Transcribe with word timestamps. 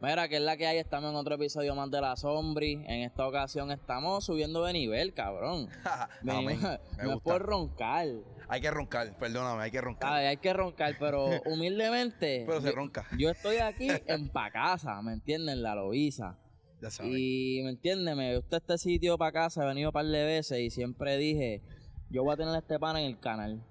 Mira, 0.00 0.28
que 0.28 0.36
es 0.36 0.42
la 0.42 0.56
que 0.56 0.66
hay, 0.66 0.78
estamos 0.78 1.10
en 1.10 1.16
otro 1.16 1.36
episodio 1.36 1.74
más 1.74 1.90
de 1.90 2.00
La 2.00 2.14
Sombri. 2.16 2.74
En 2.86 3.02
esta 3.02 3.26
ocasión 3.26 3.70
estamos 3.70 4.24
subiendo 4.24 4.64
de 4.64 4.72
nivel, 4.72 5.14
cabrón. 5.14 5.68
Amén. 6.28 6.60
no 6.60 6.72
es 6.98 7.14
gusta. 7.14 7.20
por 7.22 7.42
roncar. 7.42 8.08
Hay 8.48 8.60
que 8.60 8.70
roncar, 8.70 9.16
perdóname, 9.18 9.62
hay 9.62 9.70
que 9.70 9.80
roncar. 9.80 10.12
Ay, 10.12 10.26
hay 10.26 10.36
que 10.36 10.52
roncar, 10.52 10.96
pero 10.98 11.26
humildemente. 11.46 12.44
Pero 12.46 12.60
se 12.60 12.72
ronca. 12.72 13.06
Yo 13.16 13.30
estoy 13.30 13.56
aquí 13.56 13.88
en 14.06 14.28
pa' 14.28 14.50
casa, 14.50 15.00
¿me 15.00 15.14
entienden? 15.14 15.62
La 15.62 15.74
Loiza. 15.74 16.36
Ya 16.82 16.90
sabes. 16.90 17.12
Y 17.16 17.60
me 17.64 17.70
entiende, 17.70 18.14
me 18.14 18.36
gusta 18.36 18.58
este 18.58 18.76
sitio 18.76 19.16
para 19.16 19.32
casa, 19.32 19.64
he 19.64 19.66
venido 19.66 19.88
un 19.88 19.94
par 19.94 20.04
de 20.04 20.24
veces 20.24 20.58
y 20.60 20.70
siempre 20.70 21.16
dije, 21.16 21.62
yo 22.10 22.24
voy 22.24 22.34
a 22.34 22.36
tener 22.36 22.54
a 22.54 22.58
este 22.58 22.78
pana 22.78 23.00
en 23.00 23.06
el 23.06 23.18
canal. 23.18 23.64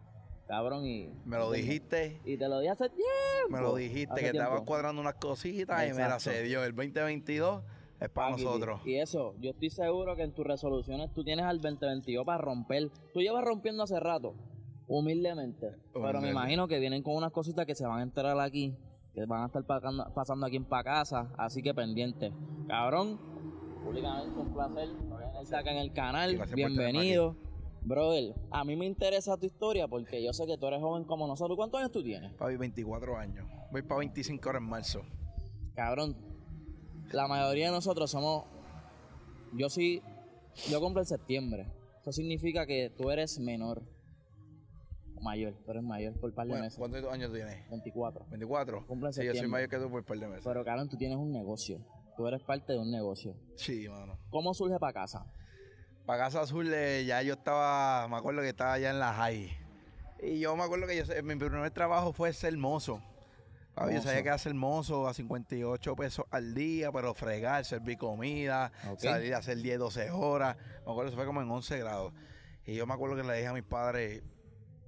Cabrón, 0.47 0.85
y. 0.85 1.09
Me 1.25 1.37
lo 1.37 1.51
dijiste, 1.51 2.19
Y 2.25 2.37
te 2.37 2.47
lo 2.49 2.59
dije 2.59 2.71
hace 2.71 2.89
tiempo. 2.89 3.49
me 3.49 3.61
lo 3.61 3.75
dijiste, 3.75 4.13
que 4.15 4.21
tiempo. 4.31 4.39
estabas 4.39 4.61
cuadrando 4.63 5.01
unas 5.01 5.15
cositas 5.15 5.81
y 5.87 5.91
mira, 5.91 6.05
Exacto. 6.15 6.19
se 6.31 6.43
dio. 6.43 6.63
El 6.63 6.75
2022 6.75 7.63
es 7.99 8.09
para 8.09 8.31
nosotros. 8.31 8.81
Y 8.85 8.95
eso, 8.95 9.35
yo 9.39 9.51
estoy 9.51 9.69
seguro 9.69 10.15
que 10.15 10.23
en 10.23 10.33
tus 10.33 10.45
resoluciones 10.45 11.13
tú 11.13 11.23
tienes 11.23 11.45
al 11.45 11.61
2022 11.61 12.25
para 12.25 12.37
romper. 12.39 12.89
Tú 13.13 13.21
llevas 13.21 13.43
rompiendo 13.43 13.83
hace 13.83 13.99
rato, 13.99 14.35
humildemente. 14.87 15.71
Pero 15.93 16.21
me 16.21 16.29
imagino 16.31 16.67
que 16.67 16.79
vienen 16.79 17.03
con 17.03 17.15
unas 17.15 17.31
cositas 17.31 17.65
que 17.65 17.75
se 17.75 17.85
van 17.85 17.99
a 17.99 18.03
enterar 18.03 18.37
aquí, 18.39 18.75
que 19.13 19.25
van 19.25 19.43
a 19.43 19.45
estar 19.45 19.63
pasando 20.13 20.45
aquí 20.45 20.57
en 20.57 20.65
pa' 20.65 20.83
casa. 20.83 21.31
Así 21.37 21.61
que 21.63 21.73
pendiente. 21.73 22.33
Cabrón, 22.67 23.17
públicamente 23.83 24.37
un 24.39 24.53
placer 24.53 24.89
acá 25.55 25.71
en 25.71 25.77
el 25.77 25.93
canal. 25.93 26.35
Gracias 26.35 26.55
Bienvenido. 26.55 27.35
Brother, 27.85 28.33
a 28.51 28.63
mí 28.63 28.75
me 28.75 28.85
interesa 28.85 29.35
tu 29.37 29.45
historia 29.45 29.87
porque 29.87 30.23
yo 30.23 30.31
sé 30.31 30.45
que 30.45 30.57
tú 30.57 30.67
eres 30.67 30.81
joven 30.81 31.03
como 31.03 31.27
nosotros. 31.27 31.57
¿Cuántos 31.57 31.79
años 31.79 31.91
tú 31.91 32.01
tienes? 32.03 32.33
Papi, 32.35 32.55
24 32.55 33.17
años. 33.17 33.45
Voy 33.71 33.81
para 33.81 33.99
25 33.99 34.49
horas 34.49 34.61
en 34.61 34.69
marzo. 34.69 35.01
Cabrón, 35.75 36.15
la 37.11 37.27
mayoría 37.27 37.65
de 37.67 37.71
nosotros 37.73 38.09
somos. 38.09 38.45
Yo 39.53 39.69
sí. 39.69 40.01
Yo 40.69 40.79
cumplo 40.79 41.01
en 41.01 41.07
septiembre. 41.07 41.67
Eso 42.01 42.11
significa 42.11 42.65
que 42.65 42.89
tú 42.95 43.09
eres 43.11 43.39
menor. 43.39 43.81
O 45.17 45.21
mayor. 45.21 45.53
Tú 45.65 45.71
eres 45.71 45.83
mayor 45.83 46.13
por 46.19 46.29
un 46.29 46.35
par 46.35 46.45
de 46.45 46.51
Bueno, 46.51 46.63
meses. 46.65 46.79
¿Cuántos 46.79 47.03
años 47.11 47.33
tienes? 47.33 47.69
24. 47.69 48.25
¿24? 48.27 48.85
Cumple 48.85 49.07
en 49.09 49.13
Sí, 49.13 49.25
yo 49.25 49.33
soy 49.33 49.47
mayor 49.47 49.69
que 49.69 49.77
tú 49.77 49.89
por 49.89 49.99
un 49.99 50.05
par 50.05 50.19
de 50.19 50.27
meses. 50.27 50.43
Pero, 50.45 50.63
cabrón, 50.63 50.87
tú 50.89 50.95
tienes 50.95 51.17
un 51.17 51.31
negocio. 51.31 51.79
Tú 52.15 52.27
eres 52.27 52.41
parte 52.43 52.73
de 52.73 52.79
un 52.79 52.91
negocio. 52.91 53.35
Sí, 53.55 53.87
mano. 53.89 54.19
¿Cómo 54.29 54.53
surge 54.53 54.77
para 54.79 54.93
casa? 54.93 55.25
Para 56.05 56.25
Casa 56.25 56.41
Azul 56.41 56.69
eh, 56.73 57.05
ya 57.05 57.21
yo 57.21 57.35
estaba, 57.35 58.07
me 58.09 58.17
acuerdo 58.17 58.41
que 58.41 58.49
estaba 58.49 58.73
allá 58.73 58.89
en 58.89 58.99
la 58.99 59.13
high. 59.13 59.57
Y 60.21 60.39
yo 60.39 60.55
me 60.57 60.63
acuerdo 60.63 60.85
que 60.85 60.97
yo, 60.97 61.23
mi 61.23 61.35
primer 61.35 61.71
trabajo 61.71 62.11
fue 62.11 62.33
ser 62.33 62.57
mozo. 62.57 63.01
Papi, 63.73 63.95
yo 63.95 64.01
sabía 64.01 64.21
que 64.21 64.27
era 64.27 64.37
ser 64.37 64.53
mozo 64.53 65.07
a 65.07 65.13
58 65.13 65.95
pesos 65.95 66.25
al 66.29 66.53
día, 66.53 66.91
pero 66.91 67.13
fregar, 67.13 67.63
servir 67.63 67.97
comida, 67.97 68.71
salir 68.97 69.33
a 69.33 69.37
hacer 69.37 69.57
10, 69.57 69.79
12 69.79 70.11
horas. 70.11 70.57
Me 70.85 70.91
acuerdo, 70.91 71.07
eso 71.07 71.15
fue 71.15 71.25
como 71.25 71.41
en 71.41 71.49
11 71.49 71.79
grados. 71.79 72.13
Y 72.65 72.75
yo 72.75 72.85
me 72.85 72.93
acuerdo 72.93 73.15
que 73.15 73.23
le 73.23 73.35
dije 73.35 73.47
a 73.47 73.53
mis 73.53 73.63
padres, 73.63 74.21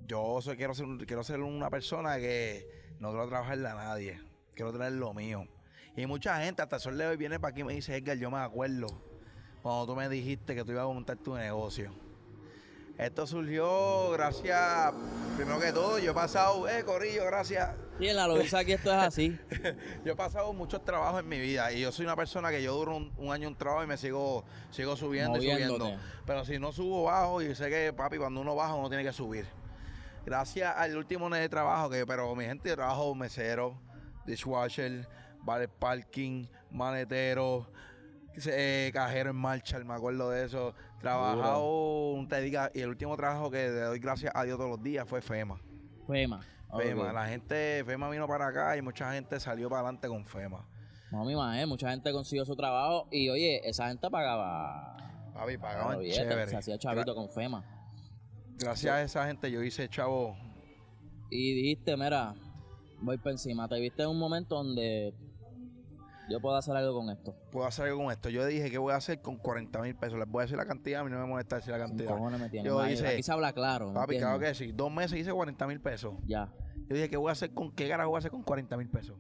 yo 0.06 0.40
soy, 0.42 0.58
quiero, 0.58 0.76
ser, 0.76 0.86
quiero 1.08 1.24
ser 1.24 1.40
una 1.40 1.70
persona 1.70 2.18
que 2.18 2.68
no 3.00 3.10
quiero 3.10 3.28
trabajarle 3.28 3.68
a 3.70 3.76
nadie, 3.76 4.22
quiero 4.54 4.74
tener 4.74 4.92
lo 4.92 5.14
mío. 5.14 5.48
Y 5.96 6.06
mucha 6.08 6.44
gente, 6.44 6.62
hasta 6.62 6.76
el 6.76 6.82
sol 6.82 6.98
de 6.98 7.08
hoy, 7.08 7.18
viene 7.18 7.40
para 7.40 7.52
aquí 7.52 7.62
y 7.62 7.64
me 7.64 7.74
dice, 7.74 7.96
Edgar, 7.96 8.18
yo 8.18 8.30
me 8.30 8.38
acuerdo 8.38 9.15
cuando 9.66 9.88
tú 9.88 9.96
me 9.96 10.08
dijiste 10.08 10.54
que 10.54 10.64
tú 10.64 10.74
ibas 10.74 10.84
a 10.84 10.88
montar 10.90 11.18
tu 11.18 11.34
negocio. 11.34 11.92
Esto 13.00 13.26
surgió 13.26 14.12
gracias, 14.12 14.94
primero 15.36 15.60
que 15.60 15.72
todo, 15.72 15.98
yo 15.98 16.12
he 16.12 16.14
pasado, 16.14 16.70
eh, 16.70 16.84
Corillo, 16.86 17.26
gracias. 17.26 17.72
Y 18.00 18.10
en 18.10 18.16
la 18.16 18.28
Loiza 18.28 18.60
aquí 18.60 18.74
esto 18.74 18.92
es 18.92 19.02
así. 19.02 19.40
Yo 20.06 20.14
he 20.14 20.16
pasado 20.16 20.54
muchos 20.54 20.86
trabajos 20.86 21.20
en 21.22 21.28
mi 21.28 21.40
vida 21.40 21.72
y 21.72 21.82
yo 21.82 21.92
soy 21.92 22.06
una 22.06 22.16
persona 22.16 22.52
que 22.52 22.62
yo 22.62 22.76
duro 22.76 22.96
un, 22.96 23.12
un 23.18 23.34
año 23.34 23.48
un 23.48 23.56
trabajo 23.56 23.84
y 23.84 23.88
me 23.88 23.98
sigo, 23.98 24.46
sigo 24.70 24.96
subiendo 24.96 25.40
y 25.40 25.50
subiendo. 25.50 25.98
Pero 26.28 26.46
si 26.46 26.60
no 26.60 26.72
subo, 26.72 27.06
bajo 27.06 27.42
y 27.42 27.56
sé 27.56 27.68
que, 27.68 27.92
papi, 27.92 28.18
cuando 28.18 28.42
uno 28.42 28.54
baja, 28.54 28.76
uno 28.76 28.88
tiene 28.88 29.04
que 29.04 29.14
subir. 29.14 29.48
Gracias 30.28 30.76
al 30.78 30.96
último 30.96 31.28
mes 31.28 31.40
de 31.40 31.50
trabajo, 31.50 31.90
que 31.90 32.06
pero 32.06 32.36
mi 32.36 32.46
gente, 32.46 32.70
yo 32.70 32.76
trabajo 32.76 33.16
mesero, 33.16 33.80
dishwasher, 34.28 35.08
vale 35.42 35.68
parking, 35.68 36.46
maletero, 36.70 37.68
eh, 38.48 38.92
cajero 38.94 39.30
en 39.32 39.36
marcha, 39.36 39.80
me 39.80 39.94
acuerdo 39.94 40.30
de 40.30 40.46
eso. 40.46 40.74
Trabajado, 41.00 42.12
un 42.14 42.28
te 42.28 42.42
diga, 42.42 42.72
y 42.74 42.82
el 42.82 42.90
último 42.90 43.16
trabajo 43.16 43.50
que 43.50 43.58
le 43.58 43.82
doy 43.82 44.00
gracias 44.00 44.32
a 44.36 44.44
Dios 44.44 44.58
todos 44.58 44.70
los 44.70 44.84
días 44.84 45.08
fue 45.08 45.22
FEMA. 45.22 45.60
FEMA. 46.08 46.42
FEMA, 46.78 47.14
la 47.14 47.28
gente, 47.28 47.84
FEMA 47.86 48.10
vino 48.10 48.28
para 48.28 48.48
acá 48.48 48.76
y 48.76 48.82
mucha 48.82 49.14
gente 49.14 49.40
salió 49.40 49.70
para 49.70 49.82
adelante 49.82 50.08
con 50.08 50.26
FEMA. 50.26 50.68
No, 51.12 51.24
mi 51.24 51.36
madre, 51.36 51.66
mucha 51.66 51.90
gente 51.90 52.12
consiguió 52.12 52.46
su 52.46 52.56
trabajo 52.56 53.08
y 53.12 53.30
oye, 53.30 53.62
esa 53.68 53.88
gente 53.88 54.10
pagaba. 54.10 54.98
Papi, 55.34 55.58
pagaban 55.58 56.00
billetes, 56.00 56.28
chévere. 56.28 56.48
Se 56.48 56.58
hacía 56.58 56.78
chavito 56.78 57.16
con 57.16 57.30
FEMA. 57.30 57.64
Gracias 58.58 58.94
a 58.94 59.02
esa 59.02 59.28
gente 59.28 59.52
yo 59.52 59.62
hice 59.64 59.88
chavo. 59.90 60.36
Y 61.30 61.54
dijiste, 61.54 61.96
mira, 61.98 62.34
voy 63.02 63.18
por 63.18 63.32
encima. 63.32 63.68
Te 63.68 63.80
viste 63.80 64.04
en 64.04 64.10
un 64.10 64.20
momento 64.20 64.56
donde 64.56 65.14
yo 66.30 66.40
puedo 66.42 66.56
hacer 66.56 66.76
algo 66.76 66.94
con 67.00 67.10
esto. 67.10 67.36
Puedo 67.52 67.68
hacer 67.68 67.86
algo 67.88 68.04
con 68.04 68.12
esto. 68.12 68.30
Yo 68.30 68.46
dije, 68.46 68.70
¿qué 68.72 68.78
voy 68.78 68.94
a 68.94 68.98
hacer 68.98 69.22
con 69.22 69.38
40 69.38 69.80
mil 69.82 69.96
pesos? 69.96 70.18
Les 70.20 70.28
voy 70.28 70.42
a 70.42 70.44
decir 70.44 70.58
la 70.58 70.66
cantidad, 70.66 71.02
a 71.02 71.04
mí 71.04 71.12
no 71.12 71.20
me 71.20 71.26
molesta 71.26 71.58
decir 71.58 71.72
la 71.72 71.80
cantidad. 71.80 72.18
me 72.18 72.50
tiene. 72.50 72.68
Yo 72.68 72.88
hice- 72.88 73.08
Aquí 73.08 73.24
se 73.24 73.32
habla 73.32 73.54
claro. 73.54 73.90
¿me 73.90 73.94
Papi, 73.94 74.18
claro 74.18 74.40
que 74.40 74.54
sí. 74.56 74.72
Dos 74.72 74.92
meses 74.92 75.20
hice 75.20 75.32
40 75.32 75.68
mil 75.68 75.80
pesos. 75.80 76.14
Ya. 76.26 76.50
Yo 76.88 76.96
dije, 76.96 77.10
¿qué 77.10 77.18
voy 77.18 77.30
a 77.30 77.34
hacer 77.34 77.54
con 77.54 77.72
qué 77.72 77.88
carajo 77.88 78.10
voy 78.10 78.18
a 78.18 78.20
hacer 78.20 78.32
con 78.32 78.44
40 78.44 78.78
mil 78.78 78.90
pesos? 78.90 79.18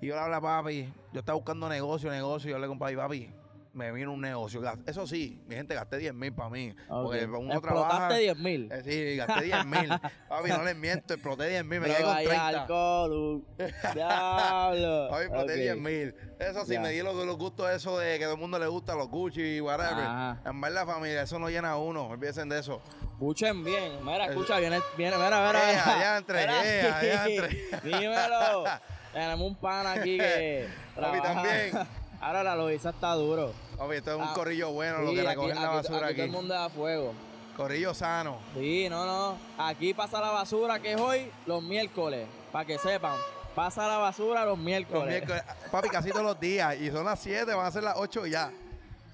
Y 0.00 0.06
yo 0.08 0.14
le 0.14 0.20
hablé 0.20 0.36
a 0.36 0.40
papi, 0.40 0.92
yo 1.12 1.20
estaba 1.20 1.36
buscando 1.36 1.68
negocio, 1.68 2.10
negocio, 2.10 2.50
y 2.50 2.52
yo 2.52 2.58
le 2.58 2.66
con 2.66 2.78
papi, 2.78 2.96
papi, 2.96 3.30
me 3.74 3.90
vino 3.92 4.12
un 4.12 4.20
negocio. 4.20 4.62
Eso 4.86 5.06
sí, 5.06 5.42
mi 5.46 5.56
gente, 5.56 5.74
gasté 5.74 5.98
10 5.98 6.14
mil 6.14 6.32
para 6.32 6.48
mí. 6.48 6.74
Porque 6.88 7.24
Ok. 7.24 7.38
uno 7.38 7.60
trabaja. 7.60 7.86
Explotaste 7.86 8.18
10 8.22 8.38
mil. 8.38 8.72
Eh, 8.72 8.82
sí, 8.84 9.16
gasté 9.16 9.44
10 9.44 9.66
mil. 9.66 9.88
papi, 10.28 10.48
no 10.50 10.62
les 10.64 10.76
miento, 10.76 11.14
exploté 11.14 11.48
10 11.48 11.64
mil, 11.64 11.80
me 11.80 11.86
quedé 11.88 12.02
con 12.02 12.14
30. 12.16 12.46
alcohol. 12.48 13.44
Diablo. 13.94 15.08
Papi, 15.10 15.22
exploté 15.24 15.52
Ok. 15.52 15.58
10 15.58 15.76
mil. 15.78 16.14
Eso 16.38 16.64
sí, 16.64 16.72
Ya. 16.74 16.80
me 16.80 16.90
di 16.90 17.02
los, 17.02 17.14
los 17.14 17.36
gustos 17.36 17.70
eso 17.70 17.98
de 17.98 18.18
que 18.18 18.24
todo 18.24 18.34
el 18.34 18.40
mundo 18.40 18.58
le 18.58 18.66
gusta 18.66 18.94
los 18.94 19.08
Gucci 19.08 19.56
y 19.56 19.60
whatever. 19.60 20.04
Ajá. 20.04 20.40
En 20.44 20.60
verdad, 20.60 20.86
familia, 20.86 21.22
eso 21.22 21.38
no 21.38 21.48
llena 21.48 21.70
a 21.72 21.76
uno. 21.76 22.06
Olvídense 22.08 22.44
de 22.44 22.58
eso. 22.58 22.80
Escuchen 23.12 23.64
bien. 23.64 24.04
Mira, 24.04 24.26
escucha, 24.26 24.58
viene, 24.58 24.80
viene, 24.96 25.16
mira, 25.16 25.46
mira. 25.46 25.52
Mira. 25.68 25.94
allá 25.94 26.16
entre, 26.18 26.42
aquí. 26.44 26.86
allá 26.86 27.26
entre. 27.28 27.80
Dímelo. 27.82 28.64
Tenemos 29.12 29.46
un 29.48 29.56
pan 29.56 29.86
aquí 29.86 30.18
que. 30.18 30.66
Papi, 30.94 31.20
trabaja. 31.20 31.34
también. 31.42 32.03
Ahora 32.20 32.42
la 32.42 32.56
Loiza 32.56 32.90
está 32.90 33.12
duro. 33.14 33.52
Papi, 33.76 33.96
esto 33.96 34.10
es 34.12 34.16
un 34.16 34.22
Ah, 34.22 34.32
corrillo 34.34 34.70
bueno, 34.72 34.98
lo 35.02 35.10
Sí, 35.10 35.14
que 35.16 35.20
aquí- 35.22 35.28
recogen 35.30 35.54
la 35.56 35.62
aquí- 35.66 35.76
basura 35.76 35.96
aquí 35.98 36.04
aquí. 36.06 36.14
Todo 36.16 36.24
el 36.24 36.30
mundo 36.32 36.54
da 36.54 36.68
fuego. 36.70 37.12
Corrillo 37.56 37.94
sano. 37.94 38.38
Sí, 38.54 38.88
no, 38.88 39.04
no. 39.06 39.36
Aquí 39.58 39.94
pasa 39.94 40.20
la 40.20 40.30
basura 40.30 40.80
que 40.80 40.92
es 40.92 41.00
hoy, 41.00 41.30
los 41.46 41.62
miércoles. 41.62 42.26
Para 42.50 42.64
que 42.64 42.78
sepan. 42.78 43.16
Pasa 43.54 43.86
la 43.86 43.98
basura 43.98 44.44
los 44.44 44.58
miércoles. 44.58 45.02
Los 45.02 45.08
miércoles. 45.10 45.42
Papi, 45.70 45.88
casi 45.88 46.10
todos 46.10 46.24
los 46.24 46.40
días. 46.40 46.76
Y 46.80 46.90
son 46.90 47.04
las 47.04 47.20
7, 47.20 47.54
van 47.54 47.66
a 47.66 47.70
ser 47.70 47.82
las 47.84 47.96
8 47.96 48.26
ya. 48.26 48.50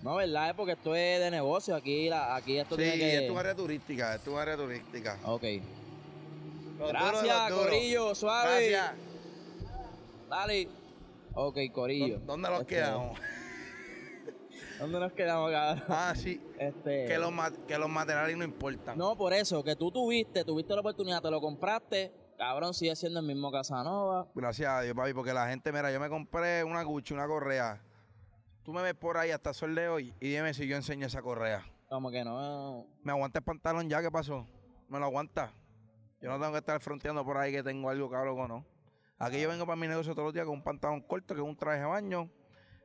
No, 0.03 0.15
¿verdad? 0.15 0.49
Es 0.51 0.55
porque 0.55 0.73
esto 0.73 0.95
es 0.95 1.21
de 1.21 1.31
negocio. 1.31 1.75
Aquí, 1.77 2.09
la, 2.09 2.35
aquí 2.35 2.59
esto 2.59 2.77
Sí, 2.77 2.83
tiene 2.83 2.97
que... 2.99 3.25
es 3.27 3.31
un 3.31 3.37
área 3.39 3.55
turística, 3.55 4.15
es 4.15 4.27
un 4.27 4.39
área 4.39 4.57
turística. 4.57 5.19
Ok. 5.27 5.43
Los 6.79 6.89
Gracias, 6.89 7.49
duros. 7.51 7.65
Corillo. 7.67 8.15
Suave. 8.15 8.71
Gracias. 8.71 8.93
Dale. 10.31 10.69
Ok, 11.35 11.59
Corillo. 11.73 12.19
¿Dó- 12.21 12.27
¿Dónde 12.27 12.49
nos 12.51 12.61
Este, 12.61 12.75
quedamos? 12.77 13.19
¿Dónde 14.79 14.99
nos 15.01 15.13
quedamos, 15.13 15.51
cabrón? 15.51 15.85
Ah, 15.89 16.13
sí. 16.17 16.41
Este... 16.59 17.05
Que 17.07 17.19
los, 17.19 17.31
ma- 17.33 17.53
que 17.67 17.79
los 17.79 17.89
materiales 17.89 18.37
no 18.37 18.45
importan. 18.45 18.97
No, 18.97 19.17
por 19.17 19.33
eso, 19.33 19.63
que 19.63 19.77
tú 19.77 19.91
tuviste, 19.91 20.45
tuviste 20.45 20.75
la 20.75 20.81
oportunidad, 20.81 21.21
te 21.21 21.31
lo 21.31 21.41
compraste. 21.41 22.13
Cabrón, 22.39 22.73
sigue 22.73 22.97
siendo 22.97 23.21
el 23.21 23.27
mismo 23.27 23.53
Casanova. 23.53 24.27
Gracias 24.35 24.69
a 24.71 24.81
Dios, 24.81 24.95
papi, 24.97 25.13
porque 25.13 25.35
la 25.35 25.49
gente, 25.49 25.71
mira, 25.73 25.93
yo 25.93 26.01
me 26.01 26.09
compré 26.09 26.65
una 26.65 26.83
Gucci, 26.83 27.13
una 27.13 27.27
correa. 27.27 27.83
Tú 28.63 28.73
me 28.73 28.83
ves 28.83 28.95
por 28.95 29.19
ahí 29.19 29.31
hasta 29.31 29.51
el 29.51 29.55
sol 29.55 29.75
de 29.75 29.89
hoy 29.89 30.15
y 30.21 30.29
dime 30.31 30.55
si 30.55 30.67
yo 30.67 30.77
enseño 30.77 31.07
esa 31.07 31.21
correa. 31.21 31.63
Como 31.89 32.11
que 32.11 32.25
no... 32.25 32.87
¿Me 33.03 33.13
aguanta 33.13 33.41
el 33.41 33.45
pantalón 33.45 33.89
ya? 33.91 34.01
¿Qué 34.01 34.11
pasó? 34.11 34.47
¿Me 34.89 34.99
lo 34.99 35.05
aguanta? 35.07 35.53
Yo 36.23 36.31
no 36.31 36.39
tengo 36.39 36.53
que 36.53 36.59
estar 36.59 36.81
fronteando 36.81 37.25
por 37.25 37.37
ahí 37.37 37.53
que 37.53 37.63
tengo 37.63 37.91
algo 37.91 38.09
cabrón 38.09 38.39
o 38.41 38.49
no. 38.49 38.65
Aquí 39.23 39.39
yo 39.41 39.49
vengo 39.51 39.67
para 39.67 39.77
mi 39.77 39.87
negocio 39.87 40.15
todos 40.15 40.27
los 40.29 40.35
días 40.35 40.47
con 40.47 40.55
un 40.57 40.63
pantalón 40.63 41.03
corto, 41.03 41.35
que 41.35 41.41
es 41.43 41.47
un 41.47 41.55
traje 41.55 41.81
de 41.81 41.85
baño, 41.87 42.31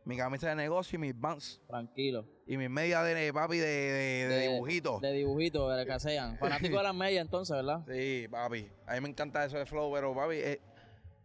mi 0.04 0.18
camisa 0.18 0.50
de 0.50 0.56
negocio 0.56 0.98
y 0.98 1.00
mis 1.00 1.18
vans. 1.20 1.62
Tranquilo. 1.68 2.28
Y 2.46 2.58
mis 2.58 2.70
medias 2.70 3.06
de 3.06 3.32
papi 3.34 3.58
de, 3.58 3.66
de, 3.66 4.28
de 4.28 4.48
dibujitos. 4.50 5.02
De 5.02 5.14
dibujitos, 5.14 5.78
de 5.78 5.86
que 5.86 6.00
sean. 6.00 6.38
Fanático 6.40 6.78
de 6.78 6.84
las 6.84 6.94
medias 6.94 7.24
entonces, 7.26 7.56
¿verdad? 7.56 7.86
Sí, 7.90 8.28
papi. 8.30 8.70
A 8.86 8.96
mí 8.96 9.02
me 9.02 9.10
encanta 9.10 9.46
eso 9.46 9.58
de 9.58 9.66
flow, 9.66 9.92
pero 9.94 10.14
papi, 10.14 10.36
eh, 10.36 10.60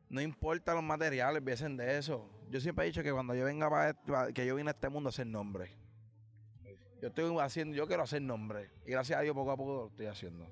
no 0.09 0.21
importa 0.21 0.75
los 0.75 0.83
materiales, 0.85 1.43
piensen 1.43 1.77
de 1.77 1.99
eso. 1.99 2.31
Yo 2.49 2.61
siempre 2.61 2.85
he 2.85 2.89
dicho 2.89 3.03
que 3.03 3.13
cuando 3.13 3.35
yo 3.35 3.45
venga 3.45 3.69
para, 3.69 3.91
este- 3.91 4.13
para- 4.13 4.33
que 4.33 4.47
yo 4.47 4.55
vine 4.55 4.71
a 4.71 4.73
este 4.73 4.89
mundo 4.89 5.09
a 5.09 5.11
hacer 5.11 5.27
nombre. 5.27 5.73
Yo 7.03 7.09
estoy 7.09 7.37
haciendo, 7.41 7.75
yo 7.77 7.87
quiero 7.89 8.03
hacer 8.05 8.23
nombre. 8.23 8.71
Y 8.87 8.91
gracias 8.93 9.19
a 9.19 9.23
Dios 9.23 9.35
poco 9.35 9.51
a 9.51 9.57
poco 9.57 9.75
lo 9.75 9.87
estoy 9.89 10.07
haciendo. 10.07 10.47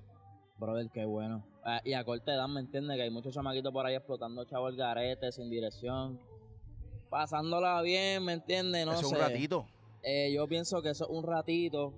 Brother, 0.58 0.90
qué 0.92 1.04
bueno. 1.04 1.44
Ah, 1.64 1.80
y 1.84 1.92
a 1.92 2.04
corta 2.04 2.34
edad, 2.34 2.48
¿me 2.48 2.60
entiendes? 2.60 2.96
Que 2.96 3.02
hay 3.04 3.10
muchos 3.10 3.32
chamaquitos 3.34 3.72
por 3.72 3.86
ahí 3.86 3.94
explotando 3.94 4.44
chavo 4.44 4.68
el 4.68 4.76
garete, 4.76 5.30
sin 5.32 5.48
dirección. 5.50 6.20
pasándola 7.10 7.80
bien, 7.82 8.24
¿me 8.24 8.34
entiendes? 8.34 8.84
No 8.84 8.92
es 8.92 9.00
sé. 9.00 9.06
un 9.06 9.14
ratito. 9.14 9.66
Eh, 10.02 10.32
yo 10.34 10.46
pienso 10.46 10.82
que 10.82 10.90
eso 10.90 11.04
es 11.04 11.10
un 11.10 11.24
ratito 11.24 11.94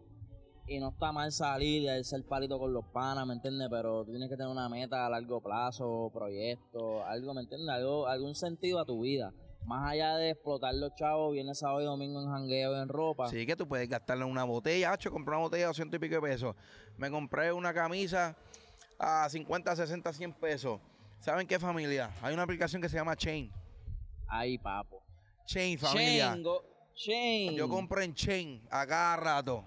y 0.66 0.78
no 0.78 0.90
está 0.90 1.10
mal 1.10 1.32
salir 1.32 1.82
y 1.82 1.88
hacer 1.88 2.24
palito 2.24 2.58
con 2.58 2.72
los 2.72 2.84
panas, 2.86 3.26
¿me 3.26 3.34
entiendes? 3.34 3.68
Pero 3.70 4.04
tú 4.04 4.12
tienes 4.12 4.28
que 4.28 4.36
tener 4.36 4.50
una 4.50 4.68
meta 4.68 5.06
a 5.06 5.10
largo 5.10 5.40
plazo, 5.40 6.10
proyecto, 6.12 7.04
algo, 7.04 7.34
¿me 7.34 7.40
entiendes? 7.42 7.70
Algo, 7.74 8.06
algún 8.06 8.34
sentido 8.34 8.78
a 8.78 8.84
tu 8.84 9.00
vida. 9.00 9.32
Más 9.66 9.92
allá 9.92 10.16
de 10.16 10.30
explotar 10.30 10.74
los 10.74 10.94
chavos, 10.96 11.32
viernes, 11.32 11.58
sábado 11.58 11.80
y 11.82 11.84
domingo 11.84 12.20
en 12.22 12.28
jangueo 12.30 12.76
y 12.76 12.80
en 12.82 12.88
ropa. 12.88 13.28
Sí, 13.28 13.46
que 13.46 13.54
tú 13.54 13.68
puedes 13.68 13.88
gastarle 13.88 14.24
una 14.24 14.44
botella. 14.44 14.92
Hacho, 14.92 15.10
compré 15.10 15.34
una 15.34 15.42
botella 15.44 15.62
de 15.64 15.66
200 15.68 15.96
y 15.96 16.00
pico 16.00 16.14
de 16.16 16.22
pesos. 16.22 16.56
Me 16.96 17.10
compré 17.10 17.52
una 17.52 17.72
camisa 17.72 18.34
a 18.98 19.28
50, 19.28 19.76
60, 19.76 20.12
100 20.12 20.32
pesos. 20.34 20.80
¿Saben 21.20 21.46
qué 21.46 21.58
familia? 21.58 22.10
Hay 22.22 22.32
una 22.34 22.42
aplicación 22.42 22.80
que 22.82 22.88
se 22.88 22.96
llama 22.96 23.14
Chain. 23.14 23.52
Ay, 24.26 24.58
papo. 24.58 25.02
Chain, 25.46 25.78
familia. 25.78 26.30
Chain, 26.32 26.42
go- 26.42 26.64
Chain. 26.94 27.54
Yo 27.54 27.68
compré 27.68 28.04
en 28.04 28.14
Chain 28.14 28.62
a 28.70 28.86
cada 28.86 29.16
rato. 29.16 29.64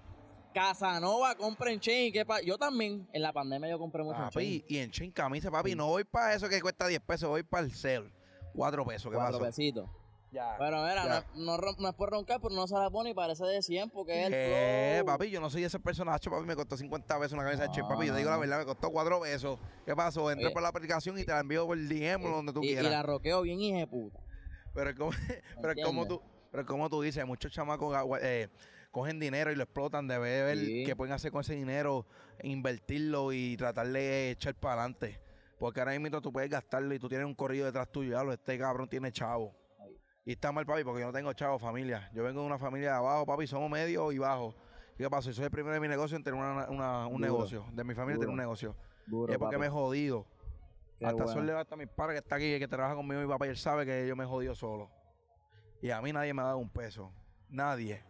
Casanova, 0.52 1.34
compren 1.34 1.80
Chain. 1.80 2.12
¿qué 2.12 2.24
pa- 2.24 2.40
yo 2.42 2.56
también, 2.58 3.08
en 3.12 3.22
la 3.22 3.32
pandemia 3.32 3.70
yo 3.70 3.78
compré 3.78 4.02
mucho 4.02 4.22
en 4.22 4.30
Chain. 4.30 4.60
Papi, 4.62 4.64
y 4.74 4.78
en 4.78 4.90
Chain 4.90 5.10
camisa, 5.12 5.50
papi. 5.50 5.74
No 5.74 5.86
voy 5.88 6.04
para 6.04 6.34
eso 6.34 6.48
que 6.48 6.60
cuesta 6.60 6.86
10 6.86 7.00
pesos, 7.00 7.28
voy 7.28 7.42
para 7.42 7.64
el 7.64 7.72
cel. 7.72 8.12
4 8.54 8.84
pesos, 8.84 9.10
¿qué 9.10 9.16
Cuatro 9.16 9.38
pasó? 9.38 9.44
pesitos. 9.50 9.88
Ya. 10.30 10.56
Pero 10.58 10.78
mira, 10.82 11.04
Ya. 11.04 11.26
no, 11.36 11.56
no, 11.58 11.72
no 11.78 11.88
es 11.88 11.94
por 11.94 12.10
roncar, 12.10 12.40
pero 12.40 12.54
no 12.54 12.66
se 12.66 12.74
la 12.74 12.90
pone 12.90 13.10
y 13.10 13.14
parece 13.14 13.44
de 13.44 13.62
100 13.62 13.90
porque 13.90 14.20
es 14.20 14.26
el 14.26 14.32
Eh, 14.34 14.94
flow. 15.04 15.06
papi, 15.06 15.30
yo 15.30 15.40
no 15.40 15.48
soy 15.48 15.62
ese 15.62 15.78
personaje, 15.78 16.28
papi, 16.28 16.44
me 16.44 16.56
costó 16.56 16.76
50 16.76 17.16
pesos 17.20 17.34
una 17.34 17.44
camisa 17.44 17.68
de 17.68 17.68
No, 17.82 17.88
papi, 17.88 18.06
yo 18.06 18.12
te 18.12 18.18
digo 18.18 18.30
la 18.30 18.36
no. 18.36 18.40
verdad, 18.40 18.58
me 18.58 18.64
costó 18.64 18.90
4 18.90 19.20
pesos. 19.20 19.60
¿Qué 19.86 19.94
pasó? 19.94 20.28
Entré 20.32 20.46
Oye. 20.46 20.52
por 20.52 20.62
la 20.62 20.68
aplicación 20.70 21.16
y 21.18 21.24
te 21.24 21.30
la 21.30 21.38
envío 21.40 21.66
por 21.66 21.78
el 21.78 21.88
DM 21.88 22.24
o 22.26 22.30
donde 22.36 22.52
tú 22.52 22.64
y, 22.64 22.70
y 22.70 22.72
quieras. 22.72 22.90
la 22.90 23.02
roqueo 23.04 23.42
bien 23.42 23.60
hija 23.60 23.86
puta. 23.86 24.18
Pero 24.74 24.90
es 24.90 24.96
como, 24.96 25.10
pero 25.62 25.72
es 25.72 25.84
como 25.84 26.06
tú, 26.06 26.20
pero 26.50 26.62
es 26.62 26.66
como 26.66 26.90
tú 26.90 27.00
dices, 27.02 27.24
muchos 27.24 27.52
chamacos 27.52 27.94
agua- 27.94 28.18
eh, 28.20 28.48
cogen 28.90 29.20
dinero 29.20 29.52
y 29.52 29.54
lo 29.56 29.62
explotan 29.64 30.08
de 30.08 30.18
ver 30.18 30.58
Sí. 30.58 30.82
qué 30.84 30.96
pueden 30.96 31.12
hacer 31.14 31.30
con 31.30 31.42
ese 31.42 31.54
dinero, 31.54 32.06
invertirlo 32.42 33.32
y 33.32 33.56
tratar 33.56 33.86
de 33.88 34.30
echar 34.32 34.54
para 34.56 34.82
adelante. 34.82 35.20
Porque 35.58 35.80
ahora 35.80 35.98
mismo 35.98 36.20
tú 36.20 36.32
puedes 36.32 36.50
gastarlo 36.50 36.92
y 36.94 36.98
tú 36.98 37.08
tienes 37.08 37.26
un 37.26 37.34
corrido 37.34 37.66
detrás 37.66 37.90
tuyo, 37.90 38.12
ya 38.12 38.22
lo 38.24 38.32
este 38.32 38.58
cabrón 38.58 38.88
tiene 38.88 39.12
chavo. 39.12 39.54
Y 40.26 40.32
está 40.32 40.52
mal, 40.52 40.64
papi, 40.66 40.84
porque 40.84 41.00
yo 41.00 41.06
no 41.06 41.12
tengo 41.12 41.32
chavo, 41.34 41.58
familia. 41.58 42.10
Yo 42.14 42.22
vengo 42.24 42.40
de 42.40 42.46
una 42.46 42.58
familia 42.58 42.90
de 42.92 42.96
abajo, 42.96 43.26
papi, 43.26 43.46
somos 43.46 43.70
medio 43.70 44.10
y 44.10 44.18
bajo. 44.18 44.54
¿Y 44.94 44.98
qué 44.98 45.10
pasó? 45.10 45.28
Yo 45.30 45.34
soy 45.34 45.44
el 45.46 45.50
primero 45.50 45.74
de 45.74 45.80
mi 45.80 45.88
negocio 45.88 46.16
en 46.16 46.22
tener 46.24 46.38
una- 46.40 46.68
una- 46.70 47.06
un 47.06 47.14
Duro. 47.20 47.24
negocio. 47.26 47.66
De 47.72 47.84
mi 47.84 47.94
familia 47.94 48.16
tener 48.16 48.28
un 48.30 48.36
Duro. 48.36 48.42
negocio. 48.42 48.76
Duro, 49.06 49.30
y 49.32 49.34
es 49.34 49.38
porque 49.38 49.56
papi. 49.56 49.60
me 49.60 49.66
he 49.66 49.70
jodido. 49.70 50.26
Qué 50.98 51.06
hasta 51.06 51.16
bueno. 51.24 51.32
Sol 51.32 51.46
le 51.46 51.52
va 51.52 51.60
hasta 51.60 51.76
mi 51.76 51.86
padre 51.86 52.14
que 52.14 52.18
está 52.20 52.36
aquí, 52.36 52.58
que 52.58 52.68
trabaja 52.68 52.94
conmigo, 52.94 53.20
mi 53.20 53.26
papá, 53.28 53.46
y 53.46 53.50
él 53.50 53.56
sabe 53.56 53.84
que 53.84 54.06
yo 54.06 54.16
me 54.16 54.24
he 54.24 54.26
jodido 54.26 54.54
solo. 54.54 54.90
Y 55.82 55.90
a 55.90 56.00
mí 56.00 56.12
nadie 56.12 56.32
me 56.32 56.40
ha 56.42 56.46
dado 56.46 56.58
un 56.58 56.70
peso. 56.70 57.12
Nadie. 57.50 58.02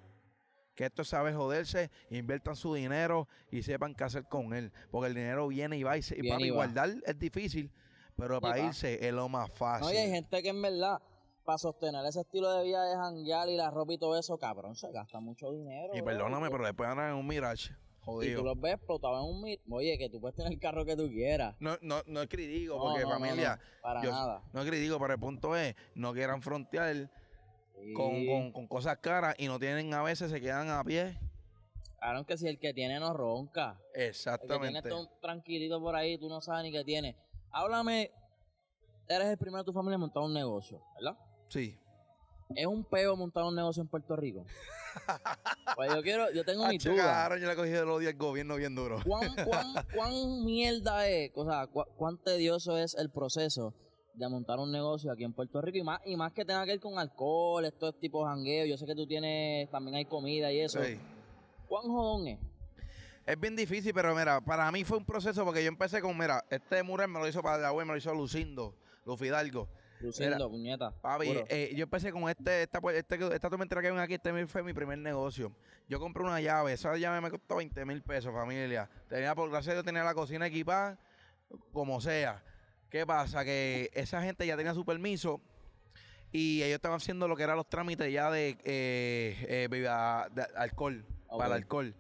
Que 0.75 0.87
esto 0.87 1.05
sabe 1.05 1.33
joderse, 1.33 1.91
inviertan 2.11 2.57
su 2.57 2.75
dinero 2.75 3.29
y 3.51 3.63
sepan 3.63 3.95
qué 3.95 4.05
hacer 4.05 4.25
con 4.25 4.53
él. 4.55 4.73
Porque 4.91 5.09
el 5.09 5.15
dinero 5.15 5.47
viene 5.49 5.77
y 5.77 5.83
va 5.85 5.97
y, 5.97 6.03
se, 6.03 6.17
y 6.19 6.29
papi, 6.29 6.45
y 6.45 6.51
guardar 6.51 6.91
es 7.07 7.19
difícil, 7.19 7.71
pero 8.17 8.41
para 8.41 8.59
irse 8.59 9.07
es 9.07 9.13
lo 9.13 9.29
más 9.29 9.51
fácil. 9.53 9.87
No, 9.87 9.93
y 9.93 9.97
hay 9.97 10.11
gente 10.11 10.43
que 10.43 10.49
en 10.49 10.61
verdad, 10.61 11.01
para 11.45 11.59
sostener 11.59 12.05
ese 12.07 12.23
estilo 12.23 12.51
de 12.53 12.65
vida 12.65 12.85
de 12.85 12.97
janguear 12.97 13.49
y 13.49 13.57
la 13.57 13.71
ropa 13.71 13.93
y 13.93 13.99
todo 13.99 14.19
eso, 14.19 14.37
cabrón, 14.39 14.75
se 14.75 14.91
gasta 14.91 15.21
mucho 15.21 15.53
dinero. 15.53 15.93
y 15.95 15.99
bro. 16.01 16.07
perdóname, 16.07 16.51
pero 16.51 16.65
después 16.65 16.89
andan 16.89 17.11
en 17.11 17.17
un 17.17 17.27
Mirage. 17.27 17.71
Y 17.73 18.07
Jodido. 18.07 18.41
tú 18.41 18.45
los 18.45 18.61
ves 18.61 18.75
explotados 18.75 19.25
en 19.25 19.35
un 19.35 19.43
mir- 19.43 19.61
Oye, 19.71 19.97
que 19.97 20.11
tú 20.11 20.21
puedes 20.21 20.37
tener 20.37 20.53
el 20.53 20.59
carro 20.59 20.85
que 20.85 20.95
tú 20.95 21.09
quieras. 21.09 21.55
No, 21.59 21.79
no, 21.81 22.03
no 22.07 22.21
es 22.21 22.29
crítico, 22.29 22.77
No, 22.77 22.83
porque 22.83 23.03
no, 23.03 23.09
no, 23.09 23.15
familia, 23.19 23.57
no, 23.57 23.81
para 23.83 24.03
yo- 24.03 24.11
nada. 24.11 24.43
no 24.53 24.61
es 24.61 24.69
crítico, 24.69 24.99
pero 24.99 25.15
el 25.15 25.21
punto 25.21 25.57
es, 25.57 25.75
no 25.95 26.13
quieran 26.13 26.43
frontear 26.43 27.11
Sí. 27.75 27.93
con, 27.93 28.53
con 28.53 28.67
cosas 28.69 28.99
caras 28.99 29.35
y 29.39 29.47
no 29.47 29.59
tienen 29.59 29.93
a 29.95 30.03
veces, 30.03 30.31
se 30.31 30.41
quedan 30.41 30.71
a 30.71 30.83
pie. 30.85 31.19
Claro 31.99 32.25
que 32.27 32.37
si 32.37 32.47
el 32.49 32.59
que 32.59 32.75
tiene 32.75 33.01
no 33.01 33.13
ronca. 33.15 33.71
El 33.71 33.77
que 33.77 33.93
tiene 33.93 34.09
Exactamente. 34.09 34.89
todo 34.89 35.09
tranquilito 35.21 35.81
por 35.81 35.95
ahí, 35.97 36.19
tú 36.19 36.29
no 36.29 36.41
sabes 36.41 36.65
ni 36.65 36.73
qué 36.73 36.85
tiene. 36.85 37.17
Háblame, 37.51 38.11
eres 39.09 39.29
el 39.29 39.39
primero 39.39 39.59
de 39.63 39.65
tu 39.67 39.73
familia 39.73 39.95
en 39.95 40.01
montar 40.01 40.23
un 40.23 40.35
negocio, 40.35 40.83
¿verdad? 40.97 41.19
Sí. 41.49 41.79
¿Es 42.55 42.67
un 42.67 42.85
peo 42.85 43.17
montar 43.17 43.45
un 43.45 43.55
negocio 43.55 43.83
en 43.83 43.89
Puerto 43.89 44.17
Rico? 44.17 44.45
pues 45.77 45.93
yo 45.95 46.03
quiero, 46.03 46.31
yo 46.33 46.45
tengo 46.45 46.67
mi 46.69 46.79
duda. 46.79 47.29
yo 47.39 47.49
le 47.49 47.57
cogido 47.57 47.83
el 47.83 47.89
odio 47.89 48.09
al 48.11 48.17
gobierno 48.17 48.57
bien 48.57 48.75
duro. 48.75 48.99
¿Cuán, 49.07 49.35
cuán, 49.45 49.67
cuán 49.95 50.45
mierda 50.45 51.09
es, 51.09 51.33
o 51.35 51.45
sea, 51.49 51.67
cu- 51.67 51.87
cuán 51.97 52.19
tedioso 52.23 52.77
es 52.79 52.95
el 52.95 53.11
proceso 53.11 53.75
de 54.15 54.29
montar 54.29 54.59
un 54.59 54.71
negocio 54.71 55.11
aquí 55.13 55.25
en 55.25 55.33
Puerto 55.33 55.61
Rico? 55.61 55.79
Y 55.79 55.83
más, 55.83 56.01
y 56.05 56.17
más 56.17 56.33
que 56.33 56.45
tenga 56.45 56.65
que 56.65 56.73
ver 56.73 56.81
con 56.81 56.99
alcohol, 56.99 57.65
estos 57.65 57.99
tipos 57.99 58.25
de 58.25 58.35
jangueo. 58.35 58.67
Yo 58.67 58.77
sé 58.77 58.87
que 58.87 58.95
tú 58.95 59.07
tienes, 59.07 59.71
también 59.71 59.97
hay 59.97 60.05
comida 60.05 60.53
y 60.53 60.61
eso. 60.61 60.83
Sí. 60.83 60.99
¿Cuán 61.69 61.85
jodón 61.85 62.29
es? 62.29 62.39
Es 63.27 63.41
bien 63.41 63.57
difícil, 63.57 63.95
pero 63.95 64.15
mira, 64.15 64.41
para 64.43 64.71
mí 64.71 64.85
fue 64.85 64.99
un 64.99 65.05
proceso 65.05 65.45
porque 65.45 65.63
yo 65.63 65.69
empecé 65.69 66.03
con, 66.03 66.17
mira, 66.17 66.45
este 66.51 66.83
mural 66.83 67.09
me 67.09 67.19
lo 67.19 67.27
hizo 67.27 67.43
para 67.43 67.57
la 67.57 67.73
web, 67.73 67.87
me 67.87 67.93
lo 67.93 67.99
hizo 67.99 68.13
Lucindo, 68.15 68.77
Lufidalgo. 69.07 69.67
Luciendo, 70.01 70.51
puñeta. 70.51 70.91
Papi, 70.91 71.29
eh, 71.49 71.73
yo 71.75 71.85
empecé 71.85 72.13
con 72.13 72.29
este, 72.29 72.65
esta, 72.65 72.81
este, 72.93 73.35
esta 73.35 73.49
tormentera 73.49 73.81
que 73.81 73.91
ven 73.91 74.01
aquí, 74.01 74.15
este 74.15 74.47
fue 74.47 74.63
mi 74.63 74.75
primer 74.75 74.99
negocio. 74.99 75.53
Yo 75.89 75.99
compré 75.99 76.23
una 76.23 76.41
llave, 76.41 76.75
esa 76.75 76.95
llave 76.99 77.23
me 77.23 77.31
costó 77.31 77.57
20 77.57 77.85
mil 77.87 78.03
pesos, 78.03 78.31
familia. 78.35 78.91
Tenía, 79.09 79.35
por 79.35 79.49
gracia 79.49 79.73
Dios, 79.73 79.85
tenía 79.85 80.05
la 80.05 80.13
cocina 80.13 80.47
equipada, 80.47 80.99
como 81.73 82.03
sea. 82.03 82.43
¿Qué 82.95 83.05
pasa? 83.05 83.45
Que 83.45 83.91
esa 83.93 84.23
gente 84.23 84.47
ya 84.47 84.57
tenía 84.57 84.73
su 84.73 84.85
permiso 84.85 85.41
y 86.31 86.63
ellos 86.63 86.77
estaban 86.77 86.99
haciendo 86.99 87.27
lo 87.27 87.35
que 87.35 87.43
eran 87.43 87.57
los 87.57 87.69
trámites 87.69 88.13
ya 88.13 88.31
de, 88.31 88.51
eh, 88.63 89.37
eh, 89.49 89.67
bebida- 89.69 90.29
de 90.33 90.47
alcohol, 90.55 91.05
para 91.29 91.47
el 91.47 91.53
alcohol. 91.55 91.93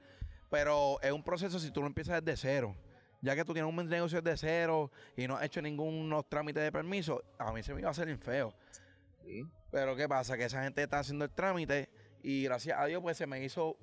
Pero 0.50 1.00
es 1.02 1.10
un 1.10 1.24
proceso 1.24 1.58
si 1.58 1.72
tú 1.72 1.80
lo 1.80 1.88
empiezas 1.88 2.24
desde 2.24 2.36
cero. 2.36 2.76
Ya 3.22 3.34
que 3.34 3.44
tú 3.44 3.52
tienes 3.52 3.68
un 3.68 3.88
negocio 3.88 4.22
desde 4.22 4.36
cero 4.46 4.92
y 5.16 5.26
no 5.26 5.36
has 5.36 5.42
hecho 5.46 5.60
ningunos 5.60 6.28
trámites 6.28 6.62
de 6.62 6.70
permiso, 6.70 7.24
a 7.38 7.50
mí 7.52 7.60
se 7.64 7.74
me 7.74 7.80
iba 7.80 7.88
a 7.88 7.90
hacer 7.90 8.16
feo. 8.18 8.54
Sí. 9.24 9.44
Pero 9.72 9.96
¿qué 9.96 10.08
pasa? 10.08 10.36
Que 10.36 10.44
esa 10.44 10.62
gente 10.62 10.80
está 10.80 11.00
haciendo 11.00 11.24
el 11.24 11.32
trámite 11.32 11.90
y 12.22 12.44
gracias 12.44 12.78
a 12.78 12.86
Dios 12.86 13.02
pues 13.02 13.16
se 13.16 13.26
me 13.26 13.42
hizo 13.42 13.76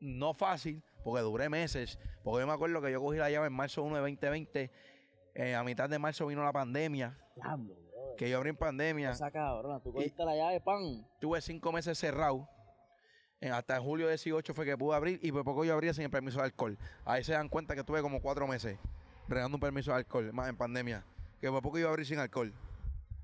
no 0.00 0.34
fácil 0.34 0.82
porque 1.02 1.22
duré 1.22 1.48
meses. 1.48 1.98
Porque 2.22 2.42
yo 2.42 2.46
me 2.46 2.52
acuerdo 2.52 2.82
que 2.82 2.92
yo 2.92 3.00
cogí 3.00 3.16
la 3.16 3.30
llave 3.30 3.46
en 3.46 3.54
marzo 3.54 3.82
1 3.82 3.94
de 3.94 4.02
2020. 4.02 4.70
Eh, 5.34 5.54
a 5.54 5.62
mitad 5.64 5.88
de 5.88 5.98
marzo 5.98 6.26
vino 6.26 6.42
la 6.42 6.52
pandemia. 6.52 7.16
Diablo, 7.36 7.74
bro. 7.74 8.16
Que 8.16 8.28
yo 8.30 8.38
abrí 8.38 8.50
en 8.50 8.56
pandemia. 8.56 9.10
Esa 9.10 9.30
cabrona, 9.30 9.80
tú 9.80 9.92
cogiste 9.92 10.24
la 10.24 10.34
llave, 10.34 10.60
pan. 10.60 11.06
Tuve 11.20 11.40
cinco 11.40 11.72
meses 11.72 11.98
cerrado. 11.98 12.48
Eh, 13.40 13.50
hasta 13.50 13.80
julio 13.80 14.08
18 14.08 14.52
fue 14.52 14.64
que 14.64 14.76
pude 14.76 14.96
abrir 14.96 15.20
y 15.22 15.30
por 15.30 15.44
poco 15.44 15.64
yo 15.64 15.72
abría 15.72 15.94
sin 15.94 16.04
el 16.04 16.10
permiso 16.10 16.38
de 16.38 16.44
alcohol. 16.44 16.76
Ahí 17.04 17.22
se 17.22 17.32
dan 17.32 17.48
cuenta 17.48 17.76
que 17.76 17.84
tuve 17.84 18.02
como 18.02 18.20
cuatro 18.20 18.48
meses 18.48 18.78
regando 19.28 19.56
un 19.56 19.60
permiso 19.60 19.92
de 19.92 19.98
alcohol, 19.98 20.32
más 20.32 20.48
en 20.48 20.56
pandemia. 20.56 21.04
Que 21.40 21.48
por 21.50 21.62
poco 21.62 21.78
iba 21.78 21.88
a 21.88 21.90
abrir 21.90 22.06
sin 22.06 22.18
alcohol. 22.18 22.52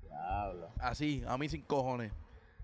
Diablo. 0.03 0.69
Así, 0.79 1.23
a 1.27 1.37
mí 1.37 1.49
sin 1.49 1.63
cojones. 1.63 2.13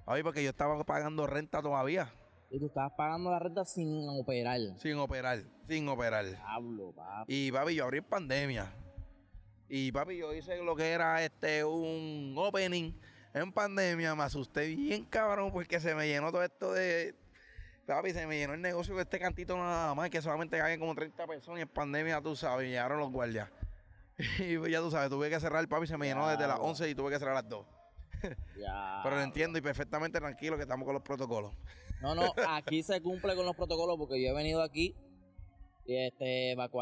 A 0.05 0.15
mí 0.15 0.23
porque 0.23 0.43
yo 0.43 0.49
estaba 0.49 0.81
pagando 0.83 1.27
renta 1.27 1.61
todavía. 1.61 2.13
Y 2.49 2.59
tú 2.59 2.67
estabas 2.67 2.93
pagando 2.97 3.31
la 3.31 3.39
renta 3.39 3.65
sin 3.65 4.07
operar. 4.09 4.59
Sin 4.77 4.97
operar, 4.97 5.43
sin 5.67 5.87
operar. 5.89 6.25
Diablo, 6.25 6.93
papi. 6.93 7.47
Y 7.47 7.51
papi, 7.51 7.75
yo 7.75 7.83
abrí 7.83 7.97
en 7.97 8.03
pandemia. 8.05 8.73
Y 9.73 9.89
papi, 9.93 10.17
yo 10.17 10.33
hice 10.33 10.61
lo 10.61 10.75
que 10.75 10.91
era 10.91 11.23
este 11.23 11.63
un 11.63 12.35
opening 12.37 12.91
en 13.33 13.53
pandemia. 13.53 14.13
Me 14.15 14.23
asusté 14.23 14.67
bien 14.67 15.05
cabrón 15.05 15.49
porque 15.53 15.79
se 15.79 15.95
me 15.95 16.09
llenó 16.09 16.29
todo 16.29 16.43
esto 16.43 16.73
de. 16.73 17.15
Papi, 17.85 18.11
se 18.11 18.27
me 18.27 18.37
llenó 18.37 18.53
el 18.53 18.61
negocio 18.61 18.93
de 18.97 19.03
este 19.03 19.17
cantito 19.17 19.55
nada 19.55 19.95
más, 19.95 20.09
que 20.09 20.21
solamente 20.21 20.57
caen 20.57 20.77
como 20.77 20.93
30 20.93 21.25
personas 21.25 21.59
y 21.59 21.61
en 21.61 21.69
pandemia, 21.69 22.21
tú 22.21 22.35
sabes, 22.35 22.67
llegaron 22.67 22.99
los 22.99 23.11
guardias. 23.11 23.49
Y 24.39 24.57
pues, 24.57 24.73
ya 24.73 24.81
tú 24.81 24.91
sabes, 24.91 25.09
tuve 25.09 25.29
que 25.29 25.39
cerrar, 25.39 25.65
papi, 25.69 25.87
se 25.87 25.97
me 25.97 26.07
llenó 26.07 26.27
desde 26.27 26.47
las 26.47 26.57
Diablo. 26.57 26.65
11 26.65 26.89
y 26.89 26.95
tuve 26.95 27.09
que 27.09 27.19
cerrar 27.19 27.37
a 27.37 27.41
las 27.41 27.49
2. 27.49 27.65
Ya. 28.57 28.99
Pero 29.03 29.15
lo 29.15 29.21
entiendo 29.21 29.57
y 29.57 29.61
perfectamente 29.61 30.19
tranquilo 30.19 30.57
que 30.57 30.63
estamos 30.63 30.85
con 30.85 30.95
los 30.95 31.01
protocolos. 31.01 31.53
No, 32.01 32.13
no, 32.13 32.33
aquí 32.49 32.83
se 32.83 33.01
cumple 33.01 33.37
con 33.37 33.45
los 33.45 33.55
protocolos 33.55 33.95
porque 33.97 34.21
yo 34.21 34.31
he 34.31 34.33
venido 34.33 34.61
aquí 34.61 34.97
y 35.85 35.95
este 35.95 36.55
Vacu 36.55 36.81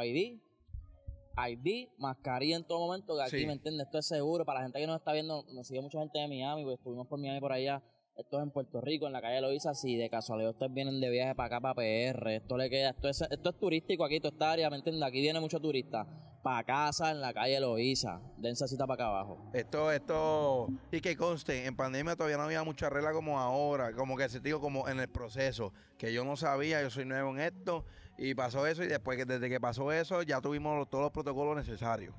ID, 1.48 1.90
mascarilla 1.98 2.56
en 2.58 2.64
todo 2.66 2.80
momento, 2.80 3.16
que 3.16 3.22
aquí 3.24 3.40
Sí. 3.40 3.46
me 3.46 3.54
entiendes, 3.54 3.86
esto 3.86 4.00
es 4.00 4.08
seguro. 4.08 4.46
Para 4.46 4.60
la 4.60 4.66
gente 4.66 4.80
que 4.80 4.88
nos 4.88 4.98
está 4.98 5.14
viendo, 5.14 5.44
nos 5.54 5.68
sigue 5.68 5.82
mucha 5.82 6.00
gente 6.00 6.20
de 6.20 6.28
Miami, 6.28 6.64
pues 6.64 6.78
estuvimos 6.78 7.08
por 7.08 7.20
Miami 7.20 7.40
por 7.40 7.52
allá. 7.54 7.82
Esto 8.18 8.38
es 8.38 8.44
en 8.44 8.52
Puerto 8.52 8.82
Rico, 8.82 9.08
en 9.08 9.14
la 9.14 9.22
calle 9.22 9.40
Loiza, 9.40 9.74
si 9.74 9.96
de 9.96 10.10
casualidad 10.10 10.52
ustedes 10.52 10.74
vienen 10.74 11.00
de 11.00 11.10
viaje 11.10 11.36
para 11.36 11.48
acá, 11.48 11.62
para 11.62 11.76
PR, 11.76 12.36
esto 12.36 12.58
le 12.58 12.70
queda, 12.70 12.90
esto 12.90 13.08
es, 13.08 13.22
esto 13.22 13.50
es 13.50 13.58
turístico 13.58 14.04
aquí, 14.04 14.20
toda 14.20 14.34
esta 14.34 14.52
área, 14.52 14.70
¿me 14.70 14.76
entiendes? 14.76 15.02
Aquí 15.04 15.22
viene 15.22 15.40
mucho 15.40 15.60
turista. 15.62 16.06
Para 16.42 16.64
casa, 16.64 17.12
en 17.12 17.20
la 17.20 17.34
calle 17.34 17.60
Loiza, 17.60 18.22
dense 18.38 18.68
cita 18.68 18.88
para 18.88 19.04
acá 19.04 19.08
abajo. 19.08 19.38
Esto, 19.54 19.92
esto, 19.92 20.70
y 20.90 21.02
que 21.02 21.18
conste, 21.18 21.66
en 21.66 21.76
pandemia 21.76 22.16
todavía 22.16 22.38
no 22.38 22.44
había 22.44 22.64
mucha 22.64 22.90
regla 22.90 23.12
como 23.12 23.40
ahora, 23.40 23.92
como 23.94 24.16
que 24.16 24.30
se 24.30 24.40
digo 24.40 24.62
como 24.62 24.88
en 24.88 25.02
el 25.02 25.10
proceso, 25.10 25.74
que 25.98 26.14
yo 26.14 26.24
no 26.24 26.38
sabía, 26.38 26.82
yo 26.82 26.90
soy 26.90 27.04
nuevo 27.04 27.32
en 27.32 27.42
esto, 27.42 27.84
y 28.18 28.36
pasó 28.36 28.66
eso, 28.68 28.84
y 28.84 28.88
después 28.88 29.18
que 29.18 29.26
desde 29.26 29.50
que 29.50 29.60
pasó 29.60 29.92
eso, 29.92 30.22
ya 30.24 30.40
tuvimos 30.40 30.90
todos 30.90 31.04
los 31.04 31.12
protocolos 31.12 31.58
necesarios. 31.58 32.16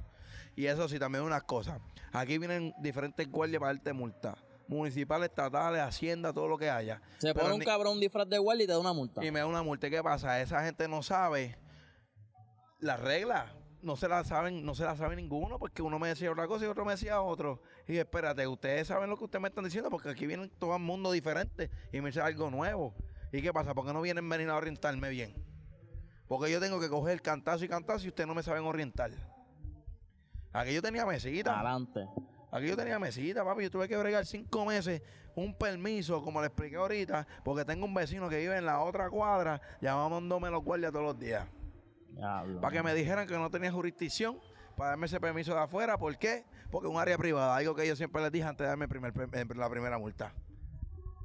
Y 0.55 0.67
eso 0.67 0.89
sí, 0.89 0.99
también 0.99 1.25
unas 1.25 1.45
cosas. 1.45 1.81
Aquí 2.12 2.37
vienen 2.37 2.75
diferentes 2.81 3.31
guardias 3.31 3.61
para 3.61 3.73
darte 3.73 3.93
multa. 3.93 4.37
municipales, 4.69 5.31
estatales, 5.31 5.81
hacienda, 5.81 6.33
todo 6.33 6.47
lo 6.47 6.57
que 6.57 6.71
haya. 6.71 7.00
Se 7.19 7.35
pone 7.35 7.55
un 7.55 7.61
cabrón 7.61 7.99
disfraz 7.99 8.29
de 8.29 8.39
guardia 8.39 8.65
y 8.65 8.67
te 8.67 8.73
da 8.73 8.79
una 8.79 8.93
multa. 8.93 9.25
y 9.25 9.31
me 9.31 9.41
da 9.41 9.47
una 9.47 9.62
multa. 9.62 9.89
¿Y 9.89 9.91
¿Qué 9.91 10.03
pasa? 10.03 10.41
Esa 10.41 10.62
gente 10.62 10.87
no 10.87 11.03
sabe 11.03 11.57
las 12.79 13.00
reglas. 13.00 13.50
No 13.83 13.97
se 13.97 14.09
las 14.09 14.29
saben, 14.29 14.65
no 14.65 14.75
se 14.75 14.85
las 14.85 14.99
sabe 14.99 15.17
ninguno, 15.17 15.59
porque 15.59 15.81
uno 15.81 15.99
me 15.99 16.09
decía 16.09 16.31
otra 16.31 16.47
cosa 16.47 16.67
y 16.67 16.69
otro 16.69 16.85
me 16.85 16.93
decía 16.93 17.23
otro. 17.23 17.63
Y 17.89 17.95
yo, 17.95 18.01
espérate, 18.03 18.47
ustedes 18.47 18.89
saben 18.89 19.09
lo 19.09 19.17
que 19.17 19.25
ustedes 19.25 19.41
me 19.41 19.49
están 19.49 19.65
diciendo, 19.65 19.89
porque 19.91 20.11
aquí 20.11 20.27
viene 20.27 20.49
todo 20.59 20.77
el 20.77 20.83
mundo 20.83 21.13
diferente 21.13 21.71
y 21.93 22.01
me 22.01 22.09
dice 22.09 22.21
algo 22.21 22.51
nuevo. 22.51 22.95
¿Y 23.33 23.41
qué 23.41 23.53
pasa? 23.53 23.75
¿Por 23.75 23.87
qué 23.87 23.93
no 23.93 24.03
vienen 24.03 24.29
venir 24.29 24.49
a 24.51 24.57
orientarme 24.57 25.09
bien? 25.09 25.35
Porque 26.29 26.51
yo 26.51 26.61
tengo 26.61 26.79
que 26.79 26.89
coger 26.89 27.23
cantazo 27.23 27.65
y 27.65 27.69
cantazo 27.69 28.05
y 28.05 28.09
ustedes 28.09 28.29
no 28.29 28.35
me 28.35 28.43
saben 28.43 28.65
orientar. 28.65 29.11
Aquí 30.53 30.75
yo 30.75 30.83
tenía 30.83 31.07
mesita. 31.07 31.55
Adelante. 31.55 32.07
Aquí 32.53 32.67
yo 32.67 32.77
tenía 32.77 32.99
mesita, 32.99 33.45
papi. 33.45 33.65
Yo 33.65 33.71
tuve 33.71 33.89
que 33.89 33.97
bregar 33.97 34.27
cinco 34.27 34.65
meses, 34.65 35.03
un 35.37 35.55
permiso, 35.55 36.23
como 36.23 36.41
le 36.41 36.49
expliqué 36.49 36.77
ahorita, 36.77 37.27
porque 37.45 37.65
tengo 37.65 37.87
un 37.87 37.95
vecino 37.95 38.29
que 38.29 38.39
vive 38.39 38.57
en 38.57 38.67
la 38.67 38.81
otra 38.81 39.09
cuadra, 39.09 39.61
llamándome 39.81 40.51
los 40.51 40.63
guardias 40.63 40.93
todos 40.93 41.05
los 41.05 41.19
días. 41.19 41.47
Para 42.61 42.73
que 42.73 42.83
me 42.83 42.95
dijeran 42.95 43.26
que 43.26 43.37
no 43.37 43.50
tenía 43.50 43.73
jurisdicción 43.73 44.38
para 44.76 44.90
darme 44.90 45.07
ese 45.07 45.21
permiso 45.21 45.52
de 45.55 45.61
afuera. 45.61 45.99
¿Por 45.99 46.17
qué? 46.19 46.45
Porque 46.71 46.88
es 46.88 46.95
un 46.95 47.00
área 47.00 47.17
privada, 47.19 47.57
algo 47.57 47.75
que 47.75 47.87
yo 47.87 47.97
siempre 47.97 48.23
les 48.23 48.33
dije 48.33 48.45
antes 48.45 48.64
de 48.64 48.69
darme 48.69 48.88
primer, 48.88 49.12
la 49.57 49.69
primera 49.71 49.99
multa. 49.99 50.35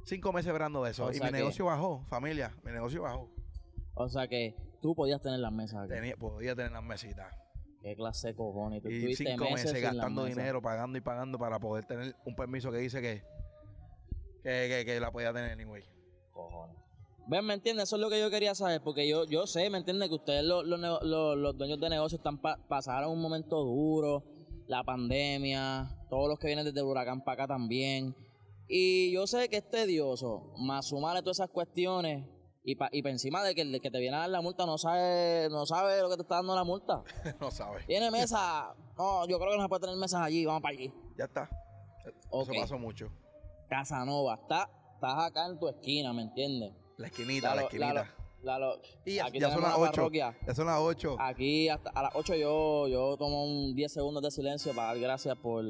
Cinco 0.06 0.32
meses 0.34 0.48
esperando 0.48 0.86
eso. 0.86 1.06
O 1.06 1.12
y 1.12 1.16
mi 1.16 1.20
que- 1.26 1.32
negocio 1.32 1.66
bajó, 1.66 2.06
familia. 2.10 2.56
Mi 2.64 2.72
negocio 2.72 3.02
bajó. 3.02 3.30
O 3.96 4.08
sea 4.10 4.28
que 4.28 4.56
tú 4.82 4.94
podías 4.94 5.22
tener 5.22 5.40
las 5.40 5.52
mesas 5.52 5.84
aquí. 5.86 5.94
Tenía, 5.94 6.16
podía 6.16 6.56
tener 6.56 6.72
las 6.72 6.84
mesitas. 6.84 7.34
Qué 7.82 7.96
clase 7.96 8.30
de 8.30 8.36
cojones. 8.36 8.82
Tú 8.84 8.90
Y 8.90 9.16
cinco 9.16 9.46
meses, 9.46 9.80
gastando 9.82 10.26
dinero, 10.26 10.62
pagando 10.62 10.98
y 10.98 11.02
pagando 11.02 11.38
para 11.40 11.60
poder 11.60 11.86
tener 11.86 12.16
un 12.26 12.36
permiso 12.36 12.72
que 12.72 12.78
dice 12.80 13.02
que, 13.02 13.24
que, 14.44 14.68
que- 14.70 14.84
que 14.86 15.00
la 15.00 15.12
podía 15.12 15.32
tener 15.34 15.52
anyway. 15.52 15.84
Cojones. 16.32 16.78
Ven, 17.28 17.44
¿me 17.46 17.54
entiendes? 17.56 17.86
Eso 17.86 17.96
es 17.96 18.02
lo 18.02 18.10
que 18.10 18.20
yo 18.20 18.30
quería 18.30 18.54
saber, 18.54 18.82
porque 18.84 19.08
yo, 19.08 19.26
yo 19.26 19.48
sé, 19.48 19.70
¿me 19.70 19.78
entiendes? 19.80 20.10
Que 20.10 20.16
ustedes, 20.16 20.44
los, 20.44 20.64
los, 20.66 20.80
los- 20.80 21.38
los 21.38 21.58
dueños 21.58 21.80
de 21.80 21.90
negocios, 21.90 22.20
están 22.20 22.40
pa- 22.40 22.60
pasaron 22.68 23.12
un 23.12 23.22
momento 23.22 23.58
duro, 23.64 24.24
la 24.68 24.84
pandemia, 24.84 25.90
todos 26.10 26.28
los 26.30 26.38
que 26.40 26.48
vienen 26.48 26.66
desde 26.66 26.80
el 26.80 26.86
huracán 26.86 27.24
para 27.24 27.44
acá 27.44 27.54
también. 27.54 28.16
Y 28.68 29.12
yo 29.12 29.26
sé 29.28 29.50
que 29.50 29.58
es 29.58 29.70
tedioso, 29.70 30.54
más 30.58 30.88
sumarle 30.88 31.22
todas 31.22 31.38
esas 31.40 31.50
cuestiones 31.50 32.28
y 32.64 32.76
pa, 32.76 32.90
y 32.92 33.02
pa 33.04 33.10
encima 33.10 33.44
de 33.44 33.54
que 33.54 33.62
el 33.62 33.80
que 33.82 33.92
te 33.92 34.00
viene 34.00 34.18
a 34.18 34.22
dar 34.22 34.30
la 34.30 34.42
multa 34.42 34.66
no 34.66 34.78
sabe, 34.80 35.48
no 35.52 35.66
sabe 35.68 36.02
lo 36.02 36.10
que 36.10 36.16
te 36.16 36.22
está 36.24 36.36
dando 36.36 36.56
la 36.56 36.64
multa. 36.64 37.04
no 37.40 37.50
sabes. 37.52 37.86
Tiene 37.88 38.10
mesa, 38.12 38.74
no, 38.98 39.28
yo 39.28 39.38
creo 39.40 39.52
que 39.52 39.58
no 39.58 39.64
se 39.64 39.70
puede 39.70 39.82
tener 39.82 39.96
mesas 39.98 40.22
allí, 40.22 40.46
vamos 40.46 40.62
para 40.62 40.74
allí. 40.76 40.92
Ya 41.18 41.26
está. 41.26 41.50
Ok. 42.30 42.50
Eso 42.52 42.62
pasó 42.62 42.78
mucho. 42.80 43.08
Casanova, 43.70 44.36
está, 44.36 44.70
estás 44.96 45.24
acá 45.26 45.48
en 45.48 45.60
tu 45.60 45.68
esquina, 45.68 46.14
¿me 46.14 46.22
entiendes? 46.24 46.72
La 46.98 47.08
esquinita, 47.08 47.56
la 47.56 47.64
esquinita. 47.64 47.94
Lalo- 47.94 48.26
Lalo, 48.44 48.80
y 49.06 49.16
ya, 49.16 49.26
aquí 49.26 49.40
ya 49.40 49.50
son 49.50 49.64
las 49.64 49.76
una 49.76 49.84
8. 49.90 49.92
parroquia. 49.96 50.38
Ya 50.46 50.54
son 50.54 50.68
las 50.68 50.78
8. 50.80 51.16
Aquí 51.20 51.68
hasta 51.68 51.90
a 51.90 52.04
las 52.04 52.12
8 52.16 52.36
yo, 52.36 52.88
yo 52.88 53.18
tomo 53.18 53.44
un 53.44 53.74
10 53.74 53.92
segundos 53.92 54.22
de 54.22 54.30
silencio 54.30 54.72
para 54.76 54.90
dar 54.90 55.00
gracias 55.00 55.36
por, 55.38 55.66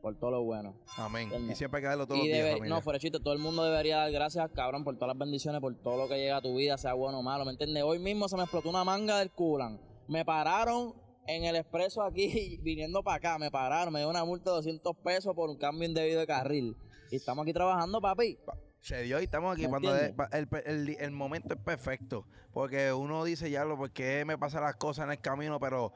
por 0.00 0.16
todo 0.20 0.30
lo 0.30 0.42
bueno. 0.44 0.76
Amén. 0.96 1.28
Y 1.50 1.54
siempre 1.56 1.78
hay 1.78 1.82
que 1.82 1.88
darlo 1.88 2.06
todos 2.06 2.20
y 2.20 2.28
los 2.28 2.36
días, 2.36 2.50
familia. 2.52 2.68
no, 2.76 2.80
fuera 2.80 3.00
chiste, 3.00 3.18
todo 3.18 3.34
el 3.34 3.40
mundo 3.40 3.64
debería 3.64 3.96
dar 3.96 4.12
gracias, 4.12 4.48
cabrón, 4.54 4.84
por 4.84 4.94
todas 4.94 5.08
las 5.08 5.18
bendiciones, 5.18 5.60
por 5.60 5.74
todo 5.82 5.96
lo 5.96 6.08
que 6.08 6.16
llega 6.16 6.36
a 6.36 6.40
tu 6.42 6.54
vida, 6.54 6.78
sea 6.78 6.94
bueno 6.94 7.18
o 7.18 7.22
malo, 7.24 7.44
¿me 7.44 7.50
entiendes? 7.50 7.82
Hoy 7.82 7.98
mismo 7.98 8.28
se 8.28 8.36
me 8.36 8.42
explotó 8.44 8.68
una 8.70 8.84
manga 8.84 9.18
del 9.18 9.32
culan. 9.32 9.80
Me 10.06 10.24
pararon 10.24 10.94
en 11.26 11.42
el 11.42 11.56
expreso 11.56 12.02
aquí, 12.02 12.58
viniendo 12.62 13.02
para 13.02 13.16
acá, 13.16 13.38
me 13.40 13.50
pararon, 13.50 13.92
me 13.92 13.98
dio 13.98 14.08
una 14.08 14.24
multa 14.24 14.50
de 14.50 14.56
200 14.58 14.96
pesos 15.02 15.34
por 15.34 15.50
un 15.50 15.56
cambio 15.58 15.88
indebido 15.88 16.20
de 16.20 16.26
carril. 16.28 16.76
Y 17.10 17.16
estamos 17.16 17.42
aquí 17.42 17.52
trabajando, 17.52 18.00
papi. 18.00 18.38
Se 18.82 19.00
dio 19.02 19.18
y 19.20 19.24
estamos 19.24 19.52
aquí 19.54 19.62
¿Me 19.62 19.68
cuando 19.68 19.96
el, 20.32 20.48
el- 20.66 20.96
el 21.00 21.10
momento 21.12 21.54
es 21.54 21.60
perfecto. 21.60 22.26
Porque 22.52 22.92
uno 22.92 23.24
dice 23.24 23.48
ya 23.50 23.64
lo 23.64 23.76
porque 23.76 24.24
me 24.26 24.36
pasan 24.36 24.62
las 24.64 24.74
cosas 24.76 25.04
en 25.06 25.12
el 25.12 25.20
camino, 25.20 25.58
pero 25.60 25.92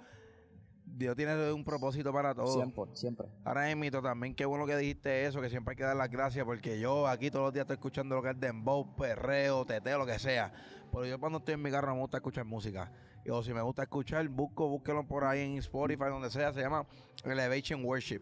Dios 0.84 1.16
tiene 1.16 1.52
un 1.52 1.64
propósito 1.64 2.12
para 2.12 2.32
todo. 2.34 2.54
Siempre, 2.54 2.84
siempre. 2.94 3.26
Ahora 3.44 3.74
mito 3.74 4.00
también, 4.00 4.34
qué 4.36 4.44
bueno 4.46 4.66
que 4.66 4.76
dijiste 4.76 5.26
eso, 5.26 5.40
que 5.40 5.50
siempre 5.50 5.72
hay 5.72 5.76
que 5.76 5.82
dar 5.82 5.96
las 5.96 6.08
gracias, 6.08 6.44
porque 6.44 6.78
yo 6.78 7.08
aquí 7.08 7.28
todos 7.30 7.46
los 7.46 7.52
días 7.52 7.64
estoy 7.64 7.74
escuchando 7.74 8.14
lo 8.14 8.22
que 8.22 8.30
es 8.30 8.40
dembow, 8.40 8.94
perreo, 8.96 9.66
teteo, 9.66 9.98
lo 9.98 10.06
que 10.06 10.18
sea. 10.20 10.52
Pero 10.92 11.04
yo 11.04 11.18
cuando 11.18 11.38
estoy 11.38 11.54
en 11.54 11.62
mi 11.62 11.70
carro 11.72 11.92
me 11.92 12.00
gusta 12.00 12.18
escuchar 12.18 12.44
música. 12.44 12.90
Y 13.24 13.30
o 13.30 13.42
si 13.42 13.52
me 13.52 13.60
gusta 13.62 13.82
escuchar, 13.82 14.26
busco, 14.28 14.68
búsquelo 14.68 15.04
por 15.04 15.24
ahí 15.24 15.40
en 15.40 15.58
Spotify, 15.58 16.04
donde 16.04 16.30
sea, 16.30 16.52
se 16.52 16.60
llama 16.60 16.86
Elevation 17.24 17.84
Worship. 17.84 18.20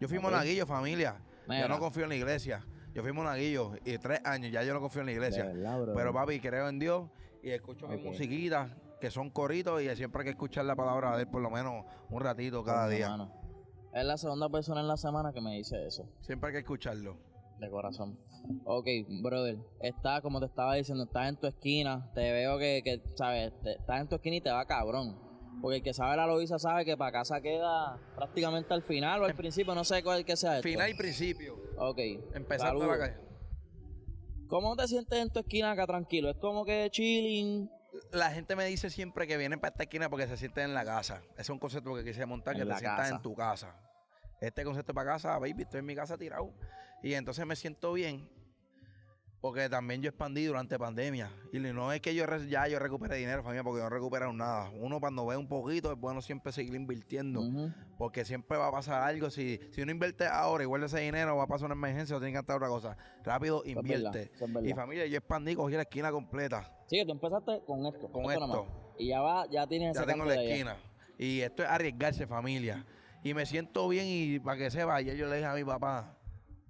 Yo 0.00 0.08
fui 0.08 0.20
monaguillo, 0.20 0.64
familia. 0.66 1.16
Mira. 1.48 1.62
Yo 1.62 1.68
no 1.68 1.80
confío 1.80 2.04
en 2.04 2.10
la 2.10 2.14
iglesia. 2.14 2.64
Yo 2.94 3.02
fui 3.02 3.12
monaguillo 3.12 3.72
y 3.84 3.98
tres 3.98 4.20
años, 4.24 4.52
ya 4.52 4.62
yo 4.62 4.72
no 4.72 4.80
confío 4.80 5.00
en 5.00 5.06
la 5.06 5.12
iglesia. 5.12 5.44
De 5.44 5.52
verdad, 5.54 5.80
bro. 5.82 5.94
Pero 5.94 6.12
papi, 6.12 6.40
creo 6.40 6.68
en 6.68 6.78
Dios 6.78 7.10
y 7.42 7.50
escucho 7.50 7.88
mi 7.88 7.96
Ok. 7.96 8.04
musiquita, 8.04 8.76
que 9.00 9.10
son 9.10 9.30
coritos 9.30 9.82
y 9.82 9.94
siempre 9.96 10.20
hay 10.20 10.24
que 10.26 10.30
escuchar 10.30 10.64
la 10.64 10.76
palabra 10.76 11.16
de 11.16 11.22
él 11.24 11.28
por 11.28 11.42
lo 11.42 11.50
menos 11.50 11.84
un 12.08 12.20
ratito 12.22 12.62
cada 12.62 12.88
día. 12.88 13.16
Es 13.92 14.04
la 14.04 14.16
segunda 14.16 14.48
persona 14.48 14.80
en 14.80 14.88
la 14.88 14.96
semana 14.96 15.32
que 15.32 15.40
me 15.40 15.56
dice 15.56 15.84
eso. 15.86 16.08
Siempre 16.20 16.48
hay 16.48 16.52
que 16.54 16.58
escucharlo. 16.60 17.16
De 17.58 17.70
corazón. 17.70 18.18
Ok, 18.64 18.86
brother. 19.22 19.56
Está, 19.80 20.20
como 20.20 20.40
te 20.40 20.46
estaba 20.46 20.74
diciendo, 20.74 21.04
estás 21.04 21.28
en 21.28 21.36
tu 21.36 21.46
esquina. 21.46 22.10
Te 22.14 22.32
veo 22.32 22.58
que, 22.58 22.82
que 22.84 23.00
¿sabes? 23.14 23.52
Te- 23.62 23.72
estás 23.76 24.00
en 24.00 24.08
tu 24.08 24.16
esquina 24.16 24.36
y 24.36 24.40
te 24.40 24.50
va 24.50 24.64
cabrón. 24.66 25.16
Porque 25.60 25.76
el 25.78 25.82
que 25.82 25.94
sabe 25.94 26.16
la 26.16 26.26
Loiza 26.26 26.58
sabe 26.58 26.84
que 26.84 26.96
para 26.96 27.12
casa 27.12 27.40
queda 27.40 27.98
prácticamente 28.16 28.74
al 28.74 28.82
final 28.82 29.22
o 29.22 29.24
al 29.24 29.34
principio. 29.34 29.74
No 29.74 29.82
sé 29.84 30.02
cuál 30.02 30.24
que 30.24 30.36
sea 30.36 30.56
esto. 30.56 30.68
Em- 30.68 30.74
Final 30.74 30.90
y 30.90 30.94
principio. 30.94 31.56
Ok. 31.78 31.98
Empezando 32.34 32.80
saludos. 32.80 32.98
la 32.98 32.98
calle. 32.98 33.16
¿Cómo 34.48 34.76
te 34.76 34.86
sientes 34.86 35.18
en 35.18 35.30
tu 35.30 35.40
esquina 35.40 35.72
acá 35.72 35.86
tranquilo? 35.86 36.30
Es 36.30 36.36
como 36.36 36.64
que 36.64 36.88
chilling. 36.90 37.70
La 38.12 38.30
gente 38.30 38.56
me 38.56 38.64
dice 38.66 38.90
siempre 38.90 39.26
que 39.26 39.36
vienen 39.36 39.58
para 39.60 39.70
esta 39.72 39.84
esquina 39.84 40.10
porque 40.10 40.26
se 40.26 40.36
sienten 40.36 40.64
en 40.64 40.74
la 40.74 40.84
casa. 40.84 41.22
Ese 41.32 41.42
es 41.42 41.50
un 41.50 41.58
concepto 41.58 41.94
que 41.94 42.04
quise 42.04 42.26
montar, 42.26 42.54
En 42.54 42.62
que 42.62 42.66
te 42.74 42.78
sientas 42.78 43.00
casa. 43.00 43.16
en 43.16 43.22
tu 43.22 43.34
casa. 43.34 43.76
Este 44.40 44.64
concepto 44.64 44.92
para 44.92 45.12
casa, 45.12 45.38
baby, 45.38 45.62
estoy 45.62 45.78
en 45.80 45.86
mi 45.86 45.94
casa 45.94 46.18
tirado. 46.18 46.52
Y 47.02 47.14
entonces 47.14 47.46
me 47.46 47.56
siento 47.56 47.92
bien 47.92 48.28
porque 49.44 49.68
también 49.68 50.00
yo 50.00 50.08
expandí 50.08 50.46
durante 50.46 50.78
pandemia. 50.78 51.30
Y 51.52 51.58
no 51.58 51.92
es 51.92 52.00
que 52.00 52.14
yo 52.14 52.24
ya 52.48 52.66
yo 52.66 52.78
recupere 52.78 53.16
dinero, 53.16 53.42
familia, 53.42 53.62
porque 53.62 53.80
yo 53.80 53.84
no 53.84 53.90
recupero 53.90 54.32
nada. 54.32 54.70
Uno 54.70 55.00
cuando 55.00 55.26
ve 55.26 55.36
un 55.36 55.46
poquito 55.46 55.92
es 55.92 55.98
bueno 55.98 56.22
siempre 56.22 56.50
seguir 56.50 56.74
invirtiendo. 56.74 57.42
Porque 57.98 58.24
siempre 58.24 58.56
va 58.56 58.68
a 58.68 58.72
pasar 58.72 59.02
algo. 59.02 59.28
Si, 59.28 59.60
si 59.70 59.82
uno 59.82 59.92
invierte 59.92 60.26
ahora 60.26 60.64
y 60.64 60.66
guarda 60.66 60.86
ese 60.86 61.00
dinero, 61.00 61.36
va 61.36 61.42
a 61.42 61.46
pasar 61.46 61.66
una 61.66 61.74
emergencia 61.74 62.16
o 62.16 62.20
tiene 62.20 62.32
que 62.32 62.36
gastar 62.38 62.56
otra 62.56 62.68
cosa. 62.68 62.96
Rápido, 63.22 63.62
Eso 63.66 63.68
es 63.68 63.74
verdad, 63.74 63.96
invierte. 63.98 64.34
eso 64.34 64.46
es 64.46 64.52
verdad. 64.54 64.68
Y 64.70 64.72
familia, 64.72 65.06
yo 65.08 65.18
expandí, 65.18 65.54
cogí 65.54 65.74
la 65.74 65.82
esquina 65.82 66.10
completa. 66.10 66.74
Sí, 66.86 67.04
tú 67.04 67.12
empezaste 67.12 67.60
con 67.66 67.84
esto. 67.84 68.10
Con 68.10 68.24
más. 68.24 68.36
esto. 68.36 68.66
Y 68.98 69.08
ya 69.08 69.20
va, 69.20 69.46
ya 69.50 69.66
tienes 69.66 69.94
Ya 69.94 70.04
ese 70.04 70.10
tengo 70.10 70.24
la 70.24 70.32
allá. 70.32 70.42
esquina. 70.42 70.76
Y 71.18 71.40
esto 71.40 71.64
es 71.64 71.68
arriesgarse, 71.68 72.26
familia. 72.26 72.86
Y 73.22 73.34
me 73.34 73.44
siento 73.44 73.86
bien 73.88 74.06
y 74.08 74.38
para 74.38 74.56
que 74.56 74.70
sepa, 74.70 74.94
ayer 74.94 75.18
yo 75.18 75.26
le 75.28 75.36
dije 75.36 75.48
a 75.48 75.52
mi 75.52 75.64
papá, 75.64 76.16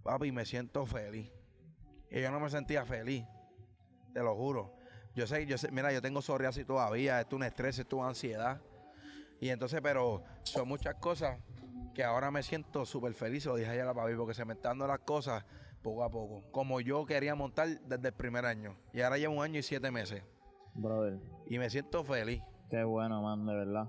papi, 0.02 0.32
me 0.32 0.44
siento 0.44 0.84
feliz. 0.86 1.33
Y 2.14 2.22
yo 2.22 2.30
no 2.30 2.38
me 2.38 2.48
sentía 2.48 2.84
feliz, 2.84 3.26
te 4.12 4.20
lo 4.20 4.36
juro. 4.36 4.72
Yo 5.16 5.26
sé, 5.26 5.46
yo 5.46 5.58
sé, 5.58 5.72
mira, 5.72 5.92
yo 5.92 6.00
tengo 6.00 6.22
psoriasis 6.22 6.64
todavía, 6.64 7.20
esto 7.20 7.34
es 7.34 7.40
un 7.40 7.44
estrés, 7.44 7.78
esto 7.80 7.96
es 7.96 8.00
una 8.00 8.08
ansiedad. 8.10 8.60
Y 9.40 9.48
entonces, 9.48 9.80
pero 9.82 10.22
son 10.44 10.68
muchas 10.68 10.94
cosas 10.94 11.40
que 11.92 12.04
ahora 12.04 12.30
me 12.30 12.44
siento 12.44 12.86
súper 12.86 13.14
feliz, 13.14 13.42
se 13.42 13.48
lo 13.48 13.56
dije 13.56 13.68
ayer 13.68 13.82
a 13.82 13.86
la 13.86 13.94
papi, 13.94 14.14
porque 14.14 14.32
se 14.32 14.44
me 14.44 14.52
están 14.52 14.78
dando 14.78 14.86
las 14.86 15.00
cosas 15.00 15.44
poco 15.82 16.04
a 16.04 16.10
poco. 16.10 16.44
Como 16.52 16.80
yo 16.80 17.04
quería 17.04 17.34
montar 17.34 17.80
desde 17.80 18.08
el 18.08 18.14
primer 18.14 18.46
año. 18.46 18.76
Y 18.92 19.00
ahora 19.00 19.18
llevo 19.18 19.34
un 19.34 19.42
año 19.42 19.58
y 19.58 19.64
siete 19.64 19.90
meses. 19.90 20.22
Brother. 20.74 21.18
Y 21.48 21.58
me 21.58 21.68
siento 21.68 22.04
feliz. 22.04 22.42
Qué 22.70 22.84
bueno, 22.84 23.22
man, 23.22 23.44
de 23.44 23.54
verdad. 23.54 23.88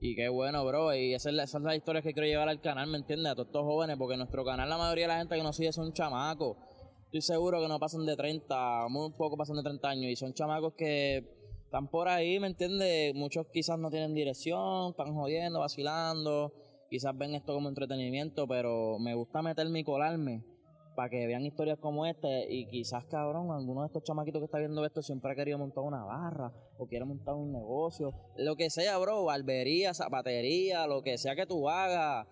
Y 0.00 0.14
qué 0.14 0.28
bueno, 0.28 0.66
bro. 0.66 0.94
Y 0.94 1.14
esa 1.14 1.30
es, 1.30 1.34
la, 1.34 1.44
esa 1.44 1.56
es 1.56 1.64
la 1.64 1.74
historia 1.74 2.02
que 2.02 2.12
quiero 2.12 2.26
llevar 2.26 2.50
al 2.50 2.60
canal, 2.60 2.88
¿me 2.88 2.98
entiendes? 2.98 3.32
A 3.32 3.34
todos 3.34 3.48
estos 3.48 3.62
jóvenes, 3.62 3.96
porque 3.96 4.14
en 4.14 4.18
nuestro 4.18 4.44
canal 4.44 4.68
la 4.68 4.76
mayoría 4.76 5.04
de 5.04 5.08
la 5.14 5.18
gente 5.18 5.34
que 5.34 5.42
nos 5.42 5.56
sigue 5.56 5.72
son 5.72 5.94
chamacos. 5.94 6.58
Estoy 7.14 7.36
seguro 7.36 7.60
que 7.60 7.68
no 7.68 7.78
pasan 7.78 8.04
de 8.06 8.16
30, 8.16 8.88
muy 8.88 9.12
poco 9.12 9.36
pasan 9.36 9.54
de 9.54 9.62
30 9.62 9.88
años. 9.88 10.10
Y 10.10 10.16
son 10.16 10.34
chamacos 10.34 10.74
que 10.74 11.18
están 11.64 11.86
por 11.86 12.08
ahí, 12.08 12.40
¿me 12.40 12.48
entiendes? 12.48 13.14
Muchos 13.14 13.46
quizás 13.52 13.78
no 13.78 13.88
tienen 13.88 14.14
dirección, 14.14 14.90
están 14.90 15.14
jodiendo, 15.14 15.60
vacilando. 15.60 16.52
Quizás 16.90 17.16
ven 17.16 17.36
esto 17.36 17.54
como 17.54 17.68
entretenimiento, 17.68 18.48
pero 18.48 18.98
me 18.98 19.14
gusta 19.14 19.42
meterme 19.42 19.78
y 19.78 19.84
colarme 19.84 20.44
para 20.96 21.08
que 21.08 21.24
vean 21.28 21.46
historias 21.46 21.78
como 21.78 22.04
esta 22.04 22.28
y 22.48 22.66
quizás 22.66 23.04
cabrón, 23.04 23.52
alguno 23.52 23.82
de 23.82 23.86
estos 23.86 24.02
chamaquitos 24.02 24.40
que 24.40 24.46
está 24.46 24.58
viendo 24.58 24.84
esto 24.84 25.00
siempre 25.00 25.30
ha 25.30 25.34
querido 25.36 25.58
montar 25.58 25.84
una 25.84 26.04
barra 26.04 26.52
o 26.78 26.86
quiere 26.86 27.04
montar 27.04 27.34
un 27.34 27.52
negocio, 27.52 28.12
lo 28.36 28.56
que 28.56 28.70
sea, 28.70 28.98
bro, 28.98 29.24
barbería, 29.24 29.94
zapatería, 29.94 30.86
lo 30.88 31.02
que 31.02 31.18
sea 31.18 31.36
que 31.36 31.46
tú 31.46 31.68
hagas, 31.68 32.26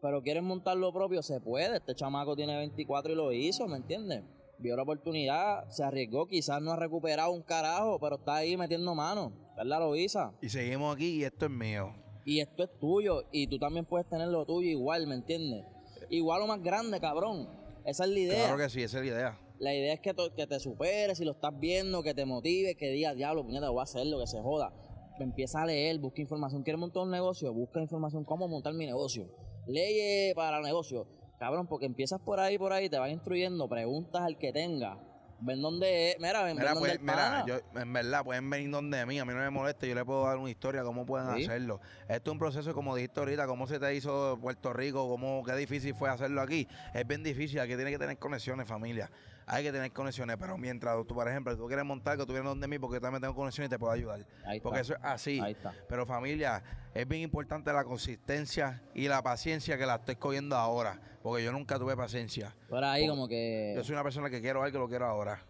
pero 0.00 0.22
quieres 0.22 0.42
montar 0.42 0.76
lo 0.76 0.92
propio, 0.92 1.22
se 1.22 1.40
puede, 1.40 1.76
este 1.76 1.94
chamaco 1.94 2.36
tiene 2.36 2.56
24 2.56 3.12
y 3.12 3.16
lo 3.16 3.32
hizo, 3.32 3.66
¿me 3.66 3.76
entiendes? 3.76 4.22
Vio 4.58 4.76
la 4.76 4.82
oportunidad, 4.82 5.68
se 5.68 5.84
arriesgó, 5.84 6.26
quizás 6.26 6.60
no 6.60 6.72
ha 6.72 6.76
recuperado 6.76 7.30
un 7.30 7.42
carajo, 7.42 7.98
pero 8.00 8.16
está 8.16 8.36
ahí 8.36 8.56
metiendo 8.56 8.94
mano, 8.94 9.32
¿verdad, 9.56 9.80
Loisa? 9.80 10.32
Y 10.42 10.48
seguimos 10.48 10.94
aquí 10.96 11.20
y 11.20 11.24
esto 11.24 11.46
es 11.46 11.50
mío. 11.50 11.94
Y 12.24 12.40
esto 12.40 12.64
es 12.64 12.70
tuyo 12.78 13.24
y 13.32 13.46
tú 13.46 13.58
también 13.58 13.84
puedes 13.84 14.08
tener 14.08 14.28
lo 14.28 14.44
tuyo 14.44 14.68
igual, 14.68 15.06
¿me 15.06 15.14
entiendes? 15.14 15.64
Igual 16.10 16.42
o 16.42 16.46
más 16.46 16.62
grande, 16.62 17.00
cabrón. 17.00 17.48
Esa 17.84 18.04
es 18.04 18.10
la 18.10 18.18
idea. 18.18 18.44
Claro 18.46 18.58
que 18.58 18.68
sí, 18.68 18.82
esa 18.82 18.98
es 18.98 19.06
la 19.06 19.10
idea. 19.10 19.38
La 19.58 19.74
idea 19.74 19.94
es 19.94 20.00
que, 20.00 20.14
que 20.36 20.46
te 20.46 20.60
superes, 20.60 21.18
si 21.18 21.24
lo 21.24 21.32
estás 21.32 21.58
viendo, 21.58 22.02
que 22.02 22.14
te 22.14 22.24
motive, 22.24 22.74
que 22.76 22.90
digas, 22.90 23.16
diablo, 23.16 23.44
puñeta, 23.44 23.70
voy 23.70 23.80
a 23.80 23.84
hacerlo, 23.84 24.18
que 24.20 24.26
se 24.26 24.40
joda. 24.40 24.72
Empieza 25.20 25.62
a 25.62 25.66
leer, 25.66 25.98
busca 25.98 26.20
información. 26.20 26.62
¿Quieres 26.62 26.78
montar 26.80 27.02
un 27.02 27.10
negocio? 27.10 27.52
Busca 27.52 27.80
información. 27.80 28.24
¿Cómo 28.24 28.48
montar 28.48 28.72
mi 28.74 28.86
negocio? 28.86 29.26
Leyes 29.66 30.34
para 30.34 30.58
el 30.58 30.62
negocio. 30.62 31.06
Cabrón, 31.38 31.66
porque 31.68 31.86
empiezas 31.86 32.20
por 32.20 32.40
ahí, 32.40 32.58
por 32.58 32.72
ahí, 32.72 32.88
te 32.88 32.98
vas 32.98 33.10
instruyendo, 33.10 33.68
preguntas 33.68 34.22
al 34.22 34.38
que 34.38 34.52
tenga. 34.52 34.98
Ven 35.40 35.62
dónde 35.62 36.10
es. 36.10 36.16
Mira, 36.18 36.42
ven, 36.42 36.56
ven 36.56 36.64
Mira, 36.64 36.74
dónde 36.74 36.88
pues, 36.88 37.00
mira, 37.00 37.44
yo, 37.46 37.80
en 37.80 37.92
verdad, 37.92 38.24
pueden 38.24 38.50
venir 38.50 38.70
donde 38.70 39.06
mí, 39.06 39.20
a 39.20 39.24
mí 39.24 39.32
no 39.32 39.38
me 39.38 39.50
molesta, 39.50 39.86
yo 39.86 39.94
le 39.94 40.04
puedo 40.04 40.24
dar 40.24 40.36
una 40.36 40.50
historia, 40.50 40.82
cómo 40.82 41.06
pueden 41.06 41.36
Sí. 41.36 41.44
hacerlo. 41.44 41.80
Esto 42.08 42.30
es 42.30 42.32
un 42.32 42.38
proceso, 42.40 42.74
como 42.74 42.96
dijiste 42.96 43.20
ahorita, 43.20 43.46
cómo 43.46 43.68
se 43.68 43.78
te 43.78 43.94
hizo 43.94 44.36
Puerto 44.40 44.72
Rico, 44.72 45.08
cómo, 45.08 45.44
qué 45.44 45.54
difícil 45.54 45.94
fue 45.94 46.10
hacerlo 46.10 46.40
aquí. 46.40 46.66
Es 46.92 47.06
bien 47.06 47.22
difícil, 47.22 47.60
aquí 47.60 47.76
tiene 47.76 47.92
que 47.92 47.98
tener 47.98 48.18
conexiones, 48.18 48.66
familia. 48.66 49.08
Hay 49.50 49.64
que 49.64 49.72
tener 49.72 49.90
conexiones, 49.92 50.36
pero 50.38 50.58
mientras 50.58 50.94
tú, 51.06 51.14
por 51.14 51.26
ejemplo, 51.26 51.56
tú 51.56 51.66
quieres 51.66 51.84
montar, 51.84 52.18
que 52.18 52.26
tú 52.26 52.32
vienes 52.32 52.50
donde 52.50 52.68
mí, 52.68 52.78
porque 52.78 52.96
yo 52.96 53.00
también 53.00 53.22
tengo 53.22 53.34
conexiones 53.34 53.68
y 53.68 53.70
te 53.70 53.78
puedo 53.78 53.92
ayudar. 53.92 54.26
Ahí 54.44 54.60
Porque 54.60 54.80
está. 54.80 54.94
eso 54.94 55.02
es 55.02 55.10
así. 55.10 55.40
Ahí 55.40 55.52
está. 55.52 55.74
Pero 55.88 56.04
familia, 56.04 56.62
es 56.92 57.08
bien 57.08 57.22
importante 57.22 57.72
la 57.72 57.84
consistencia 57.84 58.82
y 58.94 59.08
la 59.08 59.22
paciencia 59.22 59.78
que 59.78 59.86
la 59.86 59.96
estoy 59.96 60.16
cogiendo 60.16 60.54
ahora, 60.54 61.00
porque 61.22 61.42
yo 61.42 61.50
nunca 61.50 61.78
tuve 61.78 61.96
paciencia. 61.96 62.54
Por 62.68 62.84
ahí 62.84 63.08
como 63.08 63.26
que... 63.26 63.72
Yo 63.74 63.84
soy 63.84 63.94
una 63.94 64.02
persona 64.02 64.28
que 64.28 64.42
quiero 64.42 64.62
algo, 64.62 64.80
lo 64.80 64.88
quiero 64.88 65.06
ahora. 65.06 65.42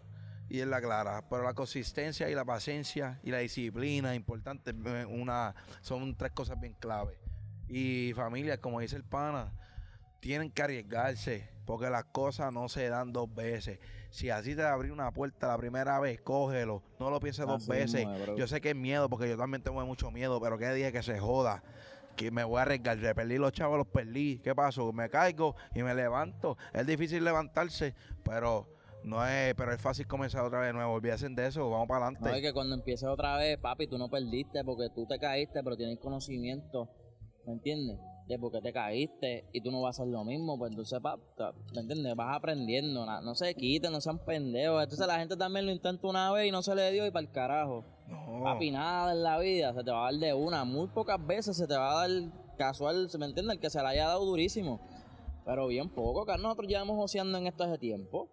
Y 0.47 0.61
es 0.61 0.67
la 0.67 0.79
clara. 0.79 1.25
Pero 1.29 1.43
la 1.43 1.53
consistencia 1.53 2.29
y 2.29 2.35
la 2.35 2.45
paciencia 2.45 3.19
y 3.21 3.31
la 3.31 3.39
disciplina, 3.39 4.15
importante, 4.15 4.71
eh, 4.71 5.05
una, 5.05 5.53
son 5.81 6.15
tres 6.15 6.31
cosas 6.31 6.59
bien 6.59 6.73
clave. 6.79 7.19
Y 7.67 8.13
familia, 8.13 8.59
como 8.61 8.79
dice 8.79 8.95
el 8.95 9.03
pana, 9.03 9.53
tienen 10.19 10.51
que 10.51 10.61
arriesgarse, 10.61 11.49
porque 11.69 11.87
las 11.91 12.05
cosas 12.05 12.51
no 12.51 12.67
se 12.67 12.89
dan 12.89 13.13
dos 13.13 13.31
veces. 13.31 13.77
Si 14.09 14.31
así 14.31 14.55
te 14.55 14.63
abrí 14.63 14.89
una 14.89 15.11
puerta 15.11 15.45
la 15.49 15.55
primera 15.55 15.99
vez, 15.99 16.19
cógelo. 16.19 16.81
No 16.99 17.11
lo 17.11 17.19
pienses 17.19 17.45
dos 17.45 17.61
Así 17.61 17.69
veces. 17.71 18.07
mismo. 18.07 18.35
Yo 18.35 18.47
sé 18.47 18.59
que 18.59 18.71
es 18.71 18.75
miedo, 18.75 19.07
porque 19.07 19.29
yo 19.29 19.37
también 19.37 19.61
tengo 19.61 19.79
mucho 19.85 20.09
miedo, 20.09 20.41
pero 20.41 20.57
que 20.57 20.67
dije 20.73 20.91
que 20.91 21.03
se 21.03 21.19
joda. 21.19 21.61
Que 22.15 22.31
me 22.31 22.43
voy 22.43 22.57
a 22.57 22.63
arriesgar. 22.63 22.97
Le 22.97 23.13
perdí 23.13 23.37
los 23.37 23.51
chavos, 23.51 23.77
los 23.77 23.85
perdí. 23.85 24.39
¿Qué 24.39 24.55
pasó? 24.55 24.91
Me 24.91 25.11
caigo 25.11 25.55
y 25.75 25.83
me 25.83 25.93
levanto. 25.93 26.57
Es 26.73 26.87
difícil 26.87 27.23
levantarse, 27.23 27.93
pero 28.23 28.67
no 29.03 29.23
es, 29.27 29.53
pero 29.53 29.71
es 29.71 29.79
fácil 29.79 30.07
comenzar 30.07 30.43
otra 30.43 30.61
vez 30.61 30.69
de 30.69 30.73
nuevo. 30.73 30.93
Olvídense 30.93 31.29
de 31.29 31.45
eso, 31.45 31.69
vamos 31.69 31.87
para 31.87 32.09
No, 32.09 32.17
es 32.17 32.21
adelante. 32.23 32.41
que 32.47 32.51
cuando 32.51 32.73
empieces 32.73 33.07
otra 33.07 33.37
vez, 33.37 33.59
papi, 33.59 33.85
tú 33.85 33.99
no 33.99 34.09
perdiste 34.09 34.63
porque 34.63 34.87
tú 34.95 35.05
te 35.05 35.19
caíste, 35.19 35.61
pero 35.63 35.77
tienes 35.77 35.99
conocimiento, 35.99 36.89
¿me 37.45 37.53
entiendes? 37.53 37.99
De 38.29 38.37
por 38.37 38.51
qué 38.51 38.61
te 38.61 38.71
caíste 38.71 39.45
y 39.51 39.59
tú 39.59 39.71
no 39.71 39.81
vas 39.81 39.99
a 39.99 40.03
hacer 40.03 40.13
lo 40.13 40.23
mismo, 40.23 40.55
pues 40.57 40.69
entonces, 40.69 40.99
pa, 41.01 41.17
¿me 41.73 41.81
entiendes? 41.81 42.15
Vas 42.15 42.35
aprendiendo, 42.37 43.03
na- 43.05 43.21
no 43.21 43.33
se 43.33 43.55
quiten, 43.55 43.91
no 43.91 43.99
sean 43.99 44.19
pendejos. 44.19 44.83
Entonces 44.83 45.07
la 45.07 45.17
gente 45.17 45.35
también 45.35 45.65
lo 45.65 45.71
intenta 45.71 46.07
una 46.07 46.31
vez 46.31 46.47
y 46.47 46.51
no 46.51 46.61
se 46.61 46.75
le 46.75 46.91
dio 46.91 47.05
y 47.07 47.11
para 47.11 47.25
el 47.25 47.31
carajo. 47.31 47.83
No. 48.07 48.43
Papi, 48.43 48.69
nada 48.69 49.11
en 49.13 49.23
la 49.23 49.39
vida 49.39 49.73
se 49.73 49.83
te 49.83 49.89
va 49.91 50.07
a 50.07 50.11
dar 50.11 50.19
de 50.21 50.33
una. 50.33 50.63
Muy 50.63 50.87
pocas 50.87 51.25
veces 51.25 51.57
se 51.57 51.65
te 51.67 51.75
va 51.75 51.91
a 52.03 52.07
dar 52.07 52.31
casual, 52.55 53.09
¿me 53.17 53.25
entiendes? 53.25 53.55
El 53.55 53.59
que 53.59 53.69
se 53.71 53.81
la 53.81 53.89
haya 53.89 54.07
dado 54.07 54.23
durísimo. 54.25 54.79
Pero 55.43 55.65
bien 55.65 55.89
poco, 55.89 56.23
que 56.25 56.37
nosotros 56.37 56.67
llevamos 56.67 56.97
joseando 56.97 57.35
en 57.39 57.47
esto 57.47 57.63
hace 57.63 57.79
tiempo. 57.79 58.29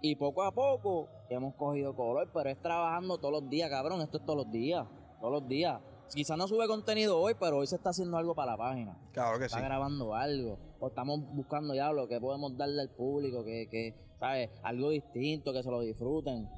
Y 0.00 0.14
poco 0.14 0.44
a 0.44 0.52
poco 0.52 1.08
hemos 1.28 1.56
cogido 1.56 1.96
color, 1.96 2.30
pero 2.32 2.48
es 2.50 2.62
trabajando 2.62 3.18
todos 3.18 3.42
los 3.42 3.50
días, 3.50 3.68
cabrón. 3.68 4.00
Esto 4.00 4.18
es 4.18 4.24
todos 4.24 4.44
los 4.44 4.52
días, 4.52 4.86
todos 5.20 5.32
los 5.32 5.48
días. 5.48 5.80
Quizás 6.14 6.38
no 6.38 6.48
sube 6.48 6.66
contenido 6.66 7.18
hoy, 7.18 7.34
pero 7.38 7.58
hoy 7.58 7.66
se 7.66 7.76
está 7.76 7.90
haciendo 7.90 8.16
algo 8.16 8.34
para 8.34 8.52
la 8.52 8.58
página. 8.58 8.96
Claro 9.12 9.38
que 9.38 9.48
sí. 9.48 9.54
Está 9.54 9.60
grabando 9.60 10.14
algo. 10.14 10.58
O 10.80 10.88
estamos 10.88 11.20
buscando 11.34 11.74
ya 11.74 11.92
lo 11.92 12.08
que 12.08 12.20
podemos 12.20 12.56
darle 12.56 12.82
al 12.82 12.90
público, 12.90 13.44
que, 13.44 13.68
que, 13.70 13.94
¿sabes? 14.18 14.50
Algo 14.62 14.90
distinto, 14.90 15.52
que 15.52 15.62
se 15.62 15.70
lo 15.70 15.80
disfruten. 15.80 16.48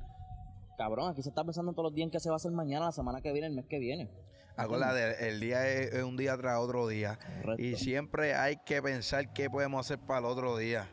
Cabrón, 0.76 1.10
aquí 1.10 1.22
se 1.22 1.28
está 1.28 1.44
pensando 1.44 1.72
todos 1.72 1.84
los 1.84 1.94
días 1.94 2.06
en 2.06 2.10
qué 2.10 2.20
se 2.20 2.28
va 2.28 2.34
a 2.34 2.36
hacer 2.36 2.52
mañana, 2.52 2.86
la 2.86 2.92
semana 2.92 3.20
que 3.20 3.32
viene, 3.32 3.48
el 3.48 3.54
mes 3.54 3.66
que 3.66 3.78
viene. 3.78 4.10
Acuérdate, 4.56 5.28
el 5.28 5.40
día 5.40 5.66
es, 5.68 5.92
es 5.92 6.02
un 6.02 6.16
día 6.16 6.36
tras 6.36 6.58
otro 6.58 6.86
día. 6.86 7.18
Correcto. 7.42 7.62
Y 7.62 7.76
siempre 7.76 8.34
hay 8.34 8.56
que 8.58 8.82
pensar 8.82 9.32
qué 9.32 9.48
podemos 9.48 9.86
hacer 9.86 9.98
para 9.98 10.20
el 10.20 10.26
otro 10.26 10.56
día. 10.56 10.88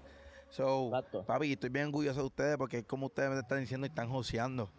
So, 0.50 0.88
Exacto. 0.88 1.26
papi, 1.26 1.54
estoy 1.54 1.70
bien 1.70 1.88
orgulloso 1.88 2.22
de 2.22 2.26
ustedes 2.26 2.58
porque 2.58 2.80
es 2.80 2.86
como 2.86 3.08
ustedes 3.08 3.30
me 3.30 3.40
están 3.40 3.60
diciendo 3.60 3.86
y 3.86 3.90
están 3.90 4.10
joseando. 4.10 4.72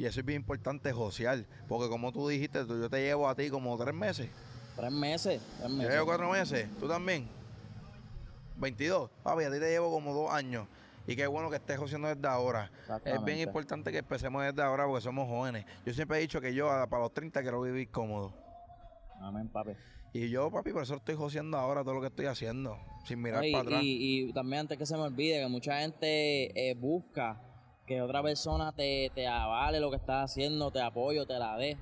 Y 0.00 0.06
eso 0.06 0.20
es 0.20 0.24
bien 0.24 0.40
importante, 0.40 0.90
josear. 0.94 1.44
Porque 1.68 1.90
como 1.90 2.10
tú 2.10 2.26
dijiste, 2.26 2.64
tú- 2.64 2.80
yo 2.80 2.88
te 2.88 3.02
llevo 3.02 3.28
a 3.28 3.34
ti 3.34 3.50
como 3.50 3.76
tres 3.76 3.94
meses. 3.94 4.30
Tres 4.74 4.90
meses, 4.90 5.42
tres 5.58 5.70
Yo 5.70 5.76
meses. 5.76 5.92
llevo 5.92 6.06
cuatro 6.06 6.30
meses. 6.30 6.68
¿Tú 6.80 6.88
también? 6.88 7.28
22. 8.56 9.10
Papi, 9.22 9.44
a 9.44 9.50
ti 9.52 9.58
te 9.60 9.68
llevo 9.70 9.90
como 9.90 10.14
dos 10.14 10.30
años. 10.32 10.66
Y 11.06 11.16
qué 11.16 11.26
bueno 11.26 11.50
que 11.50 11.56
estés 11.56 11.76
joseando 11.78 12.08
desde 12.08 12.26
ahora. 12.26 12.70
Es 13.04 13.22
bien 13.24 13.40
importante 13.40 13.92
que 13.92 13.98
empecemos 13.98 14.42
desde 14.42 14.62
ahora 14.62 14.86
porque 14.86 15.02
somos 15.02 15.28
jóvenes. 15.28 15.66
Yo 15.84 15.92
siempre 15.92 16.16
he 16.16 16.20
dicho 16.22 16.40
que 16.40 16.54
yo 16.54 16.70
a- 16.70 16.86
para 16.86 17.02
los 17.02 17.12
30 17.12 17.42
quiero 17.42 17.60
vivir 17.60 17.90
cómodo. 17.90 18.32
Amén, 19.20 19.48
papi. 19.48 19.72
Y 20.14 20.30
yo, 20.30 20.50
papi, 20.50 20.72
por 20.72 20.82
eso 20.82 20.94
estoy 20.96 21.14
joseando 21.14 21.58
ahora 21.58 21.82
todo 21.84 21.92
lo 21.94 22.00
que 22.00 22.06
estoy 22.06 22.24
haciendo. 22.24 22.78
Sin 23.04 23.20
mirar 23.20 23.42
para 23.52 23.62
atrás. 23.64 23.82
y- 23.82 24.28
y 24.28 24.32
también 24.32 24.60
antes 24.60 24.78
que 24.78 24.86
se 24.86 24.94
me 24.96 25.02
olvide, 25.02 25.40
que 25.40 25.46
mucha 25.48 25.78
gente 25.80 26.70
eh, 26.70 26.74
busca 26.74 27.38
que 27.90 28.00
otra 28.00 28.22
persona 28.22 28.70
te, 28.72 29.10
te 29.16 29.26
avale 29.26 29.80
lo 29.80 29.90
que 29.90 29.96
estás 29.96 30.30
haciendo, 30.30 30.70
te 30.70 30.80
apoyo, 30.80 31.26
te 31.26 31.36
la 31.40 31.56
dé. 31.56 31.76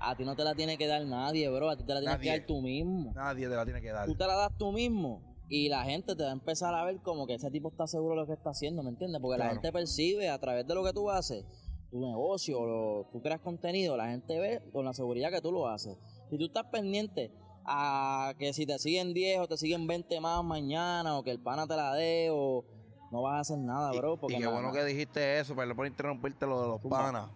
A 0.00 0.16
ti 0.16 0.24
no 0.24 0.34
te 0.34 0.42
la 0.42 0.54
tiene 0.54 0.78
que 0.78 0.86
dar 0.86 1.04
nadie, 1.04 1.50
bro. 1.50 1.68
A 1.68 1.76
ti 1.76 1.84
te 1.84 1.92
la 1.92 2.00
tienes 2.00 2.16
Nadie. 2.16 2.30
que 2.32 2.38
dar 2.38 2.46
tú 2.46 2.62
mismo. 2.62 3.12
Nadie 3.14 3.46
te 3.46 3.54
la 3.54 3.64
tiene 3.66 3.82
que 3.82 3.90
dar. 3.92 4.06
Tú 4.06 4.14
te 4.14 4.26
la 4.26 4.36
das 4.36 4.56
tú 4.56 4.72
mismo. 4.72 5.20
Y 5.50 5.68
la 5.68 5.84
gente 5.84 6.16
te 6.16 6.22
va 6.22 6.30
a 6.30 6.32
empezar 6.32 6.74
a 6.74 6.82
ver 6.84 7.02
como 7.02 7.26
que 7.26 7.34
ese 7.34 7.50
tipo 7.50 7.68
está 7.68 7.86
seguro 7.86 8.14
de 8.14 8.20
lo 8.22 8.26
que 8.26 8.32
está 8.32 8.48
haciendo, 8.50 8.82
¿me 8.82 8.88
entiendes? 8.88 9.20
Porque 9.20 9.36
la 9.36 9.50
gente 9.50 9.70
percibe 9.70 10.30
a 10.30 10.38
través 10.38 10.66
de 10.66 10.74
lo 10.74 10.82
que 10.82 10.94
tú 10.94 11.10
haces, 11.10 11.44
tu 11.90 12.00
negocio, 12.00 12.64
lo- 12.64 13.10
tú 13.12 13.20
creas 13.20 13.40
contenido, 13.40 13.98
la 13.98 14.08
gente 14.08 14.38
ve 14.38 14.62
con 14.72 14.86
la 14.86 14.94
seguridad 14.94 15.30
que 15.30 15.42
tú 15.42 15.52
lo 15.52 15.68
haces. 15.68 15.98
Si 16.30 16.38
tú 16.38 16.46
estás 16.46 16.64
pendiente 16.72 17.32
a 17.66 18.32
que 18.38 18.54
si 18.54 18.64
te 18.64 18.78
siguen 18.78 19.12
10 19.12 19.40
o 19.40 19.46
te 19.48 19.58
siguen 19.58 19.86
20 19.86 20.20
más 20.20 20.42
mañana, 20.42 21.18
o 21.18 21.22
que 21.22 21.32
el 21.32 21.40
pana 21.42 21.66
te 21.66 21.76
la 21.76 21.92
dé, 21.94 22.28
o 22.32 22.64
no 23.10 23.22
vas 23.22 23.36
a 23.36 23.40
hacer 23.40 23.58
nada, 23.58 23.92
bro. 23.92 24.16
Porque 24.16 24.36
y 24.36 24.38
qué 24.38 24.46
bueno 24.46 24.72
que 24.72 24.84
dijiste 24.84 25.38
eso, 25.38 25.54
pero 25.56 25.74
por 25.74 25.86
interrumpirte 25.86 26.46
lo 26.46 26.62
de 26.62 26.68
los 26.68 26.80
panas. 26.82 27.28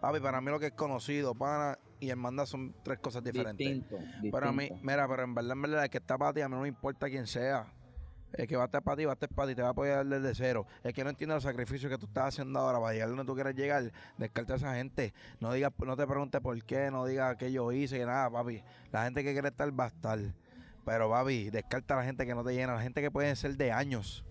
Papi, 0.00 0.18
para 0.20 0.40
mí 0.40 0.50
lo 0.50 0.58
que 0.58 0.66
es 0.66 0.72
conocido, 0.72 1.34
pana 1.34 1.78
y 2.00 2.10
hermandad 2.10 2.46
son 2.46 2.74
tres 2.82 2.98
cosas 2.98 3.22
diferentes. 3.22 3.64
distinto, 3.64 3.96
Pero 4.20 4.48
a 4.48 4.52
mí, 4.52 4.68
mira, 4.82 5.06
pero 5.06 5.22
en 5.22 5.34
verdad, 5.34 5.52
en 5.52 5.62
verdad, 5.62 5.84
el 5.84 5.90
que 5.90 5.98
está 5.98 6.18
para 6.18 6.32
ti, 6.32 6.40
a 6.40 6.48
mí 6.48 6.56
no 6.56 6.62
me 6.62 6.68
importa 6.68 7.08
quién 7.08 7.26
sea. 7.26 7.72
El 8.32 8.48
que 8.48 8.56
va 8.56 8.62
a 8.62 8.66
estar 8.66 8.82
para 8.82 8.96
ti, 8.96 9.04
va 9.04 9.12
a 9.12 9.14
estar 9.14 9.28
para 9.28 9.48
ti, 9.48 9.54
te 9.54 9.62
va 9.62 9.68
a 9.68 9.70
apoyar 9.70 10.04
desde 10.06 10.34
cero. 10.34 10.66
El 10.82 10.92
que 10.92 11.04
no 11.04 11.10
entiende 11.10 11.34
los 11.34 11.44
sacrificios 11.44 11.92
que 11.92 11.98
tú 11.98 12.06
estás 12.06 12.28
haciendo 12.28 12.58
ahora 12.58 12.80
para 12.80 12.94
llegar 12.94 13.10
donde 13.10 13.24
tú 13.24 13.34
quieres 13.34 13.54
llegar, 13.54 13.92
descarta 14.18 14.54
a 14.54 14.56
esa 14.56 14.74
gente. 14.74 15.14
No 15.38 15.52
digas, 15.52 15.70
no 15.78 15.96
te 15.96 16.06
preguntes 16.06 16.40
por 16.40 16.60
qué, 16.64 16.90
no 16.90 17.06
digas 17.06 17.36
qué 17.36 17.52
yo 17.52 17.70
hice, 17.70 17.98
que 17.98 18.06
nada, 18.06 18.28
papi. 18.30 18.62
La 18.90 19.04
gente 19.04 19.22
que 19.22 19.32
quiere 19.32 19.48
estar 19.48 19.68
va 19.78 19.84
a 19.84 19.88
estar. 19.88 20.18
Pero, 20.84 21.10
papi, 21.10 21.50
descarta 21.50 21.94
a 21.94 21.98
la 21.98 22.04
gente 22.04 22.26
que 22.26 22.34
no 22.34 22.42
te 22.42 22.54
llena, 22.54 22.74
la 22.74 22.82
gente 22.82 23.00
que 23.02 23.10
puede 23.10 23.36
ser 23.36 23.56
de 23.56 23.70
años. 23.70 24.24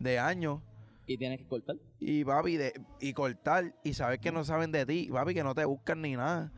De 0.00 0.18
años 0.18 0.60
Y 1.06 1.16
tienes 1.16 1.38
que 1.38 1.46
cortar. 1.46 1.76
y 2.00 2.24
papi, 2.24 2.56
de, 2.56 2.72
y 3.00 3.12
cortar 3.12 3.72
y 3.84 3.94
saber 3.94 4.18
que 4.18 4.32
no 4.32 4.44
saben 4.44 4.72
de 4.72 4.84
ti, 4.86 5.08
papi, 5.12 5.34
que 5.34 5.44
no 5.44 5.54
te 5.54 5.64
buscan 5.64 6.02
ni 6.02 6.16
nada. 6.16 6.50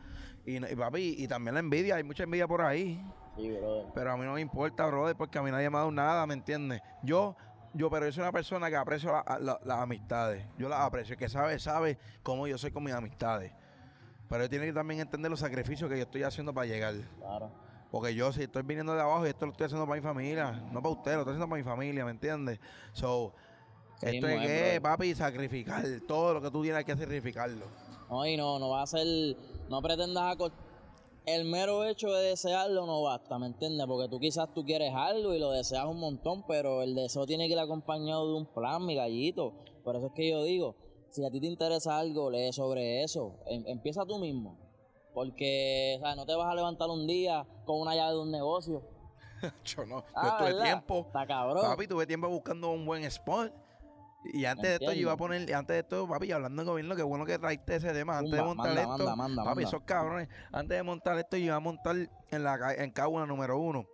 Y, 0.46 0.56
y, 0.56 0.76
papi, 0.76 1.16
y 1.18 1.28
también 1.28 1.54
la 1.54 1.60
envidia, 1.60 1.96
hay 1.96 2.04
mucha 2.04 2.22
envidia 2.24 2.48
por 2.48 2.62
ahí. 2.62 3.04
Sí, 3.36 3.50
brother. 3.50 3.86
Pero 3.94 4.12
a 4.12 4.16
mí 4.16 4.24
no 4.24 4.34
me 4.34 4.40
importa, 4.40 4.86
brother, 4.86 5.16
porque 5.16 5.38
a 5.38 5.42
mí 5.42 5.50
nadie 5.50 5.68
me 5.70 5.76
ha 5.76 5.80
dado 5.80 5.90
nada, 5.92 6.26
¿me 6.26 6.34
entiendes? 6.34 6.80
Yo, 7.02 7.36
yo, 7.74 7.88
pero 7.90 8.06
yo 8.06 8.12
soy 8.12 8.22
una 8.22 8.32
persona 8.32 8.68
que 8.68 8.76
aprecio 8.76 9.10
la- 9.12 9.38
la- 9.38 9.60
las 9.64 9.78
amistades. 9.78 10.44
Yo 10.58 10.68
las 10.68 10.80
aprecio, 10.80 11.16
que 11.16 11.28
sabe, 11.28 11.58
sabe 11.58 11.98
cómo 12.22 12.46
yo 12.46 12.58
soy 12.58 12.70
con 12.72 12.84
mis 12.84 12.92
amistades. 12.94 13.52
Pero 14.28 14.44
él 14.44 14.50
tiene 14.50 14.66
que 14.66 14.72
también 14.72 15.00
entender 15.00 15.30
los 15.30 15.40
sacrificios 15.40 15.88
que 15.90 15.96
yo 15.96 16.02
estoy 16.04 16.22
haciendo 16.22 16.52
para 16.54 16.66
llegar. 16.66 16.94
Claro. 17.18 17.50
Porque 17.92 18.14
yo, 18.14 18.32
si 18.32 18.42
estoy 18.42 18.62
viniendo 18.62 18.94
de 18.94 19.02
abajo, 19.02 19.26
y 19.26 19.28
esto 19.28 19.44
lo 19.44 19.52
estoy 19.52 19.66
haciendo 19.66 19.86
para 19.86 20.00
mi 20.00 20.04
familia, 20.04 20.50
no 20.72 20.82
para 20.82 20.94
usted, 20.94 21.12
lo 21.12 21.18
estoy 21.20 21.34
haciendo 21.34 21.48
para 21.48 21.62
mi 21.62 21.64
familia, 21.64 22.04
¿me 22.06 22.10
entiendes? 22.10 22.58
So, 22.92 23.34
Sí, 24.00 24.16
esto 24.16 24.26
es 24.26 24.46
que, 24.46 24.80
papi, 24.80 25.14
sacrificar. 25.14 25.84
Todo 26.08 26.34
lo 26.34 26.42
que 26.42 26.50
tú 26.50 26.62
tienes 26.62 26.84
que 26.84 26.96
sacrificarlo. 26.96 27.66
No, 28.10 28.26
y 28.26 28.36
no, 28.36 28.58
no 28.58 28.70
va 28.70 28.82
a 28.82 28.86
ser, 28.86 29.06
no 29.68 29.80
pretendas 29.82 30.36
el 31.26 31.44
mero 31.44 31.84
hecho 31.84 32.08
de 32.10 32.30
desearlo 32.30 32.84
no 32.84 33.02
basta, 33.02 33.38
¿me 33.38 33.46
entiendes? 33.46 33.86
Porque 33.86 34.08
tú 34.08 34.18
quizás 34.18 34.52
tú 34.52 34.64
quieres 34.64 34.92
algo 34.92 35.34
y 35.34 35.38
lo 35.38 35.52
deseas 35.52 35.84
un 35.84 36.00
montón, 36.00 36.44
pero 36.48 36.82
el 36.82 36.94
deseo 36.94 37.26
tiene 37.26 37.46
que 37.46 37.52
ir 37.52 37.60
acompañado 37.60 38.26
de 38.26 38.34
un 38.34 38.46
plan, 38.46 38.84
mi 38.84 38.96
gallito. 38.96 39.52
Por 39.84 39.96
eso 39.96 40.06
es 40.06 40.12
que 40.14 40.30
yo 40.30 40.42
digo, 40.42 40.74
si 41.10 41.24
a 41.24 41.30
ti 41.30 41.40
te 41.40 41.46
interesa 41.46 41.98
algo, 41.98 42.30
lee 42.30 42.52
sobre 42.52 43.04
eso. 43.04 43.36
Em- 43.46 43.64
empieza 43.66 44.04
tú 44.04 44.18
mismo. 44.18 44.61
Porque, 45.14 45.96
o 45.98 46.04
sea, 46.04 46.14
no 46.16 46.24
te 46.26 46.34
vas 46.34 46.50
a 46.50 46.54
levantar 46.54 46.88
un 46.88 47.06
día 47.06 47.46
con 47.64 47.80
una 47.80 47.94
llave 47.94 48.12
de 48.12 48.20
un 48.20 48.30
negocio. 48.30 48.82
yo 49.64 49.84
no. 49.86 50.00
Yo 50.00 50.04
Ah, 50.14 50.36
tuve 50.38 50.48
¿verdad? 50.52 50.64
tiempo. 50.64 51.04
Está 51.06 51.26
cabrón. 51.26 51.62
Papi, 51.62 51.86
tuve 51.86 52.06
tiempo 52.06 52.28
buscando 52.28 52.70
un 52.70 52.86
buen 52.86 53.04
spot. 53.04 53.52
Y 54.32 54.44
antes 54.44 54.62
de 54.62 54.74
esto 54.74 54.92
yo 54.92 55.00
iba 55.00 55.12
a 55.12 55.16
poner, 55.16 55.52
antes 55.52 55.74
de 55.74 55.80
esto, 55.80 56.06
papi, 56.06 56.30
hablando 56.30 56.62
en 56.62 56.68
gobierno, 56.68 56.94
qué 56.94 57.02
bueno 57.02 57.26
que 57.26 57.38
traiste 57.40 57.74
ese 57.74 57.92
tema. 57.92 58.18
Antes 58.18 58.32
de 58.32 58.42
montar 58.42 58.66
manda, 58.66 58.80
esto, 58.82 58.90
manda, 58.98 59.16
manda, 59.16 59.44
papi, 59.44 59.64
esos 59.64 59.82
cabrones, 59.82 60.28
antes 60.52 60.76
de 60.76 60.82
montar 60.84 61.18
esto, 61.18 61.36
yo 61.36 61.46
iba 61.46 61.56
a 61.56 61.60
montar 61.60 61.96
en 61.96 62.44
la 62.44 62.72
en 62.74 62.92
Cagua 62.92 63.26
número 63.26 63.58
uno. 63.58 63.84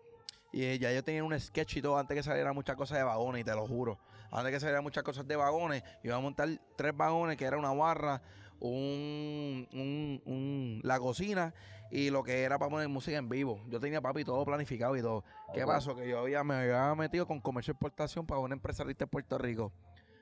Y 0.52 0.64
eh, 0.64 0.78
ya 0.78 0.92
yo 0.92 1.02
tenía 1.02 1.24
un 1.24 1.38
sketch 1.38 1.78
y 1.78 1.82
todo 1.82 1.96
antes 1.96 2.14
que 2.14 2.22
saliera 2.22 2.52
muchas 2.52 2.76
cosas 2.76 2.98
de 2.98 3.04
vagones, 3.04 3.40
y 3.40 3.44
te 3.44 3.54
lo 3.54 3.66
juro. 3.66 3.98
Antes 4.30 4.52
que 4.52 4.60
salieran 4.60 4.82
muchas 4.82 5.02
cosas 5.02 5.26
de 5.26 5.34
vagones, 5.34 5.82
iba 6.02 6.14
a 6.16 6.20
montar 6.20 6.48
tres 6.76 6.94
vagones, 6.94 7.38
que 7.38 7.46
era 7.46 7.56
una 7.56 7.72
barra, 7.72 8.20
un, 8.60 9.68
un, 9.72 10.22
un- 10.24 10.80
la 10.82 10.98
cocina 10.98 11.54
y 11.90 12.10
lo 12.10 12.22
que 12.22 12.42
era 12.42 12.58
para 12.58 12.70
poner 12.70 12.88
música 12.88 13.16
en 13.16 13.28
vivo. 13.28 13.60
Yo 13.68 13.80
tenía 13.80 14.00
papi 14.00 14.24
todo 14.24 14.44
planificado 14.44 14.96
y 14.96 15.00
todo. 15.02 15.24
¿Qué 15.54 15.62
Ok. 15.62 15.68
pasó? 15.68 15.94
Que 15.96 16.08
yo 16.08 16.18
había, 16.20 16.44
me 16.44 16.54
había 16.54 16.94
metido 16.94 17.26
con 17.26 17.40
comercio 17.40 17.72
de 17.72 17.76
exportación 17.76 18.26
para 18.26 18.40
una 18.40 18.54
empresa 18.54 18.84
en 18.86 19.08
Puerto 19.08 19.38
Rico. 19.38 19.72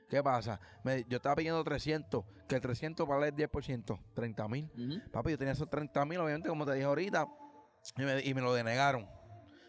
¿Qué 0.09 0.23
pasa? 0.23 0.59
Me- 0.83 1.03
yo 1.09 1.17
estaba 1.17 1.35
pidiendo 1.35 1.61
300, 1.63 2.23
que 2.47 2.55
el 2.55 2.61
300 2.61 3.05
vale 3.07 3.27
el 3.27 3.35
10%, 3.35 3.99
30 4.13 4.47
mil. 4.47 4.69
Papi, 5.11 5.31
yo 5.31 5.37
tenía 5.37 5.51
esos 5.53 5.69
30 5.69 6.05
mil, 6.05 6.19
obviamente, 6.19 6.47
como 6.47 6.65
te 6.65 6.73
dije 6.73 6.85
ahorita, 6.85 7.27
y 7.97 8.01
me, 8.03 8.21
y 8.23 8.33
me 8.33 8.39
lo 8.41 8.53
denegaron. 8.53 9.05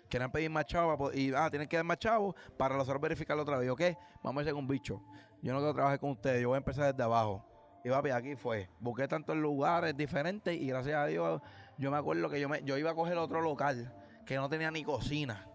Querían 0.09 0.31
pedir 0.31 0.49
más 0.51 0.65
chavos 0.67 0.97
pa- 0.97 1.15
y, 1.17 1.33
ah, 1.35 1.51
tienen 1.51 1.69
que 1.69 1.77
dar 1.77 1.85
más 1.85 1.99
chavos 1.99 2.35
para 2.57 2.77
nosotros 2.77 3.01
verificarlo 3.03 3.43
otra 3.43 3.59
vez. 3.59 3.71
¿qué? 3.77 3.97
Vamos 4.23 4.41
a 4.41 4.43
hacer 4.43 4.55
un 4.55 4.69
bicho. 4.69 5.03
Yo 5.43 5.53
no 5.53 5.59
quiero 5.59 5.75
trabajar 5.75 5.99
con 5.99 6.11
ustedes, 6.11 6.41
yo 6.41 6.49
voy 6.49 6.55
a 6.55 6.59
empezar 6.59 6.93
desde 6.93 7.03
abajo. 7.03 7.45
Y 7.89 7.91
papi, 7.91 8.11
aquí 8.11 8.37
fue. 8.37 8.69
Busqué 8.81 9.09
tantos 9.09 9.35
lugares 9.35 9.97
diferentes 9.97 10.55
y 10.55 10.67
gracias 10.67 10.95
a 10.95 11.07
Dios, 11.07 11.41
yo 11.79 11.91
me 11.91 11.97
acuerdo 11.97 12.29
que 12.29 12.39
yo, 12.39 12.47
me, 12.47 12.63
yo 12.63 12.77
iba 12.77 12.91
a 12.91 12.95
coger 12.95 13.17
otro 13.17 13.41
local 13.41 13.95
que 14.27 14.37
no 14.37 14.47
tenía 14.51 14.71
ni 14.71 14.85
cocina. 14.85 15.49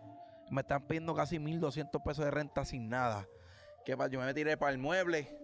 Me 0.49 0.61
están 0.61 0.87
pidiendo 0.87 1.13
casi 1.13 1.37
1.200 1.37 2.01
pesos 2.01 2.25
de 2.25 2.31
renta 2.31 2.65
sin 2.65 2.89
nada. 2.89 3.27
¿Qué 3.85 3.95
pasa? 3.95 4.09
Yo 4.09 4.19
me 4.19 4.33
tiré 4.33 4.57
para 4.57 4.71
el 4.71 4.79
mueble. 4.79 5.37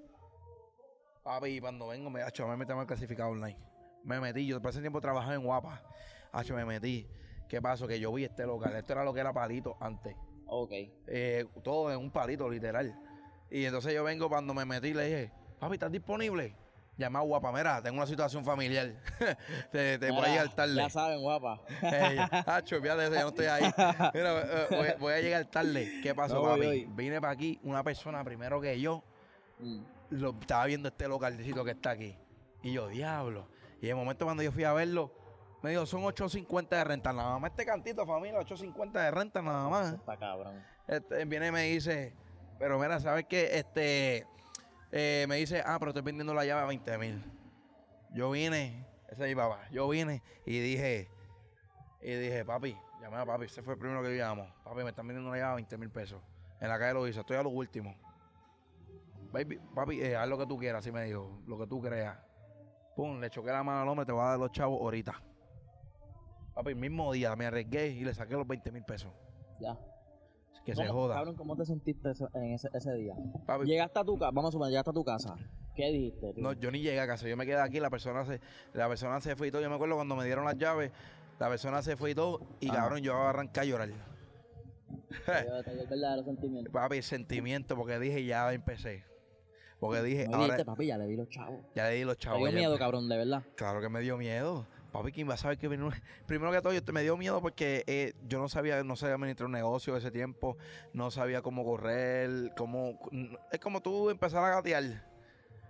Papi, 1.21 1.49
y 1.49 1.60
cuando 1.60 1.89
vengo, 1.89 2.10
me, 2.10 2.23
acho, 2.23 2.47
me 2.47 2.58
metí 2.58 2.71
al 2.71 2.88
clasificado 2.88 3.30
online. 3.30 3.60
Me 4.04 4.19
metí, 4.19 4.47
yo 4.47 4.60
por 4.60 4.71
ese 4.71 4.82
tiempo 4.82 4.99
trabajaba 4.99 5.36
en 5.36 5.43
Guapa. 5.43 5.84
Hacho, 6.32 6.56
me 6.56 6.65
metí. 6.65 7.08
¿Qué 7.47 7.62
pasó? 7.62 7.88
Que 7.88 7.99
yo 7.99 8.12
vi 8.12 8.23
este 8.23 8.47
local. 8.47 8.75
Esto 8.75 8.93
era 8.93 9.04
lo 9.04 9.13
que 9.13 9.19
era 9.19 9.32
palito 9.32 9.78
antes. 9.80 10.15
Ok. 10.47 10.71
Eh, 11.06 11.45
todo 11.63 11.93
en 11.93 11.99
un 11.99 12.10
palito, 12.10 12.49
literal. 12.49 12.99
Y 13.52 13.65
entonces 13.65 13.93
yo 13.93 14.04
vengo 14.04 14.28
cuando 14.28 14.56
me 14.56 14.65
metí 14.65 14.95
le 14.95 15.06
dije, 15.06 15.32
papi, 15.60 15.75
¿estás 15.75 15.91
disponible? 15.91 16.56
Llamé 17.00 17.18
a 17.18 17.22
Guapa, 17.22 17.52
mira, 17.54 17.82
tengo 17.82 17.96
una 17.98 18.06
situación 18.06 18.44
familiar. 18.44 18.92
te 19.72 19.98
te 19.98 20.12
voy 20.12 20.26
a 20.26 20.28
llegar 20.28 20.50
tarde. 20.54 20.76
Ya 20.76 20.90
saben, 20.90 21.22
guapa. 21.22 21.62
Ey, 21.82 22.18
Hacho, 22.46 22.82
fíjate 22.82 23.06
eso, 23.06 23.14
yo 23.16 23.22
no 23.22 23.28
estoy 23.30 23.46
ahí. 23.46 23.64
Mira, 24.14 24.42
eh, 24.42 24.68
voy, 24.70 24.88
voy 25.00 25.14
a 25.14 25.22
llegar 25.22 25.46
tarde. 25.46 26.02
¿Qué 26.04 26.14
pasó, 26.14 26.36
No 26.36 26.42
voy 26.42 26.82
papi? 26.82 26.86
Vine 26.96 27.22
para 27.22 27.32
aquí, 27.34 27.58
una 27.64 27.84
persona 27.84 28.24
primero 28.24 28.60
que 28.62 28.80
yo, 28.80 29.04
Mm. 29.60 29.82
lo, 30.12 30.30
estaba 30.40 30.66
viendo 30.66 30.88
este 30.90 31.08
localcito 31.08 31.64
que 31.64 31.72
está 31.72 31.92
aquí. 31.92 32.18
Y 32.64 32.74
yo, 32.74 32.88
diablo. 32.88 33.48
Y 33.82 33.88
de 33.88 33.96
momento 33.96 34.26
cuando 34.26 34.44
yo 34.44 34.52
fui 34.52 34.64
a 34.64 34.74
verlo, 34.74 35.14
me 35.62 35.72
dijo, 35.72 35.86
son 35.86 36.04
8.50 36.04 36.70
de 36.70 36.84
renta. 36.84 37.14
Nada 37.14 37.40
más 37.40 37.52
este 37.52 37.66
cantito, 37.66 38.06
familia, 38.06 38.40
8.50 38.40 38.92
de 38.92 39.12
renta 39.12 39.42
nada 39.42 39.70
más. 39.70 39.94
Está 39.94 40.18
cabrón. 40.18 40.62
Este, 40.88 41.26
viene 41.26 41.48
y 41.48 41.52
me 41.52 41.64
dice, 41.64 42.14
pero 42.58 42.80
mira, 42.80 43.00
¿sabes 43.00 43.26
qué? 43.28 43.58
Este, 43.58 44.26
eh, 44.91 45.25
me 45.28 45.38
dice, 45.38 45.62
ah, 45.65 45.78
pero 45.80 45.91
estoy 45.91 46.04
vendiendo 46.04 46.34
la 46.34 46.45
llave 46.45 46.62
a 46.62 46.65
20 46.65 46.97
mil. 46.97 47.23
Yo 48.13 48.32
vine, 48.32 48.86
ese 49.10 49.23
es 49.23 49.30
mi 49.30 49.36
papá, 49.36 49.67
yo 49.71 49.88
vine 49.88 50.23
y 50.45 50.60
dije, 50.60 51.10
y 52.02 52.13
dije, 52.13 52.43
papi, 52.43 52.75
llamé 53.02 53.17
a 53.17 53.25
papi, 53.25 53.45
ese 53.45 53.62
fue 53.62 53.73
el 53.73 53.80
primero 53.80 54.02
que 54.02 54.15
llamó. 54.17 54.47
Papi, 54.63 54.84
me 54.84 54.89
están 54.89 55.08
vendiendo 55.08 55.30
una 55.30 55.38
llave 55.38 55.52
a 55.52 55.56
20 55.56 55.78
mil 55.78 55.91
pesos. 55.91 56.21
En 56.60 56.69
la 56.69 56.80
calle 56.80 56.93
lo 56.93 57.08
hice, 57.08 57.19
estoy 57.19 57.38
a 57.38 57.43
lo 57.43 57.49
último. 57.49 57.95
Baby, 59.32 59.60
papi, 59.75 60.02
eh, 60.02 60.15
haz 60.15 60.28
lo 60.28 60.38
que 60.38 60.47
tú 60.47 60.58
quieras, 60.58 60.80
así 60.80 60.91
me 60.91 61.04
dijo, 61.04 61.39
lo 61.45 61.58
que 61.58 61.67
tú 61.67 61.82
creas. 61.82 62.17
Pum, 62.95 63.19
le 63.19 63.30
choqué 63.30 63.52
la 63.52 63.63
mano 63.63 63.82
al 63.82 63.88
hombre, 63.88 64.06
te 64.06 64.12
voy 64.12 64.21
a 64.21 64.30
dar 64.30 64.39
los 64.39 64.52
chavos 64.52 64.82
ahorita. 64.82 65.21
Papi, 66.56 66.71
el 66.71 66.75
mismo 66.75 67.13
día 67.13 67.36
me 67.36 67.45
arriesgué 67.45 67.89
y 67.89 68.04
le 68.04 68.13
saqué 68.13 68.34
los 68.34 68.47
20 68.47 68.71
mil 68.71 68.84
pesos. 68.84 69.12
Ya. 69.60 69.78
Que 70.70 70.76
se 70.76 70.88
¿Cómo- 70.88 71.00
joda. 71.02 71.16
Cabrón, 71.16 71.36
¿cómo 71.36 71.56
te 71.56 71.66
sentiste 71.66 72.12
eso- 72.12 72.30
en 72.34 72.54
ese, 72.54 72.70
ese 72.74 72.94
día? 72.94 73.16
Papi, 73.46 73.66
Llegaste 73.66 74.00
a 74.00 74.04
tu 74.04 74.18
casa, 74.18 74.32
vamos 74.32 74.50
a 74.50 74.52
suponer, 74.52 74.72
llegaste 74.72 74.90
a 74.90 74.94
tu 74.94 75.04
casa. 75.04 75.36
¿Qué 75.76 75.92
dijiste? 75.92 76.34
No, 76.38 76.54
yo 76.54 76.72
ni 76.72 76.82
llegué 76.82 77.00
a 77.00 77.08
casa, 77.08 77.28
yo 77.28 77.38
me 77.38 77.46
quedé 77.46 77.62
aquí, 77.62 77.80
la 77.80 77.90
persona 77.90 78.26
se, 78.26 78.40
la 78.74 78.88
persona 78.90 79.22
se 79.22 79.36
fue 79.36 79.48
y 79.48 79.52
todo. 79.52 79.62
Yo 79.62 79.70
me 79.70 79.76
acuerdo 79.76 79.96
cuando 79.96 80.16
me 80.16 80.26
dieron 80.26 80.44
las 80.46 80.58
llaves, 80.58 80.92
la 81.40 81.48
persona 81.50 81.82
se 81.82 81.96
fue 81.96 82.12
y 82.12 82.16
todo, 82.16 82.42
y 82.60 82.70
Ah. 82.70 82.74
cabrón, 82.76 83.00
yo 83.02 83.16
arranqué 83.16 83.62
a 83.62 83.64
llorar. 83.66 83.90
Te 83.90 85.44
dio- 85.44 85.64
te 85.64 85.72
dio 85.74 85.82
el 85.82 85.88
verdadero 85.88 86.24
sentimiento. 86.24 86.72
Papi, 86.72 86.98
el 86.98 87.04
sentimiento, 87.04 87.76
porque 87.76 87.98
dije, 88.00 88.26
ya 88.26 88.52
empecé. 88.54 89.06
Porque 89.80 90.02
dije, 90.02 90.28
No 90.28 90.36
ahora 90.36 90.46
dijiste, 90.56 90.66
papi, 90.66 90.88
ya 90.88 90.98
le 90.98 91.08
di 91.08 91.16
los 91.16 91.30
chavos. 91.30 91.62
ya 91.74 91.88
le 91.88 91.96
di 91.96 92.04
los 92.04 92.18
Te 92.18 92.24
chavos. 92.24 92.40
dio 92.40 92.50
ya 92.50 92.56
miedo, 92.56 92.76
empe- 92.76 92.80
cabrón, 92.80 93.08
de 93.08 93.18
verdad. 93.18 93.44
Claro 93.56 93.80
que 93.80 93.88
me 93.90 94.02
dio 94.02 94.18
miedo. 94.18 94.68
Papi, 94.91 95.12
¿quién 95.12 95.30
va 95.30 95.36
a 95.36 95.38
saber 95.38 95.58
que 95.58 95.67
viene 95.67 95.88
Primero 96.28 96.52
que 96.52 96.62
todo, 96.62 96.73
yo 96.73 96.84
te- 96.84 96.91
me 96.91 97.04
dio 97.04 97.15
miedo 97.17 97.41
porque 97.41 97.84
eh, 97.88 98.13
yo 98.28 98.39
no 98.39 98.49
sabía, 98.49 98.84
no 98.84 98.95
sabía 98.95 99.15
administrar 99.15 99.45
un 99.45 99.52
negocio 99.54 99.95
ese 99.95 100.12
tiempo, 100.12 100.58
no 100.93 101.12
sabía 101.12 101.41
cómo 101.41 101.63
correr, 101.63 102.54
cómo... 102.58 102.99
Es 103.52 103.60
como 103.60 103.82
tú 103.82 104.10
empezar 104.10 104.43
a 104.43 104.56
gatear 104.56 105.08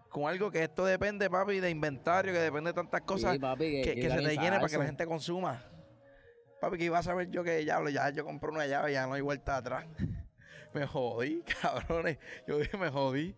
con 0.09 0.27
algo 0.27 0.49
que 0.49 0.63
esto 0.63 0.85
depende, 0.85 1.29
papi, 1.29 1.59
de 1.59 1.69
inventario, 1.69 2.33
que 2.33 2.39
depende 2.39 2.71
de 2.71 2.73
tantas 2.73 3.01
cosas. 3.01 3.33
Sí, 3.33 3.39
papi, 3.39 3.71
que, 3.71 3.81
que, 3.81 3.95
que 3.95 4.01
que 4.01 4.09
se 4.09 4.17
te 4.17 4.37
llene 4.37 4.57
para 4.57 4.67
que 4.67 4.77
la 4.77 4.85
gente 4.85 5.05
consuma. 5.05 5.63
Papi, 6.59 6.77
que 6.77 6.85
iba 6.85 6.97
a 6.97 7.03
saber 7.03 7.29
yo 7.29 7.43
que 7.43 7.63
ya, 7.63 7.79
ya 7.89 8.09
yo 8.09 8.25
compré 8.25 8.49
una 8.49 8.65
llave, 8.65 8.91
ya 8.91 9.05
no 9.05 9.13
hay 9.13 9.21
vuelta 9.21 9.57
atrás. 9.57 9.85
me 10.73 10.85
jodí, 10.85 11.43
cabrones. 11.61 12.17
Yo 12.47 12.57
dije, 12.57 12.77
me 12.77 12.89
jodí. 12.89 13.35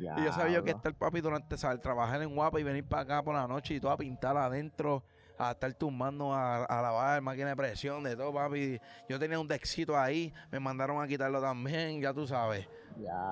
Y 0.00 0.04
yo 0.04 0.32
sabía 0.32 0.56
que 0.56 0.64
Diablo. 0.64 0.76
estar 0.76 0.94
papi 0.94 1.20
durante 1.20 1.56
saber, 1.56 1.78
trabajar 1.78 2.20
en 2.22 2.34
guapa 2.34 2.58
y 2.58 2.64
venir 2.64 2.84
para 2.84 3.02
acá 3.02 3.22
por 3.22 3.34
la 3.34 3.46
noche 3.46 3.74
y 3.74 3.80
todo 3.80 3.92
a 3.92 3.96
pintar 3.96 4.36
adentro, 4.36 5.04
a 5.38 5.52
estar 5.52 5.72
tumbando 5.74 6.32
a, 6.32 6.64
a 6.64 6.82
lavar, 6.82 7.20
máquina 7.22 7.48
de 7.48 7.56
presión, 7.56 8.02
de 8.02 8.16
todo, 8.16 8.32
papi. 8.32 8.78
Yo 9.08 9.18
tenía 9.18 9.38
un 9.38 9.48
dexito 9.48 9.96
ahí, 9.98 10.32
me 10.50 10.60
mandaron 10.60 11.02
a 11.02 11.06
quitarlo 11.06 11.40
también, 11.40 12.00
ya 12.00 12.12
tú 12.12 12.26
sabes. 12.26 12.66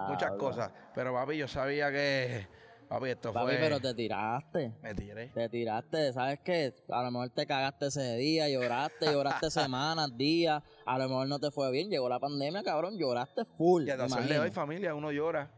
Muchas 0.09 0.33
cosas. 0.33 0.71
Pero 0.95 1.12
papi, 1.14 1.37
yo 1.38 1.49
sabía 1.49 1.90
que, 1.90 2.47
papi, 2.88 3.09
esto 3.09 3.33
Papi, 3.33 3.53
fue. 3.53 3.57
pero 3.59 3.81
te 3.81 3.95
tiraste. 3.95 4.73
Me 4.83 4.95
tiré. 4.95 5.29
Te 5.29 5.49
tiraste, 5.49 6.12
¿sabes 6.12 6.40
qué? 6.45 6.75
A 6.90 7.03
lo 7.03 7.11
mejor 7.11 7.31
te 7.31 7.47
cagaste 7.47 7.87
ese 7.87 8.17
día, 8.17 8.49
lloraste, 8.49 9.07
lloraste 9.07 9.51
semanas, 9.51 10.14
días. 10.17 10.62
A 10.85 10.99
lo 10.99 11.09
mejor 11.09 11.29
no 11.29 11.38
te 11.38 11.51
fue 11.51 11.71
bien, 11.71 11.88
llegó 11.88 12.09
la 12.09 12.21
pandemia, 12.21 12.62
cabrón, 12.62 12.99
lloraste 12.99 13.45
full. 13.45 13.88
Y 13.88 14.09
sol 14.09 14.29
de 14.29 14.38
hoy, 14.38 14.51
familia, 14.51 14.95
uno 14.95 15.11
llora. 15.11 15.51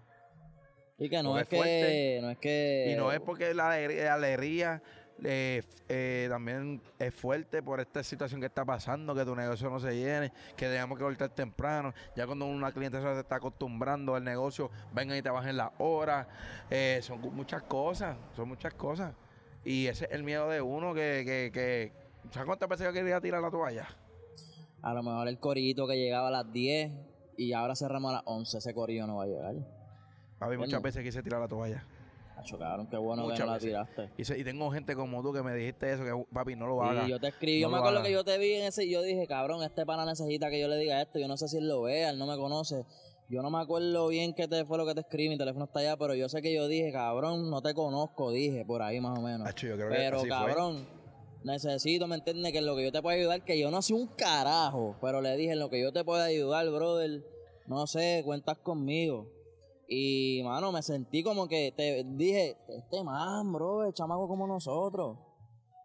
Y 0.98 1.10
que 1.10 1.22
no 1.22 1.36
es 1.36 1.42
es 1.42 1.48
que, 1.50 2.18
no 2.22 2.30
es 2.30 2.38
que... 2.38 2.90
Y 2.90 2.96
no 2.96 3.12
es 3.12 3.20
porque 3.20 3.52
la 3.52 3.70
alegría, 3.70 4.04
la 4.04 4.14
alegría 4.14 4.82
eh, 5.24 5.62
eh, 5.88 6.26
también 6.28 6.80
es 6.98 7.14
fuerte 7.14 7.62
por 7.62 7.80
esta 7.80 8.02
situación 8.02 8.40
que 8.40 8.46
está 8.46 8.64
pasando, 8.64 9.14
que 9.14 9.24
tu 9.24 9.34
negocio 9.34 9.70
no 9.70 9.80
se 9.80 9.96
llene, 9.96 10.32
que 10.56 10.66
tenemos 10.66 10.98
que 10.98 11.04
voltar 11.04 11.30
temprano. 11.30 11.94
Ya 12.14 12.26
cuando 12.26 12.46
una 12.46 12.72
cliente 12.72 13.00
se 13.00 13.20
está 13.20 13.36
acostumbrando 13.36 14.14
al 14.14 14.24
negocio, 14.24 14.70
vengan 14.92 15.16
y 15.16 15.22
te 15.22 15.30
bajen 15.30 15.56
las 15.56 15.70
horas. 15.78 16.26
Eh, 16.70 17.00
son 17.02 17.20
muchas 17.34 17.62
cosas, 17.62 18.16
son 18.34 18.48
muchas 18.48 18.74
cosas. 18.74 19.14
Y 19.64 19.86
ese 19.86 20.04
es 20.04 20.12
el 20.12 20.22
miedo 20.22 20.48
de 20.48 20.60
uno 20.60 20.94
que... 20.94 21.22
que, 21.24 21.50
que 21.52 22.06
¿Sabes 22.30 22.46
cuántas 22.46 22.68
veces 22.68 22.86
yo 22.86 22.92
quería 22.92 23.20
tirar 23.20 23.40
la 23.40 23.50
toalla? 23.50 23.86
A 24.82 24.92
lo 24.92 25.02
mejor 25.02 25.28
el 25.28 25.38
corito 25.38 25.86
que 25.86 25.96
llegaba 25.96 26.28
a 26.28 26.30
las 26.30 26.52
10 26.52 26.92
y 27.36 27.52
ahora 27.52 27.74
cerramos 27.76 28.10
a 28.10 28.14
las 28.14 28.22
11, 28.26 28.58
ese 28.58 28.74
corillo 28.74 29.06
no 29.06 29.16
va 29.16 29.24
a 29.24 29.26
llegar. 29.26 29.54
Papi, 30.38 30.56
muchas 30.56 30.70
Bueno. 30.72 30.82
veces 30.82 31.02
quise 31.04 31.22
tirar 31.22 31.40
la 31.40 31.48
toalla. 31.48 31.84
Acho, 32.36 32.58
cabrón, 32.58 32.86
qué 32.88 32.96
bueno 32.96 33.22
que 33.22 33.30
Muchas 33.32 33.46
no 33.46 33.52
la 33.52 33.58
tiraste. 33.58 34.10
Y, 34.18 34.24
se- 34.24 34.38
y 34.38 34.44
tengo 34.44 34.70
gente 34.70 34.94
como 34.94 35.22
tú 35.22 35.32
que 35.32 35.42
me 35.42 35.54
dijiste 35.54 35.92
eso, 35.92 36.04
que 36.04 36.12
papi, 36.32 36.54
no 36.54 36.66
lo 36.66 36.82
hagas. 36.82 37.06
Y 37.06 37.10
yo 37.10 37.18
te 37.18 37.28
escribí, 37.28 37.60
No 37.62 37.68
yo 37.68 37.70
me 37.70 37.78
acuerdo 37.78 38.02
que 38.02 38.12
yo 38.12 38.24
te 38.24 38.38
vi 38.38 38.52
en 38.54 38.66
ese 38.66 38.84
y 38.84 38.90
yo 38.90 39.02
dije, 39.02 39.26
cabrón, 39.26 39.62
este 39.62 39.86
pana 39.86 40.04
necesita 40.04 40.50
que 40.50 40.60
yo 40.60 40.68
le 40.68 40.76
diga 40.76 41.00
esto. 41.00 41.18
Yo 41.18 41.28
no 41.28 41.36
sé 41.36 41.48
si 41.48 41.56
él 41.56 41.66
lo 41.68 41.82
vea, 41.82 42.10
él 42.10 42.18
no 42.18 42.26
me 42.26 42.36
conoce. 42.36 42.84
Yo 43.28 43.42
no 43.42 43.50
me 43.50 43.58
acuerdo 43.58 44.06
bien 44.08 44.34
qué 44.34 44.46
te 44.46 44.64
fue 44.64 44.78
lo 44.78 44.86
que 44.86 44.94
te 44.94 45.00
escribí, 45.00 45.28
mi 45.30 45.36
teléfono 45.38 45.64
está 45.64 45.80
allá, 45.80 45.96
pero 45.96 46.14
yo 46.14 46.28
sé 46.28 46.42
que 46.42 46.54
yo 46.54 46.68
dije, 46.68 46.92
cabrón, 46.92 47.50
no 47.50 47.60
te 47.60 47.74
conozco, 47.74 48.30
dije, 48.30 48.64
por 48.64 48.82
ahí 48.82 49.00
más 49.00 49.18
o 49.18 49.22
menos. 49.22 49.48
Acho, 49.48 49.66
yo 49.66 49.74
creo 49.76 49.88
que 49.88 49.94
Pero 49.96 50.20
fue. 50.20 50.28
cabrón, 50.28 50.86
necesito, 51.42 52.06
¿me 52.06 52.16
entiendes? 52.16 52.52
Que 52.52 52.58
en 52.58 52.66
lo 52.66 52.76
que 52.76 52.84
yo 52.84 52.92
te 52.92 53.02
puedo 53.02 53.16
ayudar, 53.18 53.42
que 53.42 53.58
yo 53.58 53.70
no 53.70 53.82
soy 53.82 53.96
un 53.96 54.06
carajo, 54.08 54.96
pero 55.00 55.20
le 55.20 55.36
dije, 55.36 55.52
en 55.52 55.58
lo 55.58 55.70
que 55.70 55.80
yo 55.80 55.92
te 55.92 56.04
puedo 56.04 56.22
ayudar, 56.22 56.68
brother, 56.70 57.24
no 57.66 57.86
sé, 57.88 58.22
cuentas 58.24 58.58
conmigo. 58.58 59.26
Y, 59.88 60.42
mano, 60.44 60.72
me 60.72 60.82
sentí 60.82 61.22
como 61.22 61.46
que 61.46 61.72
te 61.76 62.04
dije, 62.04 62.56
este 62.68 63.04
man, 63.04 63.52
bro, 63.52 63.84
el 63.84 63.92
chamaco 63.92 64.26
como 64.26 64.46
nosotros. 64.46 65.18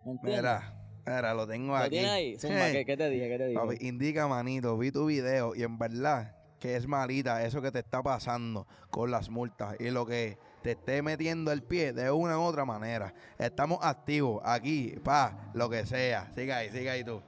¿Me 0.06 0.14
entiendes? 0.14 0.42
Mira, 0.42 0.84
mira, 1.06 1.34
lo 1.34 1.48
tengo 1.48 1.74
¿Lo 1.74 1.76
aquí. 1.78 1.90
tienes 1.92 2.12
ahí? 2.12 2.38
Zumba, 2.38 2.72
¿qué, 2.72 2.86
qué 2.86 2.98
te 2.98 3.10
dije? 3.10 3.30
¿Qué 3.30 3.38
te 3.38 3.48
dije? 3.48 3.60
Papi, 3.60 3.78
indica, 3.82 4.28
manito, 4.28 4.78
vi 4.78 4.92
tu 4.92 5.06
video 5.06 5.54
y 5.56 5.64
en 5.64 5.78
verdad 5.78 6.36
que 6.60 6.76
es 6.76 6.88
malita 6.88 7.44
eso 7.44 7.62
que 7.62 7.72
te 7.72 7.80
está 7.80 8.04
pasando 8.04 8.68
con 8.92 9.10
las 9.10 9.30
multas 9.30 9.76
y 9.80 9.90
lo 9.90 10.06
que 10.06 10.38
te 10.62 10.72
esté 10.72 11.02
metiendo 11.02 11.52
el 11.52 11.64
pie 11.64 11.92
de 11.92 12.12
una 12.12 12.38
u 12.40 12.44
otra 12.44 12.66
manera. 12.66 13.14
Estamos 13.40 13.80
activos 13.82 14.42
aquí, 14.46 14.96
pa, 15.04 15.52
lo 15.56 15.70
que 15.70 15.86
sea. 15.86 16.32
Siga 16.36 16.58
ahí, 16.58 16.70
siga 16.70 16.94
ahí 16.94 17.04
tú. 17.04 17.22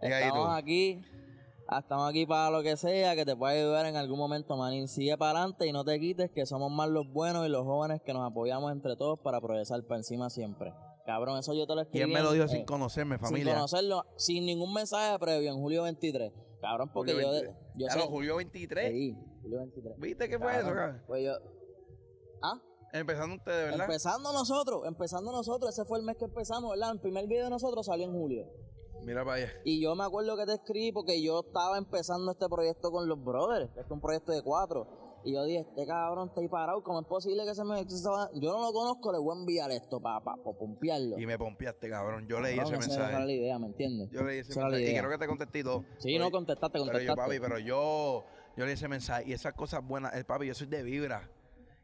Siga 0.00 0.16
ahí 0.16 0.24
tú. 0.24 0.36
Estamos 0.36 0.58
aquí, 0.58 1.02
estamos 1.78 2.08
aquí 2.08 2.26
para 2.26 2.50
lo 2.50 2.62
que 2.62 2.76
sea, 2.76 3.14
que 3.14 3.24
te 3.24 3.36
pueda 3.36 3.52
ayudar 3.52 3.86
en 3.86 3.96
algún 3.96 4.18
momento, 4.18 4.56
manín. 4.56 4.88
Sigue 4.88 5.16
para 5.16 5.38
adelante 5.38 5.66
y 5.66 5.72
no 5.72 5.84
te 5.84 5.98
quites, 6.00 6.30
que 6.30 6.44
somos 6.46 6.70
más 6.70 6.88
los 6.88 7.06
buenos 7.12 7.46
y 7.46 7.48
los 7.48 7.64
jóvenes 7.64 8.02
que 8.02 8.12
nos 8.12 8.28
apoyamos 8.28 8.72
entre 8.72 8.96
todos 8.96 9.18
para 9.20 9.40
progresar 9.40 9.82
para 9.84 9.98
encima 9.98 10.30
siempre. 10.30 10.74
Cabrón, 11.06 11.38
eso 11.38 11.54
yo 11.54 11.66
te 11.66 11.74
lo 11.74 11.80
escribí. 11.80 12.04
¿Quién 12.04 12.12
me 12.12 12.22
lo 12.22 12.32
dijo 12.32 12.44
eh, 12.44 12.48
sin 12.48 12.64
conocerme, 12.64 13.16
Sin 13.18 13.26
familia? 13.26 13.54
conocerlo, 13.54 14.04
sin 14.16 14.44
ningún 14.46 14.72
mensaje 14.74 15.18
previo 15.18 15.50
en 15.50 15.58
julio 15.58 15.82
23. 15.84 16.32
Cabrón, 16.60 16.90
porque 16.92 17.12
Julio 17.12 17.28
yo, 17.28 17.32
23. 17.32 17.56
yo 17.76 17.88
sé. 17.88 18.00
Julio 18.08 18.36
23. 18.36 18.92
Sí, 18.92 19.16
Julio 19.42 19.58
23. 19.60 19.98
¿Viste 19.98 20.28
qué 20.28 20.38
fue 20.38 20.52
eso, 20.56 20.66
cabrón? 20.66 21.02
Pues 21.06 21.24
yo. 21.24 21.32
¿Ah? 22.42 22.60
Empezando 22.92 23.36
ustedes, 23.36 23.70
¿verdad? 23.70 23.86
Empezando 23.86 24.32
nosotros, 24.32 24.82
empezando 24.86 25.32
nosotros, 25.32 25.70
ese 25.70 25.84
fue 25.84 25.98
el 26.00 26.04
mes 26.04 26.16
que 26.16 26.24
empezamos, 26.24 26.70
¿verdad? 26.70 26.92
El 26.92 27.00
primer 27.00 27.26
video 27.26 27.44
de 27.44 27.50
nosotros 27.50 27.86
salió 27.86 28.06
en 28.06 28.12
julio. 28.12 28.46
Mira 29.04 29.24
para 29.24 29.36
allá. 29.38 29.52
Y 29.64 29.80
yo 29.82 29.94
me 29.94 30.04
acuerdo 30.04 30.36
que 30.36 30.46
te 30.46 30.54
escribí 30.54 30.92
porque 30.92 31.22
yo 31.22 31.40
estaba 31.46 31.78
empezando 31.78 32.32
este 32.32 32.48
proyecto 32.48 32.90
con 32.90 33.08
los 33.08 33.22
brothers. 33.22 33.68
Este 33.70 33.80
es 33.80 33.90
un 33.90 34.00
proyecto 34.00 34.32
de 34.32 34.42
cuatro. 34.42 34.86
Y 35.22 35.34
yo 35.34 35.44
dije, 35.44 35.60
este 35.60 35.86
cabrón 35.86 36.28
está 36.28 36.40
ahí 36.40 36.48
parado. 36.48 36.82
¿Cómo 36.82 37.00
es 37.00 37.06
posible 37.06 37.44
que 37.44 37.54
se 37.54 37.62
me... 37.64 37.84
Yo 37.84 38.52
no 38.52 38.60
lo 38.62 38.72
conozco, 38.72 39.12
le 39.12 39.18
voy 39.18 39.36
a 39.36 39.40
enviar 39.40 39.70
esto 39.70 40.00
para 40.00 40.20
pa, 40.20 40.36
pa 40.36 40.52
pompearlo. 40.52 41.18
Y 41.18 41.26
me 41.26 41.36
pompeaste, 41.38 41.90
cabrón. 41.90 42.26
Yo 42.26 42.40
leí 42.40 42.58
ese 42.58 42.74
esa 42.76 42.94
era 42.94 43.02
la 43.02 43.08
mensaje. 43.18 43.32
idea, 43.34 43.58
¿me 43.58 43.66
entiendes? 43.66 44.10
Yo 44.12 44.22
leí 44.22 44.38
ese 44.38 44.58
mensaje. 44.58 44.90
Y 44.92 44.96
creo 44.98 45.10
que 45.10 45.18
te 45.18 45.26
contesté 45.26 45.62
todo. 45.62 45.84
Sí, 45.98 46.12
Pero- 46.14 46.24
no, 46.24 46.30
contestaste, 46.30 46.72
Pero 46.72 46.84
contestaste. 46.84 47.06
yo, 47.06 47.16
papi, 47.16 47.38
pero 47.40 47.58
yo, 47.58 48.24
yo 48.56 48.64
leí 48.64 48.74
ese 48.74 48.88
mensaje 48.88 49.24
y 49.28 49.32
esas 49.34 49.52
cosas 49.52 49.86
buenas, 49.86 50.14
el 50.14 50.24
papi, 50.24 50.46
yo 50.46 50.54
soy 50.54 50.68
de 50.68 50.82
vibra. 50.82 51.28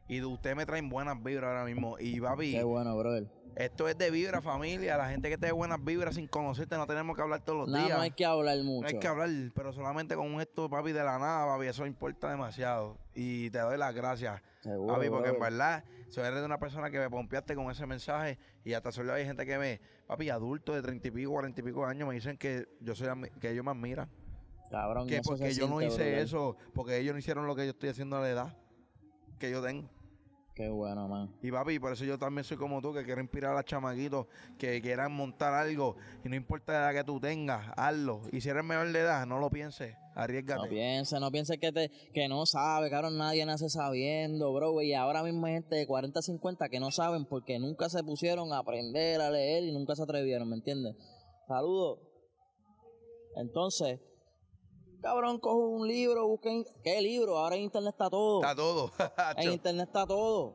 Y 0.07 0.19
de 0.19 0.25
ustedes 0.25 0.55
me 0.55 0.65
traen 0.65 0.89
buenas 0.89 1.21
vibras 1.21 1.49
ahora 1.49 1.65
mismo. 1.65 1.97
Y 1.99 2.19
papi, 2.21 2.51
Qué 2.53 2.63
bueno, 2.63 2.95
brother. 2.97 3.27
esto 3.55 3.89
es 3.89 3.97
de 3.97 4.09
vibra, 4.09 4.41
familia. 4.41 4.95
La 4.97 5.09
gente 5.09 5.29
que 5.29 5.37
te 5.37 5.47
dé 5.47 5.51
buenas 5.51 5.83
vibras 5.83 6.15
sin 6.15 6.27
conocerte, 6.27 6.77
no 6.77 6.87
tenemos 6.87 7.15
que 7.15 7.21
hablar 7.21 7.43
todos 7.43 7.59
los 7.59 7.69
Nada, 7.69 7.85
días. 7.85 7.97
no 7.97 8.03
hay 8.03 8.11
que 8.11 8.25
hablar 8.25 8.57
No 8.59 8.63
mucho. 8.63 8.87
hay 8.87 8.99
que 8.99 9.07
hablar, 9.07 9.29
pero 9.53 9.73
solamente 9.73 10.15
con 10.15 10.33
un 10.33 10.39
esto, 10.39 10.69
papi, 10.69 10.93
de 10.93 11.03
la 11.03 11.19
nada, 11.19 11.45
papi, 11.45 11.67
eso 11.67 11.85
importa 11.85 12.29
demasiado. 12.29 12.97
Y 13.13 13.49
te 13.49 13.59
doy 13.59 13.77
las 13.77 13.93
gracias, 13.93 14.41
Seguro, 14.61 14.93
papi, 14.93 15.09
porque 15.09 15.29
en 15.29 15.35
brother. 15.35 15.51
verdad, 15.51 15.83
si 16.09 16.19
eres 16.21 16.35
de 16.39 16.45
una 16.45 16.57
persona 16.59 16.89
que 16.89 16.99
me 16.99 17.09
pompeaste 17.09 17.53
con 17.55 17.69
ese 17.69 17.85
mensaje 17.85 18.37
y 18.63 18.73
hasta 18.73 18.93
solo 18.93 19.11
hay 19.13 19.25
gente 19.25 19.45
que 19.45 19.57
me, 19.57 19.81
papi, 20.07 20.29
adultos 20.29 20.73
de 20.75 20.81
treinta 20.83 21.07
y 21.09 21.11
pico, 21.11 21.31
cuarenta 21.31 21.59
y 21.59 21.63
pico 21.65 21.85
años, 21.85 22.07
me 22.07 22.13
dicen 22.15 22.37
que 22.37 22.65
yo 22.79 22.95
soy, 22.95 23.09
que 23.41 23.51
ellos 23.51 23.65
me 23.65 23.71
admiran. 23.71 24.09
Cabrón, 24.71 25.07
Que 25.07 25.21
porque 25.21 25.53
yo 25.53 25.67
no 25.67 25.81
hice 25.81 25.95
brother. 25.97 26.19
eso, 26.19 26.55
porque 26.73 26.97
ellos 26.97 27.13
no 27.13 27.19
hicieron 27.19 27.45
lo 27.47 27.55
que 27.55 27.65
yo 27.65 27.71
estoy 27.71 27.89
haciendo 27.89 28.15
a 28.17 28.21
la 28.21 28.29
edad 28.29 28.57
que 29.39 29.49
yo 29.51 29.61
tengo. 29.61 29.89
Qué 30.57 30.69
bueno, 30.69 31.07
man. 31.07 31.29
Y 31.43 31.51
papi, 31.51 31.77
por 31.77 31.93
eso 31.93 32.03
yo 32.03 32.17
también 32.17 32.43
soy 32.43 32.57
como 32.57 32.81
tú, 32.81 32.91
que 32.91 33.03
quiero 33.03 33.21
inspirar 33.21 33.51
a 33.51 33.57
los 33.57 33.65
chamaquitos 33.65 34.25
que 34.57 34.81
quieran 34.81 35.11
montar 35.11 35.53
algo. 35.53 35.97
Y 36.25 36.29
no 36.29 36.35
importa 36.35 36.73
la 36.73 36.79
edad 36.79 37.01
que 37.01 37.03
tú 37.03 37.19
tengas, 37.19 37.71
hazlo. 37.77 38.23
Y 38.31 38.41
si 38.41 38.49
eres 38.49 38.63
menor 38.63 38.91
de 38.91 39.01
edad, 39.01 39.27
no 39.27 39.37
lo 39.37 39.51
pienses, 39.51 39.95
arriesgate. 40.15 40.63
No 40.63 40.67
pienses, 40.67 41.19
no 41.19 41.31
pienses 41.31 41.59
que, 41.59 41.71
te, 41.71 41.91
que 42.11 42.27
no 42.27 42.47
sabe, 42.47 42.89
cabrón, 42.89 43.19
nadie 43.19 43.45
nace 43.45 43.69
sabiendo, 43.69 44.51
bro. 44.51 44.81
Y 44.81 44.95
ahora 44.95 45.21
mismo 45.21 45.45
hay 45.45 45.53
gente 45.53 45.75
de 45.75 45.85
40, 45.85 46.23
50 46.23 46.69
que 46.69 46.79
no 46.79 46.89
saben 46.89 47.25
porque 47.25 47.59
nunca 47.59 47.87
se 47.87 48.03
pusieron 48.03 48.51
a 48.51 48.57
aprender 48.57 49.21
a 49.21 49.29
leer 49.29 49.63
y 49.63 49.71
nunca 49.71 49.95
se 49.95 50.01
atrevieron, 50.01 50.49
¿me 50.49 50.55
entiendes? 50.55 50.95
Saludos. 51.47 51.99
Entonces, 53.35 53.99
cabrón, 55.01 55.39
cojo 55.39 55.57
un 55.67 55.87
libro, 55.87 56.27
busquen. 56.27 56.65
¿Qué 56.83 57.01
libro? 57.01 57.37
Ahora 57.37 57.55
en 57.55 57.63
internet 57.63 57.93
está 57.93 58.09
todo. 58.09 58.41
Está 58.41 58.55
todo. 58.55 58.91
En 59.37 59.51
internet 59.53 59.87
está 59.87 60.05
todo. 60.05 60.53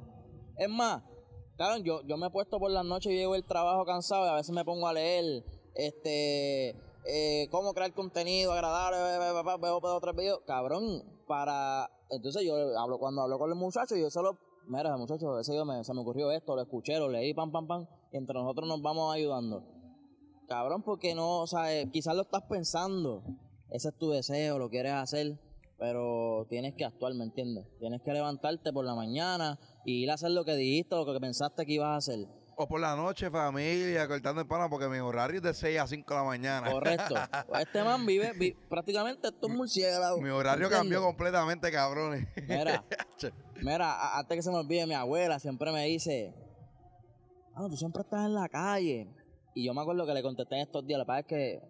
Es 0.57 0.69
más, 0.69 1.03
cabrón, 1.57 1.83
yo, 1.85 2.03
yo 2.03 2.17
me 2.17 2.27
he 2.27 2.31
puesto 2.31 2.59
por 2.59 2.71
las 2.71 2.85
noches 2.85 3.13
y 3.13 3.17
llego 3.17 3.35
el 3.35 3.45
trabajo 3.45 3.85
cansado 3.85 4.27
y 4.27 4.29
a 4.29 4.35
veces 4.35 4.55
me 4.55 4.65
pongo 4.65 4.87
a 4.87 4.93
leer 4.93 5.45
este 5.75 6.71
eh, 7.05 7.49
cómo 7.51 7.73
crear 7.75 7.93
contenido 7.95 8.53
agradable, 8.53 8.99
ve- 8.99 9.19
ve- 9.19 9.43
ve- 9.43 9.59
veo 9.61 9.81
dos 9.81 9.97
o 9.97 10.01
tres 10.01 10.15
videos, 10.15 10.41
cabrón, 10.47 11.03
para 11.27 11.91
entonces 12.11 12.45
yo 12.45 12.55
hablo 12.79 12.99
cuando 12.99 13.23
hablo 13.23 13.39
con 13.39 13.49
los 13.49 13.59
muchachos, 13.59 13.99
yo 13.99 14.09
solo, 14.11 14.39
mira 14.69 14.97
muchachos, 14.97 15.41
ese 15.41 15.65
me, 15.65 15.83
se 15.83 15.95
me 15.95 16.01
ocurrió 16.03 16.31
esto, 16.31 16.55
lo 16.55 16.63
escuché, 16.63 16.99
lo 16.99 17.09
leí, 17.09 17.35
pam, 17.35 17.51
pam, 17.51 17.67
pam, 17.67 17.87
y 18.13 18.19
entre 18.19 18.35
nosotros 18.35 18.69
nos 18.69 18.81
vamos 18.83 19.13
ayudando. 19.15 19.65
Cabrón, 20.47 20.83
porque 20.85 21.15
no, 21.15 21.41
o 21.41 21.47
sea, 21.47 21.75
eh, 21.75 21.89
quizás 21.91 22.15
lo 22.15 22.23
estás 22.23 22.43
pensando, 22.49 23.23
ese 23.73 23.89
es 23.89 23.95
tu 23.99 24.11
deseo, 24.11 24.59
lo 24.59 24.69
quieres 24.71 24.93
hacer, 24.93 25.39
pero 25.79 26.47
tienes 26.49 26.75
que 26.75 26.85
actuar, 26.85 27.15
¿me 27.15 27.25
entiendes? 27.25 27.67
Tienes 27.81 28.01
que 28.03 28.13
levantarte 28.13 28.73
por 28.73 28.85
la 28.85 28.95
mañana 28.95 29.59
y 29.85 30.03
ir 30.05 30.11
a 30.11 30.15
hacer 30.15 30.31
lo 30.31 30.45
que 30.45 30.55
dijiste, 30.55 30.95
lo 30.95 31.05
que 31.05 31.19
pensaste 31.19 31.67
que 31.67 31.73
ibas 31.73 31.89
a 31.89 31.97
hacer. 31.97 32.27
O 32.55 32.69
por 32.69 32.81
la 32.81 32.95
noche, 32.95 33.31
familia, 33.31 34.07
cortando 34.07 34.43
el 34.43 34.47
pana, 34.47 34.69
porque 34.69 34.87
mi 34.87 34.99
horario 34.99 35.39
es 35.39 35.43
de 35.43 35.55
6 35.55 35.81
a 35.81 35.87
5 35.87 36.15
de 36.15 36.21
la 36.21 36.25
mañana. 36.27 36.71
Correcto. 36.71 37.15
Este 37.59 37.83
man 37.83 38.05
vive, 38.05 38.33
vi- 38.39 38.53
prácticamente 38.69 39.29
esto 39.29 39.49
es 39.49 39.55
murciélago. 39.55 40.21
Mi 40.21 40.29
horario 40.29 40.67
¿entiendes? 40.67 40.79
cambió 40.79 41.03
completamente, 41.03 41.73
cabrones. 41.73 42.29
Mira, 42.49 42.85
mira, 43.63 44.19
antes 44.19 44.37
que 44.37 44.43
se 44.43 44.51
me 44.51 44.59
olvide, 44.59 44.87
mi 44.87 44.95
abuela 44.95 45.39
siempre 45.39 45.73
me 45.73 45.87
dice, 45.87 46.35
ah, 47.55 47.67
tú 47.71 47.77
siempre 47.77 48.03
estás 48.03 48.27
en 48.27 48.35
la 48.35 48.49
calle. 48.49 49.09
Y 49.55 49.65
yo 49.65 49.73
me 49.75 49.81
acuerdo 49.81 50.07
que 50.07 50.13
le 50.15 50.23
contesté 50.23 50.57
en 50.57 50.61
estos 50.63 50.87
días, 50.87 51.01
que 51.01 51.07
pasa 51.07 51.21
es 51.21 51.27
que, 51.27 51.63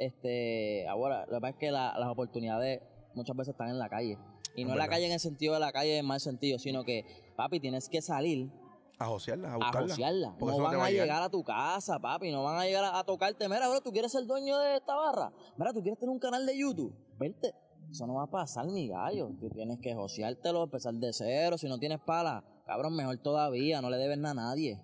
este, 0.00 0.88
abuela, 0.88 1.26
lo 1.26 1.36
que 1.36 1.40
pasa 1.40 1.50
es 1.50 1.56
que 1.56 1.70
la- 1.70 1.94
las 1.98 2.08
oportunidades 2.08 2.82
muchas 3.14 3.36
veces 3.36 3.52
están 3.52 3.68
en 3.68 3.78
la 3.78 3.88
calle. 3.88 4.18
Y 4.56 4.64
no 4.64 4.72
en 4.72 4.78
la 4.78 4.88
calle 4.88 5.06
en 5.06 5.12
el 5.12 5.20
sentido 5.20 5.54
de 5.54 5.60
la 5.60 5.70
calle 5.72 5.98
en 5.98 6.06
mal 6.06 6.18
sentido, 6.20 6.58
sino 6.58 6.82
que, 6.84 7.04
papi, 7.36 7.60
tienes 7.60 7.88
que 7.88 8.02
salir 8.02 8.50
A 8.98 9.06
josearla, 9.06 9.50
a 9.50 9.52
a 9.52 9.56
buscarla. 9.56 9.88
josearla. 9.94 10.36
Porque 10.38 10.56
No 10.56 10.62
van 10.64 10.78
va 10.78 10.82
a 10.82 10.86
a 10.86 10.90
llegar. 10.90 11.06
llegar 11.06 11.22
a 11.22 11.28
tu 11.30 11.44
casa, 11.44 11.98
papi. 12.00 12.32
No 12.32 12.42
van 12.42 12.58
a 12.58 12.64
llegar 12.64 12.84
a, 12.84 12.98
a 12.98 13.04
tocarte. 13.04 13.48
Mira, 13.48 13.68
bro, 13.68 13.80
tú 13.80 13.92
quieres 13.92 14.10
ser 14.10 14.26
dueño 14.26 14.58
de 14.58 14.76
esta 14.76 14.94
barra. 14.96 15.32
Mira, 15.56 15.72
tú 15.72 15.80
quieres 15.82 15.98
tener 16.00 16.12
un 16.12 16.18
canal 16.18 16.44
de 16.46 16.58
YouTube. 16.58 16.92
Vente. 17.18 17.54
Eso 17.90 18.06
no 18.06 18.14
va 18.14 18.24
a 18.24 18.30
pasar 18.30 18.66
ni 18.66 18.88
gallo. 18.88 19.30
Tú 19.40 19.48
tienes 19.50 19.78
que 19.80 19.94
joseártelo, 19.94 20.64
empezar 20.64 20.94
de 20.94 21.12
cero. 21.12 21.56
Si 21.58 21.68
no 21.68 21.78
tienes 21.78 21.98
pala, 22.00 22.44
cabrón, 22.66 22.94
mejor 22.96 23.16
todavía. 23.18 23.80
No 23.80 23.90
le 23.90 23.96
debes 23.98 24.18
nada 24.18 24.32
a 24.32 24.46
nadie. 24.48 24.80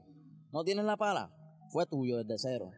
No 0.53 0.63
tienes 0.65 0.85
la 0.85 0.97
pala. 0.97 1.31
Fue 1.71 1.87
tuyo 1.87 2.19
desde 2.25 2.39
cero. 2.39 2.71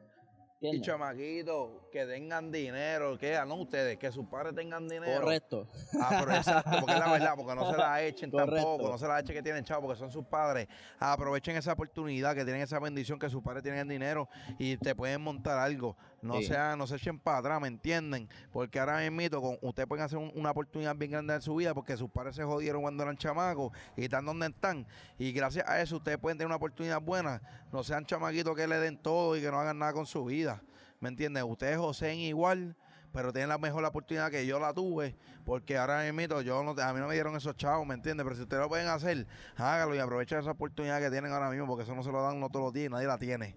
Y 0.61 0.66
¿Entiendes? 0.66 0.87
chamaquitos 0.88 1.71
que 1.92 2.05
tengan 2.05 2.51
dinero, 2.51 3.16
que 3.16 3.38
no 3.47 3.55
ustedes, 3.55 3.97
que 3.97 4.11
sus 4.11 4.27
padres 4.27 4.57
tengan 4.57 4.88
dinero. 4.88 5.21
Correcto. 5.21 5.68
Ah, 6.01 6.16
pero 6.18 6.33
exacto, 6.35 6.79
porque 6.81 6.94
es 6.94 6.99
la 6.99 7.12
verdad, 7.12 7.35
porque 7.37 7.55
no 7.55 7.71
se 7.71 7.77
la 7.77 8.03
echen 8.03 8.29
Correcto. 8.29 8.55
tampoco, 8.57 8.90
no 8.90 8.99
se 8.99 9.07
la 9.07 9.21
echen 9.21 9.37
que 9.37 9.42
tienen 9.42 9.64
chavo, 9.64 9.83
porque 9.83 10.01
son 10.01 10.11
sus 10.11 10.25
padres. 10.27 10.66
Aprovechen 10.99 11.57
esa 11.57 11.75
oportunidad, 11.75 12.35
que 12.35 12.42
tienen 12.44 12.62
esa 12.62 12.81
bendición, 12.81 13.21
que 13.21 13.31
sus 13.31 13.40
padres 13.40 13.62
tienen 13.62 13.83
el 13.83 13.88
dinero 13.88 14.29
y 14.59 14.77
te 14.79 14.97
pueden 14.97 15.21
montar 15.21 15.59
algo. 15.61 15.97
No 16.20 16.35
Sí. 16.38 16.46
sean, 16.46 16.78
no 16.78 16.87
se 16.87 16.96
echen 16.96 17.18
para 17.18 17.38
atrás, 17.38 17.61
¿me 17.61 17.68
entienden? 17.68 18.28
Porque 18.52 18.81
ahora 18.81 18.98
mismo 19.09 19.40
con 19.40 19.59
ustedes 19.62 19.87
pueden 19.88 20.04
hacer 20.04 20.18
un- 20.18 20.33
una 20.35 20.50
oportunidad 20.50 20.96
bien 20.96 21.12
grande 21.12 21.35
en 21.35 21.40
su 21.42 21.54
vida 21.54 21.74
porque 21.74 21.96
sus 21.96 22.11
padres 22.11 22.35
se 22.35 22.42
jodieron 22.42 22.83
cuando 22.83 23.04
eran 23.04 23.16
chamacos 23.16 23.72
y 23.96 24.04
están 24.04 24.24
donde 24.24 24.46
están. 24.46 24.87
Y 25.18 25.31
gracias 25.33 25.68
a 25.68 25.81
eso 25.81 25.96
ustedes 25.96 26.18
pueden 26.18 26.37
tener 26.37 26.46
una 26.48 26.57
oportunidad 26.57 27.00
buena. 27.00 27.40
No 27.72 27.85
sean 27.85 28.04
chamaquitos 28.04 28.57
que 28.57 28.66
le 28.66 28.78
den 28.78 28.96
todo 29.00 29.37
y 29.37 29.40
que 29.40 29.50
no 29.50 29.61
hagan 29.61 29.78
nada 29.78 29.92
con 29.92 30.07
su 30.07 30.24
vida. 30.24 30.61
¿Me 31.00 31.09
entienden? 31.09 31.44
Ustedes 31.44 31.76
joseen 31.78 32.18
igual 32.18 32.74
pero 33.11 33.33
tienen 33.33 33.48
la 33.48 33.57
mejor 33.57 33.83
oportunidad 33.87 34.31
que 34.31 34.44
yo 34.46 34.61
la 34.61 34.74
tuve, 34.74 35.16
porque 35.46 35.78
ahora 35.78 36.02
mismo 36.12 36.42
yo 36.42 36.62
no, 36.62 36.72
a 36.81 36.92
mí 36.92 37.00
no 37.00 37.09
me 37.09 37.14
dieron 37.14 37.35
esos 37.37 37.57
chavos, 37.57 37.87
¿me 37.87 37.94
entiendes? 37.94 38.22
Pero 38.22 38.37
si 38.37 38.42
ustedes 38.42 38.62
lo 38.62 38.68
pueden 38.68 38.87
hacer, 38.87 39.26
hágalo 39.57 39.94
y 39.94 39.98
aprovechen 39.98 40.38
esa 40.38 40.50
oportunidad 40.50 41.00
que 41.00 41.11
tienen 41.11 41.33
ahora 41.33 41.48
mismo, 41.48 41.66
porque 41.66 41.85
eso 41.85 41.94
no 41.94 42.02
se 42.02 42.12
lo 42.12 42.22
dan 42.22 42.38
no 42.38 42.50
todos 42.50 42.66
los 42.66 42.72
días 42.74 42.88
y 42.88 42.90
nadie 42.92 43.07
la 43.07 43.16
tiene. 43.18 43.57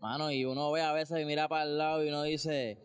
Mano, 0.00 0.30
y 0.30 0.44
uno 0.44 0.70
ve 0.72 0.82
a 0.82 0.92
veces 0.92 1.20
y 1.20 1.24
mira 1.24 1.46
para 1.48 1.64
el 1.64 1.76
lado 1.78 2.04
y 2.04 2.08
uno 2.08 2.22
dice, 2.22 2.78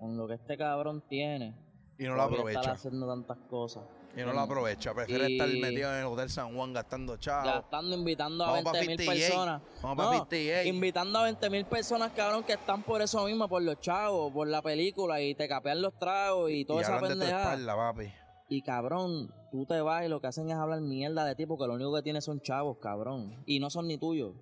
con 0.00 0.16
lo 0.16 0.26
que 0.26 0.34
este 0.34 0.56
cabrón 0.56 1.02
tiene. 1.08 1.54
Y 1.98 2.04
no 2.04 2.16
la 2.16 2.24
podría 2.24 2.38
estar 2.38 2.50
aprovecha. 2.58 2.72
haciendo 2.72 3.06
tantas 3.06 3.38
cosas. 3.48 3.84
Y 4.16 4.20
no 4.22 4.32
la 4.32 4.42
aprovecha. 4.42 4.94
Prefiere 4.94 5.28
Y- 5.30 5.32
estar 5.34 5.48
metido 5.48 5.92
en 5.92 6.00
el 6.00 6.06
Hotel 6.06 6.28
San 6.30 6.54
Juan 6.56 6.72
gastando 6.72 7.16
chavos. 7.18 7.52
Gastando, 7.52 7.96
invitando 7.96 8.44
a 8.44 8.48
Vamos 8.48 8.64
pa' 8.64 8.72
20 8.72 8.88
mil 8.88 8.98
58. 8.98 9.26
personas. 9.34 9.62
Vamos 9.82 10.04
No, 10.04 10.12
58. 10.12 10.68
invitando 10.68 11.18
a 11.18 11.22
20 11.24 11.50
mil 11.50 11.64
personas, 11.66 12.12
cabrón, 12.12 12.42
que 12.44 12.54
están 12.54 12.82
por 12.82 13.02
eso 13.02 13.24
mismo, 13.26 13.46
por 13.48 13.62
los 13.62 13.78
chavos, 13.80 14.32
por 14.32 14.48
la 14.48 14.62
película, 14.62 15.20
y 15.20 15.34
te 15.34 15.46
capean 15.48 15.80
los 15.82 15.98
tragos 15.98 16.50
y 16.50 16.64
toda 16.64 16.80
y 16.80 16.82
esa 16.82 16.96
hablan 16.96 17.10
de 17.10 17.14
tu 17.14 17.20
pendejada. 17.20 17.44
espalda, 17.54 17.76
papi. 17.76 18.12
Y 18.48 18.62
cabrón, 18.62 19.30
tú 19.50 19.66
te 19.66 19.80
vas 19.80 20.04
y 20.04 20.08
lo 20.08 20.20
que 20.20 20.28
hacen 20.28 20.48
es 20.48 20.56
hablar 20.56 20.80
mierda 20.80 21.24
de 21.24 21.34
ti 21.34 21.44
porque 21.46 21.66
lo 21.66 21.74
único 21.74 21.94
que 21.94 22.02
tienes 22.02 22.24
son 22.24 22.40
chavos, 22.40 22.78
cabrón. 22.80 23.42
Y 23.44 23.58
no 23.60 23.68
son 23.70 23.86
ni 23.86 23.98
tuyos. 23.98 24.34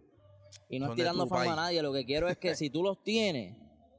Y 0.69 0.79
no 0.79 0.87
Son 0.87 0.93
es 0.93 0.97
de 0.97 1.03
tirando 1.03 1.23
tu 1.25 1.29
fama 1.29 1.43
a 1.43 1.45
país. 1.47 1.57
nadie. 1.57 1.83
Lo 1.83 1.93
que 1.93 2.05
quiero 2.05 2.29
es 2.29 2.37
que 2.39 2.55
si 2.55 2.71
tú 2.71 2.83
los 2.83 3.03
tienes 3.03 3.57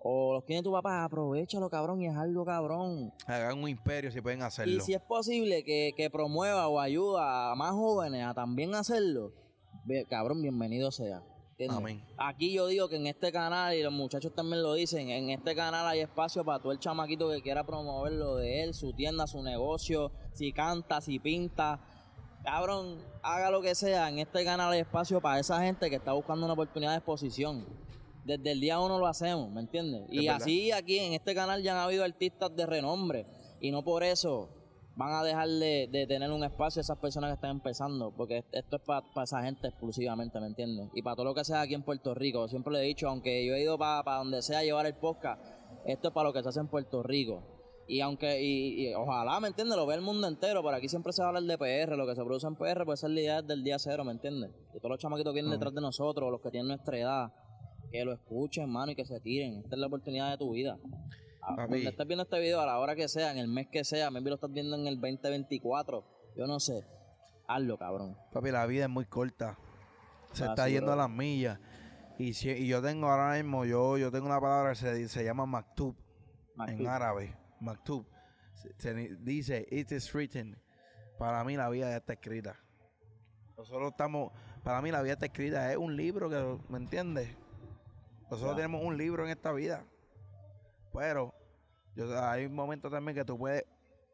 o 0.08 0.34
los 0.34 0.46
tiene 0.46 0.62
tu 0.62 0.72
papá, 0.72 1.04
aprovechalo, 1.04 1.70
cabrón, 1.70 2.02
y 2.02 2.08
algo 2.08 2.46
cabrón. 2.46 3.12
Hagan 3.26 3.58
un 3.64 3.70
imperio 3.70 4.12
si 4.12 4.22
pueden 4.22 4.42
hacerlo. 4.44 4.76
Y 4.78 4.80
si 4.82 4.94
es 4.94 5.02
posible 5.02 5.64
que, 5.64 5.94
que 5.98 6.10
promueva 6.10 6.68
o 6.68 6.80
ayuda 6.80 7.52
a 7.52 7.56
más 7.56 7.72
jóvenes 7.72 8.24
a 8.26 8.34
también 8.34 8.76
hacerlo, 8.76 9.34
ve- 9.86 10.06
cabrón, 10.10 10.42
bienvenido 10.42 10.92
sea. 10.92 11.24
¿entiendes? 11.52 11.78
Amén. 11.78 12.04
Aquí 12.18 12.54
yo 12.54 12.68
digo 12.68 12.90
que 12.90 12.98
en 12.98 13.08
este 13.08 13.32
canal, 13.32 13.74
y 13.76 13.82
los 13.82 13.94
muchachos 13.94 14.36
también 14.36 14.62
lo 14.62 14.74
dicen, 14.74 15.10
en 15.10 15.30
este 15.30 15.56
canal 15.56 15.88
hay 15.88 16.02
espacio 16.02 16.44
para 16.44 16.60
todo 16.62 16.72
el 16.74 16.80
chamaquito 16.80 17.30
que 17.32 17.42
quiera 17.42 17.66
promover 17.66 18.12
lo 18.12 18.36
de 18.36 18.62
él, 18.64 18.74
su 18.74 18.92
tienda, 18.94 19.26
su 19.26 19.42
negocio, 19.42 20.12
si 20.34 20.52
canta, 20.52 21.00
si 21.02 21.18
pinta. 21.18 21.80
Cabrón, 22.46 23.00
haga 23.24 23.50
lo 23.50 23.60
que 23.60 23.74
sea, 23.74 24.08
en 24.08 24.20
este 24.20 24.46
canal 24.46 24.72
hay 24.72 24.82
espacio 24.82 25.20
para 25.20 25.40
esa 25.40 25.60
gente 25.62 25.90
que 25.90 25.96
está 25.96 26.14
buscando 26.14 26.46
una 26.46 26.54
oportunidad 26.54 26.92
de 26.92 26.98
exposición. 26.98 27.66
Desde 28.24 28.52
el 28.52 28.62
día 28.62 28.80
uno 28.80 29.00
lo 29.00 29.08
hacemos, 29.08 29.52
¿me 29.52 29.62
entiendes? 29.62 30.04
Y 30.10 30.28
verdad. 30.28 30.44
así 30.44 30.72
aquí 30.72 31.00
en 31.00 31.14
este 31.14 31.34
canal 31.34 31.64
ya 31.64 31.74
han 31.74 31.80
habido 31.84 32.04
artistas 32.04 32.56
de 32.56 32.68
renombre 32.68 33.26
y 33.60 33.72
no 33.72 33.84
por 33.84 34.04
eso 34.04 34.50
van 34.96 35.12
a 35.12 35.24
dejar 35.24 35.48
de, 35.48 35.90
de 35.92 36.06
tener 36.06 36.32
un 36.32 36.44
espacio 36.44 36.80
a 36.80 36.84
esas 36.84 37.00
personas 37.00 37.32
que 37.32 37.36
están 37.36 37.50
empezando, 37.50 38.12
porque 38.16 38.46
esto 38.52 38.76
es 38.76 38.82
para 38.84 39.04
esa 39.24 39.42
gente 39.42 39.68
exclusivamente, 39.68 40.40
¿me 40.40 40.48
entiendes? 40.48 40.90
Y 40.94 41.02
para 41.02 41.16
todo 41.16 41.26
lo 41.26 41.34
que 41.34 41.44
sea 41.44 41.62
aquí 41.62 41.74
en 41.74 41.82
Puerto 41.82 42.14
Rico, 42.14 42.48
siempre 42.48 42.74
le 42.74 42.80
he 42.80 42.84
dicho, 42.84 43.10
aunque 43.10 43.44
yo 43.44 43.56
he 43.56 43.62
ido 43.62 43.78
para 43.78 44.20
donde 44.20 44.44
sea 44.44 44.60
a 44.60 44.64
llevar 44.64 44.86
el 44.86 44.94
podcast, 44.94 45.42
esto 45.86 46.10
es 46.10 46.14
para 46.14 46.30
lo 46.30 46.34
que 46.34 46.44
se 46.44 46.50
hace 46.50 46.60
en 46.60 46.68
Puerto 46.68 47.02
Rico. 47.02 47.55
Y 47.88 48.02
aunque, 48.02 48.42
y, 48.42 48.88
y 48.90 48.94
ojalá, 48.96 49.40
¿me 49.40 49.48
entiendes? 49.50 49.78
Lo 49.78 49.86
ve 49.86 49.94
el 49.96 50.02
mundo 50.02 50.28
entero, 50.28 50.64
pero 50.64 50.76
aquí 50.76 50.90
siempre 50.90 51.14
se 51.14 51.22
va 51.22 51.28
a 51.28 51.30
hablar 51.30 51.44
de 51.44 51.58
PR, 51.58 51.96
lo 51.96 52.08
que 52.08 52.16
se 52.16 52.24
produce 52.24 52.48
en 52.48 52.56
PR 52.56 52.84
puede 52.84 52.98
ser 52.98 53.12
la 53.12 53.22
idea 53.22 53.42
del 53.44 53.64
día 53.64 53.78
cero, 53.78 54.04
¿me 54.04 54.12
entiendes? 54.12 54.52
Y 54.74 54.78
todos 54.80 54.90
los 54.92 55.00
chamaquitos 55.00 55.32
que 55.32 55.36
vienen 55.36 55.52
detrás 55.52 55.74
de 55.74 55.82
nosotros, 55.82 56.32
los 56.32 56.42
que 56.42 56.50
tienen 56.50 56.68
nuestra 56.70 56.98
edad, 56.98 57.34
que 57.92 58.04
lo 58.04 58.14
escuchen, 58.14 58.70
mano, 58.72 58.92
y 58.92 58.96
que 58.96 59.06
se 59.06 59.20
tiren. 59.20 59.58
Esta 59.64 59.76
es 59.76 59.80
la 59.80 59.88
oportunidad 59.88 60.32
de 60.32 60.38
tu 60.38 60.52
vida. 60.52 60.78
A- 61.42 61.56
Papi. 61.56 61.74
Donde 61.74 61.90
estés 61.90 62.08
viendo 62.08 62.24
este 62.24 62.40
video, 62.40 62.60
a 62.60 62.66
la 62.66 62.80
hora 62.80 62.96
que 62.96 63.08
sea, 63.08 63.32
en 63.32 63.38
el 63.38 63.48
mes 63.48 63.68
que 63.72 63.84
sea, 63.84 64.10
maybe 64.10 64.30
lo 64.32 64.36
estás 64.36 64.52
viendo 64.52 64.76
en 64.76 64.88
el 64.88 64.96
2024, 65.00 66.04
yo 66.36 66.48
no 66.48 66.60
sé. 66.60 66.84
Hazlo, 67.48 67.78
cabrón. 67.78 68.18
Papi, 68.34 68.50
la 68.50 68.66
vida 68.66 68.86
es 68.86 68.90
muy 68.90 69.06
corta. 69.06 69.60
Se 70.34 70.44
Ah, 70.46 70.48
está 70.50 70.66
sí, 70.66 70.72
yendo 70.72 70.88
bro. 70.88 70.94
a 70.94 71.08
las 71.08 71.10
millas. 71.12 71.60
Y, 72.18 72.34
si- 72.34 72.50
y 72.50 72.68
yo 72.68 72.82
tengo 72.82 73.08
ahora 73.08 73.36
mismo, 73.36 73.64
yo, 73.66 73.98
yo 74.00 74.12
tengo 74.12 74.26
una 74.26 74.42
palabra 74.42 74.72
que 74.72 74.76
se, 74.78 75.08
se 75.08 75.24
llama 75.24 75.46
maktub 75.46 75.96
en 76.68 76.88
árabe. 76.88 77.36
Maktub. 77.60 78.06
Dice, 79.20 79.68
it 79.70 79.92
is 79.92 80.14
written. 80.14 80.58
Para 81.18 81.44
mí 81.44 81.56
la 81.56 81.70
vida 81.70 81.90
ya 81.90 81.98
está 81.98 82.14
escrita. 82.14 82.56
Nosotros 83.58 83.92
estamos, 83.92 84.32
para 84.64 84.82
mí 84.82 84.92
la 84.92 85.02
vida 85.02 85.14
está 85.14 85.28
escrita. 85.28 85.72
Es 85.72 85.78
un 85.78 85.96
libro 85.96 86.30
que, 86.30 86.60
¿me 86.70 86.78
entiendes? 86.78 87.36
Nosotros 88.30 88.56
tenemos 88.56 88.84
un 88.84 88.98
libro 88.98 89.24
en 89.24 89.30
esta 89.32 89.52
vida. 89.52 89.86
Pero 90.94 91.34
yo, 91.96 92.22
hay 92.24 92.46
un 92.46 92.56
momento 92.56 92.90
también 92.90 93.16
que 93.16 93.24
tú 93.24 93.38
puedes 93.38 93.66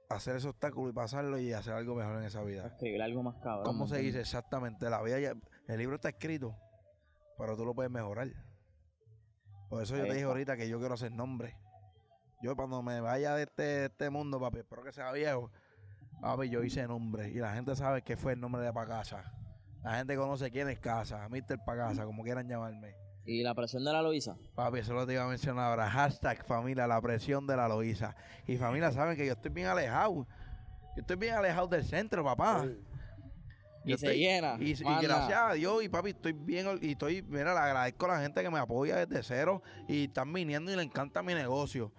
hacer 0.09 0.35
ese 0.35 0.47
obstáculo 0.49 0.89
y 0.89 0.93
pasarlo 0.93 1.39
y 1.39 1.53
hacer 1.53 1.73
algo 1.73 1.95
mejor 1.95 2.17
en 2.17 2.23
esa 2.23 2.43
vida. 2.43 2.67
Escribir 2.67 3.01
algo 3.01 3.23
más 3.23 3.35
cabrón. 3.37 3.63
¿Cómo 3.65 3.85
¿me 3.85 3.89
se 3.89 3.99
dice 3.99 4.19
exactamente? 4.19 4.89
La 4.89 5.01
vida 5.01 5.19
ya- 5.19 5.35
el 5.67 5.77
libro 5.77 5.95
está 5.95 6.09
escrito, 6.09 6.55
pero 7.37 7.55
tú 7.55 7.65
lo 7.65 7.73
puedes 7.73 7.91
mejorar. 7.91 8.27
Por 9.69 9.81
eso 9.81 9.95
yo 9.95 10.01
te 10.03 10.09
dije 10.09 10.17
está. 10.19 10.27
ahorita 10.29 10.57
que 10.57 10.67
yo 10.67 10.79
quiero 10.79 10.95
hacer 10.95 11.11
nombre. 11.13 11.55
Yo 12.41 12.55
cuando 12.55 12.81
me 12.81 12.99
vaya 13.01 13.35
de 13.35 13.43
este, 13.43 13.63
de 13.63 13.85
este 13.85 14.09
mundo, 14.09 14.39
papi, 14.39 14.59
espero 14.59 14.83
que 14.83 14.91
sea 14.91 15.11
viejo. 15.11 15.51
Papi, 16.21 16.49
yo 16.49 16.63
hice 16.63 16.87
nombre 16.87 17.29
y 17.29 17.35
la 17.35 17.53
gente 17.53 17.75
sabe 17.75 18.01
que 18.01 18.17
fue 18.17 18.33
el 18.33 18.39
nombre 18.39 18.61
de 18.61 18.73
Pacasa. 18.73 19.31
La 19.83 19.97
gente 19.97 20.15
conoce 20.15 20.51
quién 20.51 20.69
es 20.69 20.79
Casa, 20.79 21.27
Mr. 21.29 21.63
Pacasa, 21.65 22.05
como 22.05 22.23
quieran 22.23 22.47
llamarme. 22.47 22.95
Y 23.25 23.43
la 23.43 23.53
presión 23.53 23.83
de 23.83 23.91
la 23.91 24.01
Loisa. 24.01 24.35
Papi, 24.55 24.79
eso 24.79 24.93
lo 24.93 25.05
te 25.05 25.13
iba 25.13 25.23
a 25.23 25.27
mencionar 25.27 25.69
ahora. 25.69 25.89
Hashtag 25.89 26.43
familia, 26.43 26.87
la 26.87 26.99
presión 27.01 27.45
de 27.45 27.55
la 27.55 27.67
Loíza. 27.67 28.15
Y 28.47 28.57
familia, 28.57 28.91
saben 28.91 29.15
que 29.15 29.25
yo 29.25 29.33
estoy 29.33 29.51
bien 29.51 29.67
alejado. 29.67 30.27
Yo 30.95 31.01
estoy 31.01 31.15
bien 31.17 31.35
alejado 31.35 31.67
del 31.67 31.83
centro, 31.83 32.23
papá. 32.23 32.65
Y 33.85 33.97
se 33.97 34.15
llena. 34.15 34.57
Y, 34.59 34.71
y 34.71 35.01
gracias 35.01 35.39
a 35.39 35.53
Dios, 35.53 35.83
y 35.83 35.89
papi, 35.89 36.11
estoy 36.11 36.33
bien, 36.33 36.67
y 36.81 36.91
estoy, 36.91 37.21
mira, 37.23 37.53
le 37.53 37.59
agradezco 37.59 38.05
a 38.05 38.09
la 38.09 38.21
gente 38.21 38.41
que 38.41 38.49
me 38.49 38.59
apoya 38.59 39.05
desde 39.05 39.23
cero 39.23 39.61
y 39.87 40.05
están 40.05 40.31
viniendo 40.33 40.71
y 40.71 40.75
le 40.75 40.83
encanta 40.83 41.23
mi 41.23 41.33
negocio. 41.33 41.91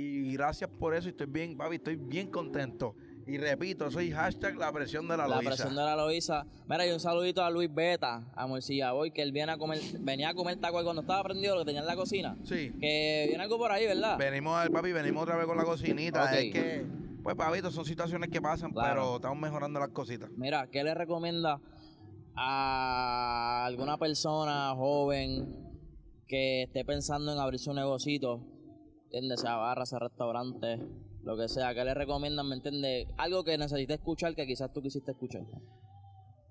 Y 0.00 0.32
gracias 0.34 0.70
por 0.70 0.94
eso, 0.94 1.08
y 1.08 1.10
estoy 1.10 1.26
bien, 1.26 1.56
papi, 1.56 1.74
estoy 1.74 1.96
bien 1.96 2.30
contento. 2.30 2.94
Y 3.26 3.36
repito, 3.36 3.90
soy 3.90 4.12
hashtag 4.12 4.54
la 4.56 4.70
presión 4.72 5.08
de 5.08 5.16
la, 5.16 5.26
La 5.26 5.34
Loíza. 5.36 5.50
presión 5.50 5.74
de 5.74 5.82
la 5.82 5.96
Loisa. 5.96 6.46
Mira, 6.68 6.86
y 6.86 6.92
un 6.92 7.00
saludito 7.00 7.42
a 7.42 7.50
Luis 7.50 7.68
Beta, 7.74 8.30
a 8.32 8.46
Morcilla 8.46 8.92
Boy, 8.92 9.10
que 9.10 9.22
él 9.22 9.32
viene 9.32 9.50
a 9.52 9.58
comer, 9.58 9.80
venía 9.98 10.28
a 10.28 10.34
comer 10.34 10.56
taco 10.60 10.82
cuando 10.84 11.02
estaba 11.02 11.24
prendido 11.24 11.54
lo 11.56 11.62
que 11.62 11.66
tenía 11.66 11.80
en 11.80 11.86
la 11.88 11.96
cocina. 11.96 12.36
Sí. 12.44 12.72
Que 12.80 13.24
viene 13.28 13.42
algo 13.42 13.58
por 13.58 13.72
ahí, 13.72 13.86
¿verdad? 13.86 14.16
Venimos 14.16 14.56
al 14.56 14.70
papi, 14.70 14.92
venimos 14.92 15.24
otra 15.24 15.36
vez 15.36 15.46
con 15.46 15.56
la 15.56 15.64
cocinita. 15.64 16.32
Es 16.38 16.52
que, 16.52 16.86
pues, 17.24 17.34
papito, 17.34 17.72
son 17.72 17.84
situaciones 17.84 18.30
que 18.30 18.40
pasan, 18.40 18.70
Claro. 18.70 18.88
pero 19.02 19.16
estamos 19.16 19.38
mejorando 19.40 19.80
las 19.80 19.88
cositas. 19.88 20.30
Mira, 20.36 20.68
¿qué 20.70 20.84
le 20.84 20.94
recomienda 20.94 21.60
a 22.36 23.64
alguna 23.66 23.98
persona 23.98 24.72
joven 24.76 25.54
que 26.28 26.62
esté 26.62 26.84
pensando 26.84 27.32
en 27.32 27.38
abrir 27.40 27.58
su 27.58 27.74
negocito? 27.74 28.40
¿Entiendes? 29.08 29.40
Sea 29.40 29.56
barra, 29.56 29.86
sea 29.86 30.00
restaurante, 30.00 30.78
lo 31.22 31.34
que 31.34 31.48
sea. 31.48 31.72
¿Qué 31.72 31.82
le 31.82 31.94
recomiendan? 31.94 32.46
¿Me 32.46 32.56
entiendes? 32.56 33.08
Algo 33.16 33.42
que 33.42 33.56
necesite 33.56 33.94
escuchar 33.94 34.34
que 34.34 34.46
quizás 34.46 34.70
tú 34.70 34.82
quisiste 34.82 35.12
escuchar. 35.12 35.44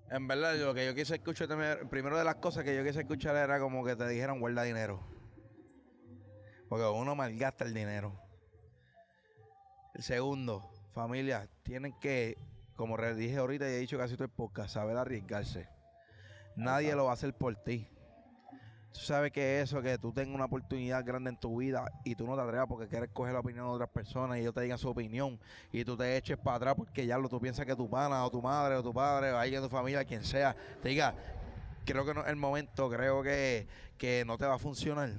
En 0.09 0.27
verdad, 0.27 0.55
lo 0.55 0.73
que 0.73 0.87
yo 0.87 0.95
quise 0.95 1.15
escuchar 1.15 1.47
también, 1.47 1.87
primero 1.87 2.17
de 2.17 2.23
las 2.23 2.37
cosas 2.37 2.63
que 2.63 2.75
yo 2.75 2.83
quise 2.83 3.01
escuchar 3.01 3.35
era 3.35 3.59
como 3.59 3.85
que 3.85 3.95
te 3.95 4.07
dijeran 4.07 4.39
guarda 4.39 4.63
dinero. 4.63 4.99
Porque 6.67 6.83
uno 6.85 7.15
malgasta 7.15 7.63
el 7.63 7.75
dinero. 7.75 8.19
El 9.93 10.01
segundo, 10.01 10.71
familia, 10.93 11.47
tienen 11.61 11.93
que, 11.99 12.39
como 12.75 12.97
dije 12.97 13.37
ahorita 13.37 13.69
y 13.69 13.73
he 13.73 13.77
dicho 13.77 13.99
casi 13.99 14.15
todo 14.15 14.23
el 14.23 14.31
podcast, 14.31 14.73
saber 14.73 14.97
arriesgarse. 14.97 15.69
Nadie 16.55 16.95
lo 16.95 17.05
va 17.05 17.11
a 17.11 17.13
hacer 17.13 17.35
por 17.35 17.55
ti. 17.55 17.87
Tú 18.97 19.03
sabes 19.03 19.31
que 19.31 19.61
eso, 19.61 19.79
que 19.79 19.99
tú 19.99 20.11
tengas 20.11 20.33
una 20.33 20.45
oportunidad 20.45 21.05
grande 21.05 21.29
en 21.29 21.37
tu 21.37 21.57
vida 21.57 21.85
y 22.03 22.15
tú 22.15 22.25
no 22.25 22.35
te 22.35 22.41
atrevas 22.41 22.65
porque 22.67 22.87
quieres 22.87 23.11
coger 23.13 23.33
la 23.33 23.41
opinión 23.41 23.67
de 23.67 23.71
otras 23.71 23.89
personas 23.89 24.37
y 24.37 24.41
ellos 24.41 24.55
te 24.55 24.61
digan 24.61 24.79
su 24.79 24.89
opinión 24.89 25.39
y 25.71 25.85
tú 25.85 25.95
te 25.95 26.17
eches 26.17 26.35
para 26.35 26.57
atrás 26.57 26.75
porque 26.75 27.05
ya 27.05 27.19
lo 27.19 27.29
tú 27.29 27.39
piensas 27.39 27.67
que 27.67 27.75
tu 27.75 27.87
pana 27.87 28.25
o 28.25 28.31
tu 28.31 28.41
madre 28.41 28.75
o 28.75 28.81
tu 28.81 28.91
padre 28.91 29.31
o 29.31 29.37
alguien 29.37 29.61
de 29.61 29.67
tu 29.67 29.71
familia, 29.75 30.03
quien 30.03 30.23
sea, 30.23 30.55
te 30.81 30.89
diga, 30.89 31.13
creo 31.85 32.05
que 32.05 32.13
no 32.15 32.21
es 32.21 32.27
el 32.27 32.37
momento, 32.37 32.89
creo 32.89 33.21
que, 33.21 33.67
que 33.99 34.23
no 34.25 34.35
te 34.35 34.47
va 34.47 34.55
a 34.55 34.59
funcionar. 34.59 35.11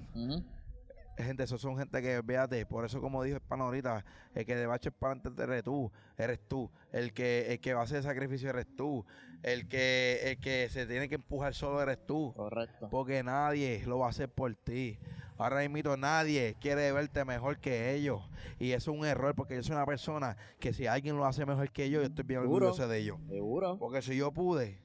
Gente, 1.18 1.42
esos 1.42 1.60
son 1.60 1.76
gente 1.76 2.00
que, 2.00 2.20
véate, 2.20 2.64
por 2.64 2.84
eso 2.84 3.00
como 3.00 3.22
dijo 3.22 3.38
pana 3.40 3.64
ahorita, 3.64 4.04
el 4.34 4.46
que 4.46 4.54
a 4.54 4.76
echar 4.76 4.92
para 4.92 5.12
adelante 5.14 5.42
eres 5.42 5.64
tú, 5.64 5.90
eres 6.16 6.38
tú. 6.48 6.70
El 6.92 7.12
que, 7.12 7.52
el 7.52 7.60
que 7.60 7.74
va 7.74 7.80
a 7.80 7.84
hacer 7.84 8.02
sacrificio 8.02 8.50
eres 8.50 8.66
tú. 8.76 9.04
El 9.42 9.68
que, 9.68 10.20
el 10.24 10.38
que 10.38 10.68
se 10.68 10.86
tiene 10.86 11.08
que 11.08 11.16
empujar 11.16 11.54
solo 11.54 11.82
eres 11.82 12.04
tú. 12.06 12.32
Correcto. 12.34 12.88
Porque 12.90 13.22
nadie 13.22 13.82
lo 13.86 13.98
va 13.98 14.06
a 14.06 14.10
hacer 14.10 14.28
por 14.28 14.54
ti. 14.54 14.98
Ahora 15.38 15.68
mismo 15.68 15.96
nadie 15.96 16.56
quiere 16.60 16.90
verte 16.90 17.24
mejor 17.24 17.58
que 17.58 17.94
ellos. 17.94 18.20
Y 18.58 18.72
eso 18.72 18.90
es 18.90 18.98
un 18.98 19.06
error 19.06 19.34
porque 19.36 19.54
yo 19.54 19.62
soy 19.62 19.76
una 19.76 19.86
persona 19.86 20.36
que 20.58 20.72
si 20.72 20.86
alguien 20.86 21.16
lo 21.16 21.24
hace 21.24 21.46
mejor 21.46 21.70
que 21.70 21.90
yo, 21.90 22.00
yo 22.00 22.06
estoy 22.06 22.24
bien 22.24 22.40
orgulloso 22.40 22.88
de 22.88 22.98
ellos. 22.98 23.18
Seguro. 23.28 23.78
Porque 23.78 24.02
si 24.02 24.16
yo 24.16 24.32
pude, 24.32 24.80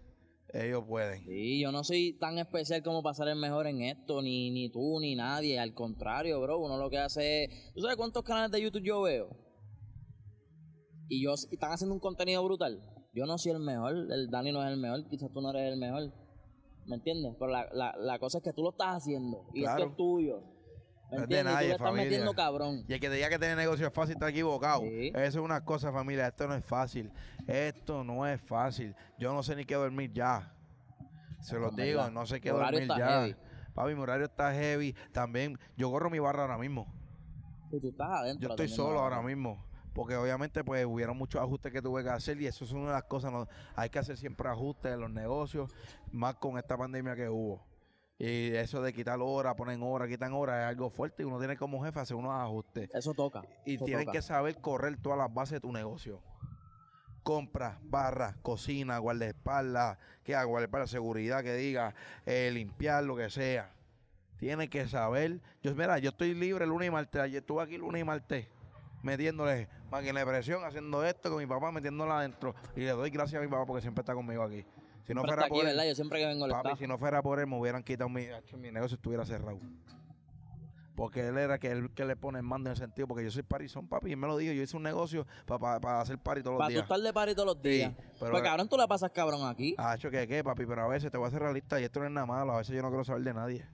ellos 0.53 0.83
pueden. 0.87 1.25
Sí, 1.25 1.59
yo 1.61 1.71
no 1.71 1.83
soy 1.83 2.17
tan 2.19 2.37
especial 2.37 2.83
como 2.83 3.01
para 3.01 3.15
ser 3.15 3.27
el 3.29 3.35
mejor 3.37 3.65
en 3.67 3.81
esto, 3.81 4.21
ni, 4.21 4.51
ni 4.51 4.69
tú, 4.69 4.99
ni 4.99 5.15
nadie. 5.15 5.59
Al 5.59 5.73
contrario, 5.73 6.39
bro, 6.41 6.59
uno 6.59 6.77
lo 6.77 6.89
que 6.89 6.99
hace 6.99 7.43
es... 7.45 7.73
¿Tú 7.73 7.81
sabes 7.81 7.97
cuántos 7.97 8.23
canales 8.23 8.51
de 8.51 8.61
YouTube 8.61 8.83
yo 8.85 9.01
veo? 9.01 9.29
Y 11.09 11.23
yo 11.23 11.33
y 11.51 11.55
están 11.55 11.71
haciendo 11.71 11.93
un 11.93 11.99
contenido 11.99 12.43
brutal. 12.43 12.79
Yo 13.13 13.25
no 13.25 13.37
soy 13.37 13.51
el 13.51 13.59
mejor, 13.59 13.95
el 14.11 14.29
Dani 14.29 14.51
no 14.51 14.63
es 14.63 14.69
el 14.71 14.77
mejor, 14.79 15.07
quizás 15.09 15.31
tú 15.31 15.41
no 15.41 15.49
eres 15.51 15.73
el 15.73 15.79
mejor. 15.79 16.11
¿Me 16.85 16.95
entiendes? 16.95 17.33
Pero 17.39 17.51
la, 17.51 17.67
la, 17.73 17.95
la 17.97 18.19
cosa 18.19 18.39
es 18.39 18.43
que 18.43 18.53
tú 18.53 18.61
lo 18.63 18.71
estás 18.71 18.97
haciendo 18.97 19.45
y 19.53 19.61
Claro. 19.61 19.79
esto 19.83 19.91
es 19.91 19.97
tuyo. 19.97 20.43
¿Me 21.13 21.17
No 21.19 21.23
es 21.23 21.30
de 21.30 21.38
tú 21.39 21.43
nadie, 21.49 21.71
estás 21.71 21.88
familia. 21.88 22.04
metiendo 22.06 22.34
cabrón. 22.34 22.84
Y 22.88 22.93
el 22.93 22.99
que 22.99 23.10
te 23.10 23.15
diga 23.15 23.30
que 23.30 23.39
tener 23.39 23.56
negocio 23.58 23.88
es 23.88 23.93
fácil 23.93 24.13
está 24.13 24.30
equivocado. 24.30 24.82
Sí. 24.82 25.08
Eso 25.15 25.39
es 25.39 25.45
una 25.45 25.63
cosa, 25.63 25.91
familia. 25.91 26.28
Esto 26.28 26.47
no 26.47 26.56
es 26.56 26.65
fácil. 26.65 27.12
Esto 27.47 28.04
no 28.04 28.26
es 28.28 28.41
fácil. 28.41 28.95
Yo 29.17 29.34
no 29.34 29.43
sé 29.43 29.56
ni 29.56 29.65
qué 29.65 29.76
dormir 29.76 30.12
ya. 30.13 30.52
Se 31.39 31.58
los 31.60 31.76
digo, 31.76 31.97
verdad. 31.99 32.12
no 32.12 32.26
sé 32.26 32.39
qué 32.41 32.52
dormir 32.52 32.88
ya. 32.88 33.08
heavy. 33.21 33.36
Papi, 33.73 33.95
mi 33.95 34.02
horario 34.02 34.26
está 34.26 34.54
heavy. 34.54 34.93
También, 35.12 35.58
yo 35.76 35.91
corro 35.91 36.10
mi 36.10 36.19
barra 36.19 36.43
ahora 36.43 36.58
mismo. 36.58 36.88
Y 37.71 37.80
tú 37.80 37.89
estás 37.89 38.10
adentro. 38.10 38.47
Yo 38.47 38.54
estoy 38.54 38.67
solo 38.69 38.99
ahora 38.99 39.21
mismo. 39.21 39.63
Porque 39.93 40.15
obviamente 40.15 40.63
pues 40.63 40.84
hubieron 40.86 41.15
muchos 41.17 41.39
ajustes 41.41 41.71
que 41.71 41.80
tuve 41.82 42.04
que 42.04 42.10
hacer 42.10 42.41
y 42.41 42.47
eso 42.47 42.65
es 42.65 42.71
una 42.71 42.88
de 42.88 42.91
las 42.93 43.04
cosas. 43.04 43.32
no- 43.32 43.47
hay 43.76 43.89
que 43.89 43.99
hacer 43.99 44.17
siempre 44.17 44.49
ajustes 44.49 44.91
en 44.93 45.02
los 45.02 45.12
negocios, 45.12 45.69
más 46.12 46.36
con 46.36 46.58
esta 46.58 46.76
pandemia 46.78 47.15
que 47.15 47.30
hubo. 47.30 47.63
Y 48.19 48.56
eso 48.56 48.82
de 48.82 48.93
quitar 48.93 49.19
horas, 49.21 49.56
ponen 49.56 49.82
horas, 49.82 50.08
quitan 50.08 50.34
horas, 50.34 50.62
es 50.62 50.65
algo 50.69 50.89
fuerte 50.89 51.23
y 51.23 51.26
uno 51.26 51.39
tiene 51.39 51.58
como 51.58 51.84
jefe 51.84 51.99
hacer 51.99 52.15
unos 52.15 52.34
ajustes. 52.34 52.89
Eso 52.93 53.13
toca. 53.13 53.43
Y 53.65 53.76
eso 53.76 53.86
tienes 53.86 54.06
toca. 54.06 54.17
que 54.17 54.21
saber 54.21 54.62
correr 54.62 54.97
todas 55.02 55.17
las 55.17 55.34
bases 55.34 55.54
de 55.54 55.60
tu 55.62 55.71
negocio. 55.71 56.21
Compra, 57.23 57.80
barra, 57.84 58.36
cocina, 58.41 58.97
guardaespaldas, 58.97 59.97
que 60.23 60.36
haga 60.36 60.45
guardaespaldas, 60.45 60.89
seguridad, 60.89 61.41
que 61.43 61.54
diga, 61.54 61.95
eh, 62.26 62.52
limpiar, 62.54 63.04
lo 63.04 63.15
que 63.15 63.30
sea. 63.30 63.71
Tienes 64.38 64.69
que 64.69 64.88
saber. 64.88 65.39
Yo, 65.62 65.73
mira, 65.73 65.97
yo 65.99 66.10
estoy 66.10 66.34
libre 66.34 66.67
lunes 66.67 66.89
y 66.89 66.91
martes. 66.91 67.21
Ayer 67.21 67.41
estuve 67.41 67.63
aquí 67.63 67.78
lunes 67.78 68.02
y 68.02 68.04
martes, 68.04 68.47
metiéndole 69.02 69.70
máquina 69.89 70.20
de 70.20 70.26
presión, 70.26 70.64
haciendo 70.66 71.03
esto 71.05 71.30
con 71.30 71.39
mi 71.39 71.45
papá, 71.45 71.72
metiéndola 71.72 72.20
adentro. 72.20 72.53
Y 72.76 72.82
le 72.82 72.91
doy 72.91 73.09
gracias 73.09 73.41
a 73.41 73.45
mi 73.45 73.49
papá 73.49 73.66
porque 73.66 73.82
siempre 73.82 74.01
está 74.01 74.14
conmigo 74.14 74.43
aquí. 74.43 74.66
Si 75.06 75.14
no 75.14 75.22
fuera 75.24 75.41
aquí, 75.43 75.49
por 75.49 75.60
él, 75.62 75.66
¿verdad? 75.68 75.86
Yo 75.86 75.95
siempre 75.95 76.20
que 76.20 76.26
vengo 76.26 76.47
le 76.47 76.54
Papi, 76.54 76.78
si 76.78 76.88
no 76.88 76.97
fuera 76.97 77.22
por 77.22 77.39
él, 77.39 77.47
me 77.47 77.58
hubieran 77.60 77.84
quitado 77.84 78.10
mi, 78.10 78.26
mi 78.58 78.72
negocio, 78.72 78.95
estuviera 78.95 79.26
cerrado. 79.26 79.60
Porque 80.95 81.28
él 81.28 81.38
era 81.39 81.58
que 81.58 81.72
él 81.72 81.89
que 81.93 82.06
le 82.06 82.16
pone 82.16 82.38
el 82.38 82.43
mando 82.43 82.70
en 82.70 82.72
el 82.74 82.78
sentido, 82.78 83.08
porque 83.08 83.24
yo 83.24 83.32
soy 83.32 83.41
parizón, 83.41 83.88
papi, 83.88 84.10
y 84.10 84.12
él 84.12 84.18
me 84.18 84.28
lo 84.28 84.38
dijo, 84.38 84.54
yo 84.54 84.62
hice 84.62 84.78
un 84.78 84.84
negocio 84.84 85.26
para 85.47 85.99
hacer 86.01 86.20
party 86.20 86.43
todos 86.43 86.54
los 86.54 86.60
Para 86.60 86.68
tú 86.68 86.74
días. 86.74 86.84
estar 86.84 86.99
de 86.99 87.12
party 87.14 87.34
todos 87.34 87.47
los 87.47 87.58
Sí, 87.64 87.70
días. 87.70 87.93
pero- 88.20 88.32
pues 88.32 88.43
cabrón, 88.43 88.70
tú 88.70 88.78
la 88.78 88.88
pasas 88.88 89.10
cabrón 89.12 89.47
aquí. 89.47 89.74
Ah, 89.80 89.95
hecho 89.95 90.12
que 90.12 90.28
qué, 90.28 90.43
papi, 90.43 90.66
pero 90.68 90.84
a 90.84 90.88
veces 90.88 91.10
te 91.12 91.18
voy 91.18 91.26
a 91.26 91.28
hacer 91.30 91.41
realista 91.41 91.82
y 91.82 91.84
esto 91.86 91.99
no 91.99 92.06
es 92.06 92.12
nada 92.12 92.28
malo, 92.28 92.54
a 92.54 92.58
veces 92.58 92.76
yo 92.76 92.82
no 92.84 92.89
quiero 92.89 93.04
saber 93.04 93.24
de 93.24 93.34
nadie. 93.34 93.66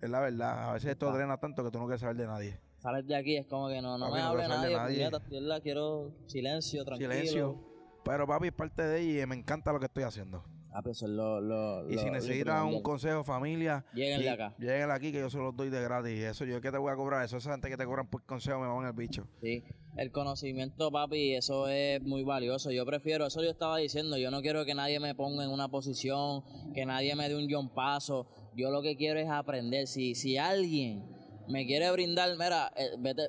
Es 0.00 0.08
la 0.08 0.20
verdad, 0.20 0.70
a 0.70 0.72
veces 0.74 0.90
esto 0.92 1.12
drena 1.12 1.36
tanto 1.38 1.64
que 1.64 1.70
tú 1.72 1.78
no 1.78 1.86
quieres 1.86 2.00
saber 2.00 2.16
de 2.16 2.26
nadie. 2.26 2.60
Sales 2.78 3.06
de 3.06 3.16
aquí, 3.16 3.36
es 3.36 3.46
como 3.46 3.68
que 3.68 3.82
no, 3.82 3.98
no 3.98 4.06
Papi, 4.06 4.14
me 4.16 4.20
no 4.22 4.28
hable 4.28 4.42
saber 4.44 4.68
de 4.68 4.74
nadie, 4.76 5.02
nadie. 5.04 5.20
puñeta, 5.28 5.60
quiero 5.60 6.12
silencio, 6.26 6.84
tranquilo. 6.84 7.10
Silencio. 7.12 7.69
Pero 8.10 8.26
papi, 8.26 8.48
es 8.48 8.52
parte 8.52 8.82
de 8.82 9.00
ella 9.00 9.22
y 9.22 9.26
me 9.26 9.36
encanta 9.36 9.72
lo 9.72 9.78
que 9.78 9.86
estoy 9.86 10.02
haciendo. 10.02 10.42
Ah, 10.72 10.82
pero 10.82 10.92
eso 10.92 11.06
es 11.06 11.12
lo, 11.12 11.40
lo- 11.40 11.88
Y 11.90 11.94
lo- 11.94 12.00
si 12.02 12.10
necesitan 12.10 12.66
un 12.66 12.80
consejo, 12.82 13.24
familia, 13.24 13.84
Lléguenle 13.92 14.30
acá. 14.30 14.54
lléguenle 14.58 14.92
aquí 14.94 15.10
que 15.12 15.18
yo 15.20 15.28
se 15.30 15.38
los 15.38 15.54
doy 15.56 15.68
de 15.68 15.80
gratis. 15.82 16.18
Eso 16.20 16.44
yo 16.44 16.60
que 16.60 16.70
te 16.70 16.78
voy 16.78 16.92
a 16.92 16.96
cobrar, 16.96 17.24
eso 17.24 17.36
esa 17.38 17.50
gente 17.52 17.68
que 17.68 17.76
te 17.76 17.84
cobran 17.84 18.06
por 18.08 18.24
consejo 18.24 18.58
me 18.60 18.66
van 18.68 18.86
el 18.86 18.92
bicho. 18.92 19.26
Sí, 19.42 19.64
el 19.96 20.10
conocimiento, 20.12 20.90
papi, 20.92 21.34
eso 21.34 21.68
es 21.68 22.00
muy 22.02 22.22
valioso. 22.24 22.70
Yo 22.70 22.84
prefiero, 22.86 23.26
eso 23.26 23.42
yo 23.42 23.50
estaba 23.50 23.78
diciendo, 23.78 24.16
yo 24.16 24.30
no 24.30 24.40
quiero 24.42 24.64
que 24.64 24.74
nadie 24.74 25.00
me 25.00 25.14
ponga 25.16 25.42
en 25.44 25.50
una 25.50 25.68
posición, 25.68 26.42
que 26.74 26.86
nadie 26.86 27.14
me 27.16 27.28
dé 27.28 27.36
un 27.36 27.48
John 27.50 27.72
paso. 27.74 28.28
Yo 28.56 28.70
lo 28.70 28.80
que 28.82 28.96
quiero 28.96 29.18
es 29.20 29.28
aprender. 29.28 29.86
Si, 29.88 30.14
si 30.14 30.36
alguien 30.36 31.04
me 31.48 31.66
quiere 31.66 31.90
brindar, 31.90 32.30
mira, 32.32 32.72
eh, 32.76 32.90
vete, 32.98 33.28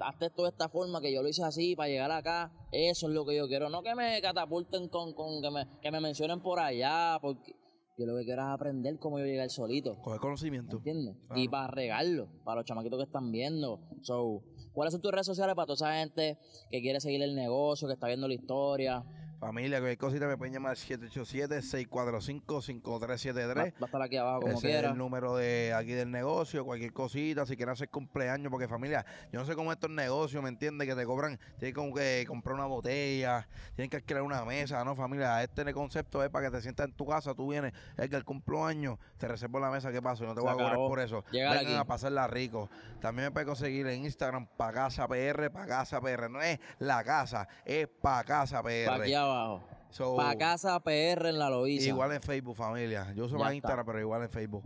hazte 0.00 0.26
esto 0.26 0.42
de 0.42 0.50
esta 0.50 0.68
forma, 0.68 1.00
que 1.00 1.12
yo 1.12 1.22
lo 1.22 1.28
hice 1.28 1.42
así 1.42 1.74
para 1.74 1.88
llegar 1.88 2.10
acá, 2.10 2.52
eso 2.72 3.08
es 3.08 3.14
lo 3.14 3.24
que 3.26 3.36
yo 3.36 3.48
quiero. 3.48 3.68
No 3.68 3.82
que 3.82 3.94
me 3.94 4.20
catapulten 4.20 4.88
con, 4.88 5.14
con 5.14 5.42
que, 5.42 5.50
me, 5.50 5.66
que 5.80 5.90
me 5.90 6.00
mencionen 6.00 6.40
por 6.40 6.60
allá, 6.60 7.18
porque 7.20 7.56
yo 8.00 8.06
lo 8.06 8.16
que 8.16 8.24
quiero 8.24 8.40
es 8.40 8.48
aprender 8.48 8.98
cómo 8.98 9.18
yo 9.18 9.26
llegar 9.26 9.50
solito. 9.50 10.00
Coger 10.00 10.20
conocimiento. 10.20 10.78
¿Entiendes? 10.78 11.16
Claro. 11.26 11.40
Y 11.40 11.48
para 11.48 11.66
regarlo, 11.66 12.28
para 12.44 12.60
los 12.60 12.64
chamaquitos 12.64 12.98
que 12.98 13.04
están 13.04 13.30
viendo. 13.30 13.80
So, 14.00 14.42
¿cuáles 14.72 14.92
son 14.92 15.02
tus 15.02 15.12
redes 15.12 15.26
sociales 15.26 15.54
para 15.54 15.66
toda 15.66 15.74
esa 15.74 16.00
gente 16.00 16.38
que 16.70 16.80
quiere 16.80 17.00
seguir 17.00 17.22
el 17.22 17.34
negocio, 17.34 17.88
que 17.88 17.94
está 17.94 18.06
viendo 18.06 18.26
la 18.26 18.34
historia? 18.34 19.04
Familia, 19.40 19.78
cualquier 19.78 19.96
cosita 19.96 20.26
me 20.26 20.36
pueden 20.36 20.52
llamar 20.52 20.76
787-645-5373. 20.76 23.46
Va, 23.48 23.54
va 23.54 23.62
a 23.64 23.68
estar 23.86 24.02
aquí 24.02 24.18
abajo 24.18 24.42
como 24.42 24.58
Ese 24.58 24.78
es 24.78 24.84
el 24.84 24.98
número 24.98 25.34
de 25.34 25.72
aquí 25.74 25.92
del 25.92 26.10
negocio, 26.10 26.62
cualquier 26.62 26.92
cosita, 26.92 27.46
si 27.46 27.56
quieren 27.56 27.72
hacer 27.72 27.88
cumpleaños, 27.88 28.50
porque 28.50 28.68
familia, 28.68 29.06
yo 29.32 29.40
no 29.40 29.46
sé 29.46 29.54
cómo 29.54 29.72
estos 29.72 29.90
negocios, 29.90 30.42
¿me 30.42 30.50
entiendes? 30.50 30.86
Que 30.86 30.94
te 30.94 31.06
cobran, 31.06 31.40
tienes 31.58 31.74
como 31.74 31.94
que 31.94 32.26
comprar 32.28 32.54
una 32.54 32.66
botella, 32.66 33.48
tienes 33.74 33.88
que 33.88 33.96
alquilar 33.96 34.24
una 34.24 34.44
mesa, 34.44 34.84
¿no, 34.84 34.94
familia? 34.94 35.42
Este 35.42 35.72
concepto 35.72 36.22
es 36.22 36.28
para 36.28 36.50
que 36.50 36.56
te 36.56 36.62
sientas 36.62 36.86
en 36.86 36.92
tu 36.92 37.06
casa, 37.06 37.34
tú 37.34 37.48
vienes, 37.48 37.72
es 37.96 38.10
que 38.10 38.16
el 38.16 38.24
cumpleaños, 38.24 38.98
te 39.16 39.26
reservo 39.26 39.58
la 39.58 39.70
mesa, 39.70 39.90
¿qué 39.90 40.02
pasa? 40.02 40.22
No 40.24 40.34
te 40.34 40.42
Se 40.42 40.46
voy 40.46 40.50
a 40.50 40.54
cobrar 40.54 40.76
por 40.76 41.00
eso. 41.00 41.24
Llegar 41.30 41.56
Vengan 41.56 41.72
aquí. 41.72 41.80
a 41.80 41.84
pasarla 41.86 42.26
rico. 42.26 42.68
También 43.00 43.28
me 43.28 43.30
puedes 43.30 43.46
conseguir 43.46 43.86
en 43.86 44.04
Instagram, 44.04 44.46
pa' 44.58 44.70
casa 44.70 45.08
PR, 45.08 45.50
pa' 45.50 45.66
casa 45.66 45.98
PR. 45.98 46.28
No 46.28 46.42
es 46.42 46.58
la 46.78 47.02
casa, 47.02 47.48
es 47.64 47.88
pa' 47.88 48.22
casa 48.24 48.62
PR. 48.62 49.00
Aquí 49.00 49.14
abajo. 49.30 49.60
So, 49.90 50.14
Para 50.16 50.36
casa 50.38 50.78
PR 50.80 51.28
en 51.30 51.38
la 51.38 51.50
Loíza. 51.50 51.88
Igual 51.88 52.12
en 52.12 52.22
Facebook, 52.22 52.54
familia. 52.56 53.12
Yo 53.16 53.24
uso 53.24 53.36
Ya 53.38 53.44
más. 53.44 53.54
Instagram, 53.54 53.84
pero 53.86 54.00
igual 54.00 54.22
en 54.22 54.30
Facebook. 54.30 54.62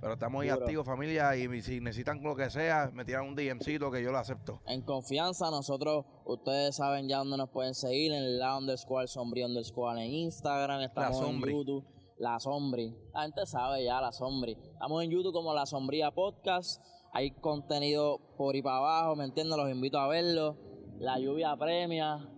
Pero 0.00 0.14
estamos 0.14 0.42
ahí 0.42 0.48
Duro. 0.48 0.62
activos, 0.62 0.84
familia, 0.86 1.36
y 1.36 1.62
si 1.62 1.80
necesitan 1.80 2.20
lo 2.24 2.34
que 2.34 2.50
sea, 2.50 2.90
me 2.92 3.04
tiran 3.04 3.24
un 3.28 3.36
DMcito 3.36 3.88
que 3.90 4.02
yo 4.02 4.10
lo 4.10 4.18
acepto. 4.18 4.60
En 4.66 4.82
confianza, 4.82 5.48
nosotros, 5.50 6.06
ustedes 6.24 6.74
saben 6.74 7.08
ya 7.08 7.18
dónde 7.18 7.36
nos 7.36 7.50
pueden 7.50 7.74
seguir, 7.74 8.12
en 8.12 8.38
la 8.40 8.56
underscore 8.58 9.06
sombrí 9.06 9.44
underscore 9.44 10.04
en 10.04 10.10
Instagram, 10.10 10.80
estamos 10.80 11.18
en 11.18 11.24
Sombrí. 11.26 11.52
YouTube, 11.52 11.84
La 12.18 12.40
Sombri. 12.40 12.96
La 13.14 13.22
gente 13.22 13.46
sabe 13.46 13.84
ya, 13.84 14.00
La 14.00 14.10
Sombri. 14.10 14.58
Estamos 14.72 15.04
en 15.04 15.10
YouTube 15.10 15.32
como 15.32 15.54
La 15.54 15.66
Sombría 15.66 16.10
Podcast, 16.10 16.82
hay 17.12 17.30
contenido 17.30 18.18
por 18.36 18.56
y 18.56 18.62
para 18.62 18.78
abajo, 18.78 19.14
¿me 19.14 19.24
entiendes? 19.24 19.56
Los 19.56 19.70
invito 19.70 20.00
a 20.00 20.08
verlo. 20.08 20.56
La 20.98 21.20
lluvia 21.20 21.56
premia. 21.56 22.28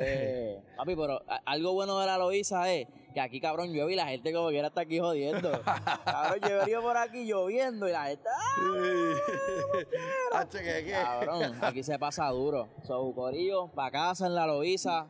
Eh, 0.00 0.62
papi, 0.76 0.96
pero 0.96 1.20
algo 1.44 1.74
bueno 1.74 1.98
de 1.98 2.06
la 2.06 2.16
Loíza 2.16 2.72
es 2.72 2.88
que 3.12 3.20
aquí, 3.20 3.40
cabrón, 3.40 3.72
llueve 3.72 3.92
y 3.92 3.96
la 3.96 4.06
gente 4.06 4.32
como 4.32 4.48
quiera 4.48 4.68
está 4.68 4.82
aquí 4.82 4.98
jodiendo. 4.98 5.50
cabrón, 6.04 6.40
venido 6.40 6.80
por 6.80 6.96
aquí 6.96 7.26
lloviendo 7.26 7.88
y 7.88 7.92
la 7.92 8.06
gente... 8.06 8.28
¡ah! 8.28 9.24
Cabrón, 11.02 11.58
aquí 11.60 11.82
se 11.82 11.98
pasa 11.98 12.28
duro. 12.28 12.68
So, 12.82 13.12
Corillo, 13.14 13.68
pa' 13.68 13.90
casa 13.90 14.26
en 14.26 14.34
la 14.34 14.46
Loiza. 14.46 15.06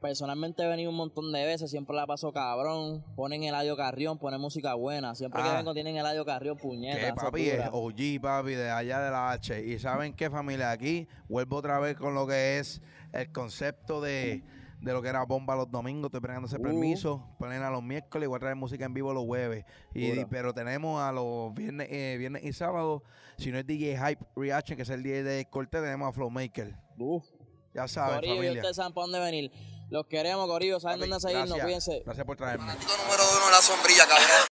Personalmente 0.00 0.62
he 0.62 0.66
venido 0.66 0.90
un 0.90 0.96
montón 0.96 1.30
de 1.30 1.44
veces, 1.44 1.70
siempre 1.70 1.94
la 1.94 2.06
paso 2.06 2.32
cabrón. 2.32 3.04
Ponen 3.16 3.42
Eladio 3.42 3.76
Carrión, 3.76 4.18
ponen 4.18 4.40
música 4.40 4.72
buena. 4.74 5.14
Siempre 5.14 5.42
que 5.42 5.48
Ah. 5.48 5.56
vengo 5.58 5.74
tienen 5.74 5.96
Eladio 5.96 6.24
Carrión, 6.24 6.56
puñeta. 6.56 6.98
Esa 6.98 7.14
papi 7.14 7.50
es 7.50 7.68
OG, 7.70 8.18
papi, 8.22 8.52
de 8.54 8.70
allá 8.70 9.00
de 9.00 9.10
la 9.10 9.30
H. 9.32 9.62
Y 9.62 9.78
saben 9.78 10.14
qué, 10.14 10.30
familia, 10.30 10.70
aquí 10.70 11.06
vuelvo 11.28 11.56
otra 11.56 11.78
vez 11.80 11.96
con 11.98 12.14
lo 12.14 12.26
que 12.26 12.58
es 12.58 12.80
el 13.12 13.30
concepto 13.30 14.00
de, 14.00 14.42
de 14.80 14.92
lo 14.94 15.02
que 15.02 15.08
era 15.08 15.22
bomba 15.26 15.54
los 15.54 15.70
domingos. 15.70 16.06
Estoy 16.06 16.20
pegando 16.22 16.46
ese 16.48 16.56
Uh. 16.56 16.62
permiso. 16.62 17.22
Ponen 17.38 17.62
a 17.62 17.68
los 17.68 17.82
miércoles, 17.82 18.26
voy 18.26 18.36
a 18.36 18.40
traer 18.40 18.56
música 18.56 18.86
en 18.86 18.94
vivo 18.94 19.12
los 19.12 19.24
jueves. 19.26 19.66
Y, 19.94 20.24
pero 20.24 20.54
tenemos 20.54 21.02
a 21.02 21.12
los 21.12 21.52
viernes, 21.52 21.88
eh, 21.90 22.16
viernes 22.18 22.42
y 22.44 22.54
sábados. 22.54 23.02
Si 23.36 23.50
no 23.52 23.58
es 23.58 23.66
DJ 23.66 23.98
Hype 23.98 24.24
Reaction, 24.34 24.76
que 24.76 24.82
es 24.84 24.88
el 24.90 25.02
DJ 25.02 25.24
de 25.24 25.44
Corte, 25.44 25.78
tenemos 25.78 26.08
a 26.08 26.12
Flowmaker. 26.12 26.74
Uf. 26.96 27.26
Ya 27.74 27.86
saben, 27.86 28.16
Corillo, 28.16 28.32
y 28.34 28.36
familia. 28.38 28.60
ustedes 28.62 28.76
saben 28.76 28.92
para 28.94 29.02
dónde 29.06 29.20
venir. 29.20 29.52
Los 29.90 30.06
queremos, 30.06 30.46
Corillo. 30.46 30.80
Saben 30.80 31.00
dónde 31.00 31.20
seguirnos. 31.20 31.48
gracias. 31.48 31.64
Cuídense. 31.64 32.02
Gracias 32.04 32.26
por 32.26 32.36
traerme. 32.36 32.66
Fanático 32.66 32.92
número 32.96 33.22
uno 33.36 33.46
de 33.46 33.52
la 33.52 33.60
sombrilla, 33.62 34.06
cabrón. 34.06 34.49